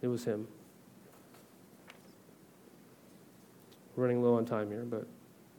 It 0.03 0.09
was 0.09 0.25
him. 0.25 0.47
We're 3.97 4.03
running 4.05 4.23
low 4.23 4.35
on 4.35 4.45
time 4.45 4.71
here, 4.71 4.85
but 4.85 5.07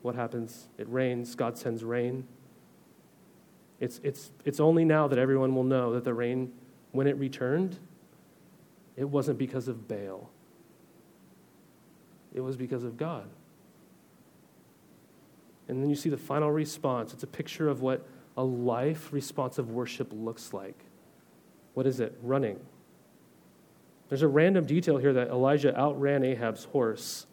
what 0.03 0.13
happens? 0.13 0.67
It 0.77 0.87
rains, 0.87 1.33
God 1.33 1.57
sends 1.57 1.83
rain. 1.83 2.27
It's, 3.79 3.99
it's, 4.03 4.29
it's 4.45 4.59
only 4.59 4.85
now 4.85 5.07
that 5.07 5.17
everyone 5.17 5.55
will 5.55 5.63
know 5.63 5.93
that 5.93 6.03
the 6.03 6.13
rain, 6.13 6.53
when 6.91 7.07
it 7.07 7.17
returned, 7.17 7.79
it 8.95 9.05
wasn't 9.05 9.39
because 9.39 9.67
of 9.67 9.87
Baal 9.87 10.29
it 12.33 12.41
was 12.41 12.55
because 12.55 12.83
of 12.83 12.97
God. 12.97 13.27
And 15.67 15.81
then 15.81 15.89
you 15.89 15.95
see 15.95 16.09
the 16.09 16.17
final 16.17 16.51
response. 16.51 17.13
It's 17.13 17.23
a 17.23 17.27
picture 17.27 17.69
of 17.69 17.81
what 17.81 18.05
a 18.37 18.43
life 18.43 19.11
responsive 19.11 19.69
worship 19.69 20.09
looks 20.11 20.53
like. 20.53 20.77
What 21.73 21.85
is 21.85 21.99
it? 21.99 22.17
Running. 22.21 22.59
There's 24.09 24.23
a 24.23 24.27
random 24.27 24.65
detail 24.65 24.97
here 24.97 25.13
that 25.13 25.29
Elijah 25.29 25.77
outran 25.79 26.23
Ahab's 26.23 26.65
horse, 26.65 27.25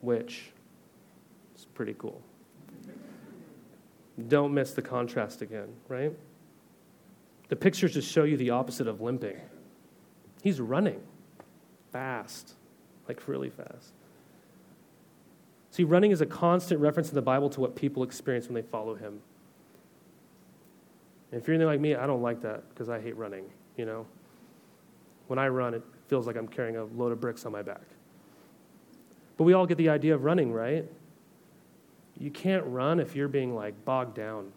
which 0.00 0.50
is 1.56 1.64
pretty 1.66 1.94
cool. 1.96 2.20
Don't 4.26 4.52
miss 4.52 4.72
the 4.72 4.82
contrast 4.82 5.42
again, 5.42 5.68
right? 5.86 6.12
The 7.48 7.56
pictures 7.56 7.94
just 7.94 8.10
show 8.10 8.24
you 8.24 8.36
the 8.36 8.50
opposite 8.50 8.88
of 8.88 9.00
limping. 9.00 9.36
He's 10.42 10.60
running 10.60 11.00
fast 11.92 12.54
like 13.08 13.26
really 13.26 13.50
fast. 13.50 13.92
See, 15.70 15.84
running 15.84 16.10
is 16.10 16.20
a 16.20 16.26
constant 16.26 16.80
reference 16.80 17.08
in 17.08 17.14
the 17.14 17.22
Bible 17.22 17.50
to 17.50 17.60
what 17.60 17.76
people 17.76 18.02
experience 18.02 18.46
when 18.46 18.54
they 18.54 18.62
follow 18.62 18.94
Him. 18.94 19.20
And 21.30 21.40
if 21.40 21.46
you're 21.46 21.54
anything 21.54 21.68
like 21.68 21.80
me, 21.80 21.94
I 21.94 22.06
don't 22.06 22.22
like 22.22 22.40
that 22.42 22.68
because 22.70 22.88
I 22.88 23.00
hate 23.00 23.16
running, 23.16 23.44
you 23.76 23.84
know? 23.84 24.06
When 25.26 25.38
I 25.38 25.48
run, 25.48 25.74
it 25.74 25.82
feels 26.08 26.26
like 26.26 26.36
I'm 26.36 26.48
carrying 26.48 26.76
a 26.76 26.84
load 26.84 27.12
of 27.12 27.20
bricks 27.20 27.44
on 27.44 27.52
my 27.52 27.62
back. 27.62 27.82
But 29.36 29.44
we 29.44 29.52
all 29.52 29.66
get 29.66 29.78
the 29.78 29.90
idea 29.90 30.14
of 30.14 30.24
running, 30.24 30.52
right? 30.52 30.84
You 32.18 32.30
can't 32.30 32.64
run 32.64 32.98
if 32.98 33.14
you're 33.14 33.28
being 33.28 33.54
like 33.54 33.84
bogged 33.84 34.16
down. 34.16 34.50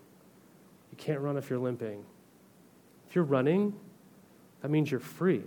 You 0.92 0.98
can't 0.98 1.20
run 1.20 1.38
if 1.38 1.50
you're 1.50 1.60
limping. 1.60 2.04
If 3.08 3.16
you're 3.16 3.24
running, 3.24 3.74
that 4.62 4.72
means 4.72 4.90
you're 4.90 5.00
free. 5.00 5.44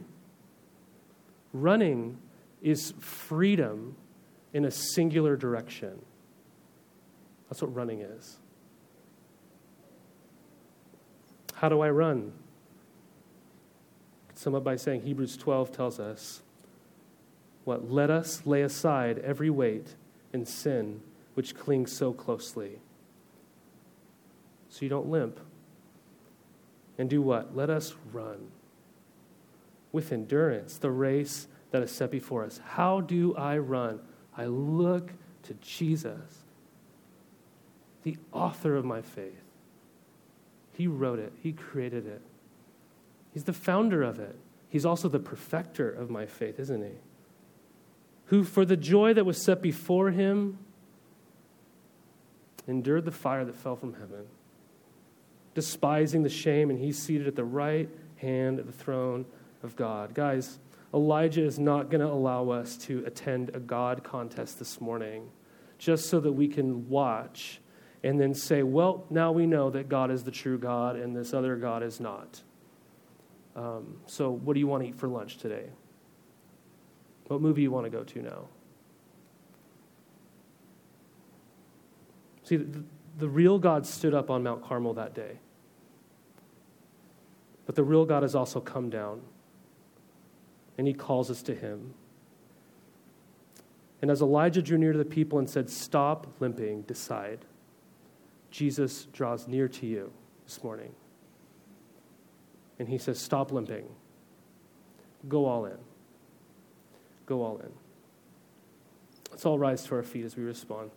Running 1.53 2.19
is 2.65 2.95
freedom 2.99 3.95
in 4.55 4.65
a 4.65 4.71
singular 4.71 5.37
direction. 5.37 6.01
That's 7.49 7.61
what 7.61 7.73
running 7.75 8.01
is. 8.01 8.39
How 11.53 11.69
do 11.69 11.83
I 11.83 11.91
run? 11.91 12.33
Sum 14.35 14.55
up 14.55 14.65
by 14.65 14.77
saying 14.77 15.03
Hebrews 15.03 15.37
12 15.37 15.71
tells 15.73 16.01
us 16.01 16.43
what? 17.65 17.91
Let 17.91 18.11
us 18.11 18.43
lay 18.45 18.63
aside 18.63 19.19
every 19.19 19.51
weight 19.51 19.95
and 20.33 20.49
sin 20.49 21.03
which 21.35 21.55
clings 21.55 21.93
so 21.93 22.13
closely. 22.13 22.79
So 24.69 24.81
you 24.81 24.89
don't 24.89 25.09
limp. 25.09 25.39
And 26.97 27.11
do 27.11 27.21
what? 27.21 27.55
Let 27.55 27.71
us 27.71 27.95
run 28.13 28.49
with 29.93 30.13
endurance 30.13 30.79
the 30.79 30.91
race 30.91 31.47
that 31.75 31.83
is 31.83 31.91
set 31.91 32.13
before 32.13 32.45
us. 32.45 32.61
How 32.65 33.01
do 33.01 33.35
I 33.35 33.59
run? 33.59 33.99
I 34.37 34.45
look 34.45 35.11
to 35.43 35.55
Jesus, 35.55 36.45
the 38.05 38.17
author 38.33 38.77
of 38.77 38.85
my 38.85 39.03
faith. 39.03 39.43
He 40.75 40.87
wrote 40.87 41.19
it, 41.19 41.33
He 41.43 41.51
created 41.51 42.07
it, 42.07 42.23
He's 43.33 43.43
the 43.43 43.53
founder 43.53 44.05
of 44.05 44.21
it. 44.21 44.39
He's 44.69 44.87
also 44.87 45.09
the 45.09 45.19
perfecter 45.19 45.91
of 45.91 46.11
my 46.11 46.27
faith, 46.27 46.61
isn't 46.61 46.81
He? 46.81 46.93
Who, 48.27 48.45
for 48.45 48.65
the 48.65 48.77
joy 48.77 49.13
that 49.13 49.27
was 49.27 49.43
set 49.43 49.61
before 49.61 50.13
Him, 50.13 50.59
endured 52.69 53.05
the 53.05 53.11
fire 53.11 53.45
that 53.45 53.57
fell 53.57 53.75
from 53.75 53.95
heaven, 53.95 54.27
despising 55.57 56.23
the 56.23 56.29
shame, 56.29 56.71
and 56.71 56.79
He's 56.79 57.03
seated 57.03 57.27
at 57.27 57.35
the 57.35 57.45
right 57.45 57.89
hand 58.19 58.61
of 58.61 58.67
the 58.67 58.73
throne 58.73 59.27
of 59.65 59.75
God. 59.75 60.15
Guys, 60.15 60.61
Elijah 60.95 61.43
is 61.43 61.59
not 61.59 61.91
going 61.91 62.01
to 62.01 62.07
allow 62.07 62.51
us 62.51 62.77
to 62.77 63.03
attend 63.05 63.51
a 63.53 63.59
God 63.59 64.05
contest 64.05 64.61
this 64.61 64.81
morning 64.81 65.29
just 65.77 66.09
so 66.09 66.21
that 66.21 66.33
we 66.33 66.47
can 66.47 66.89
watch 66.89 67.61
and 68.05 68.21
then 68.21 68.33
say, 68.33 68.63
well, 68.63 69.05
now 69.11 69.33
we 69.33 69.47
know 69.47 69.71
that 69.71 69.89
God 69.89 70.11
is 70.11 70.23
the 70.23 70.31
true 70.31 70.57
God 70.59 70.95
and 70.95 71.17
this 71.17 71.35
other 71.35 71.57
God 71.57 71.83
is 71.83 71.99
not. 71.99 72.43
Um, 73.57 73.97
so, 74.07 74.31
what 74.31 74.55
do 74.55 74.61
you 74.61 74.67
want 74.67 74.83
to 74.83 74.89
eat 74.89 74.95
for 74.95 75.09
lunch 75.09 75.39
today? 75.39 75.67
What 77.29 77.41
movie 77.41 77.63
you 77.63 77.71
want 77.71 77.87
to 77.87 77.91
go 77.91 78.05
to 78.05 78.23
now? 78.23 78.49
See, 82.43 82.57
the, 82.57 82.85
the 83.19 83.29
real 83.29 83.59
God 83.59 83.87
stood 83.87 84.15
up 84.15 84.31
on 84.31 84.43
Mount 84.43 84.63
Carmel 84.63 84.95
that 84.95 85.15
day. 85.15 85.39
But 87.67 87.75
the 87.75 87.85
real 87.85 88.05
God 88.05 88.23
has 88.23 88.35
also 88.35 88.61
come 88.61 88.91
down, 88.91 89.23
and 90.77 90.87
he 90.87 90.95
calls 90.95 91.31
us 91.31 91.43
to 91.43 91.55
him. 91.55 91.95
And 94.03 94.11
as 94.11 94.21
Elijah 94.21 94.61
drew 94.61 94.77
near 94.77 94.93
to 94.93 94.99
the 94.99 95.05
people 95.05 95.39
and 95.39 95.49
said, 95.49 95.71
Stop 95.71 96.27
limping, 96.41 96.83
decide, 96.83 97.45
Jesus 98.51 99.07
draws 99.13 99.49
near 99.49 99.69
to 99.69 99.87
you 99.87 100.13
this 100.45 100.63
morning. 100.63 100.93
And 102.79 102.89
he 102.89 102.99
says, 102.99 103.19
Stop 103.19 103.51
limping. 103.51 103.87
Go 105.29 105.47
all 105.47 105.65
in. 105.65 105.79
Go 107.27 107.43
all 107.43 107.59
in. 107.59 107.73
Let's 109.31 109.47
all 109.47 109.59
rise 109.59 109.85
to 109.85 109.95
our 109.95 110.03
feet 110.03 110.25
as 110.25 110.37
we 110.37 110.45
respond. 110.45 110.91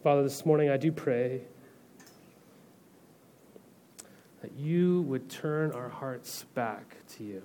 Father, 0.00 0.22
this 0.22 0.46
morning 0.46 0.70
I 0.70 0.76
do 0.76 0.92
pray 0.92 1.40
that 4.42 4.52
you 4.52 5.02
would 5.02 5.28
turn 5.28 5.72
our 5.72 5.88
hearts 5.88 6.44
back 6.54 6.98
to 7.16 7.24
you 7.24 7.42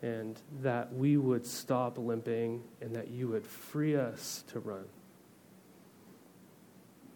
and 0.00 0.40
that 0.62 0.90
we 0.94 1.18
would 1.18 1.44
stop 1.44 1.98
limping 1.98 2.62
and 2.80 2.96
that 2.96 3.08
you 3.08 3.28
would 3.28 3.44
free 3.44 3.94
us 3.94 4.42
to 4.48 4.58
run. 4.58 4.86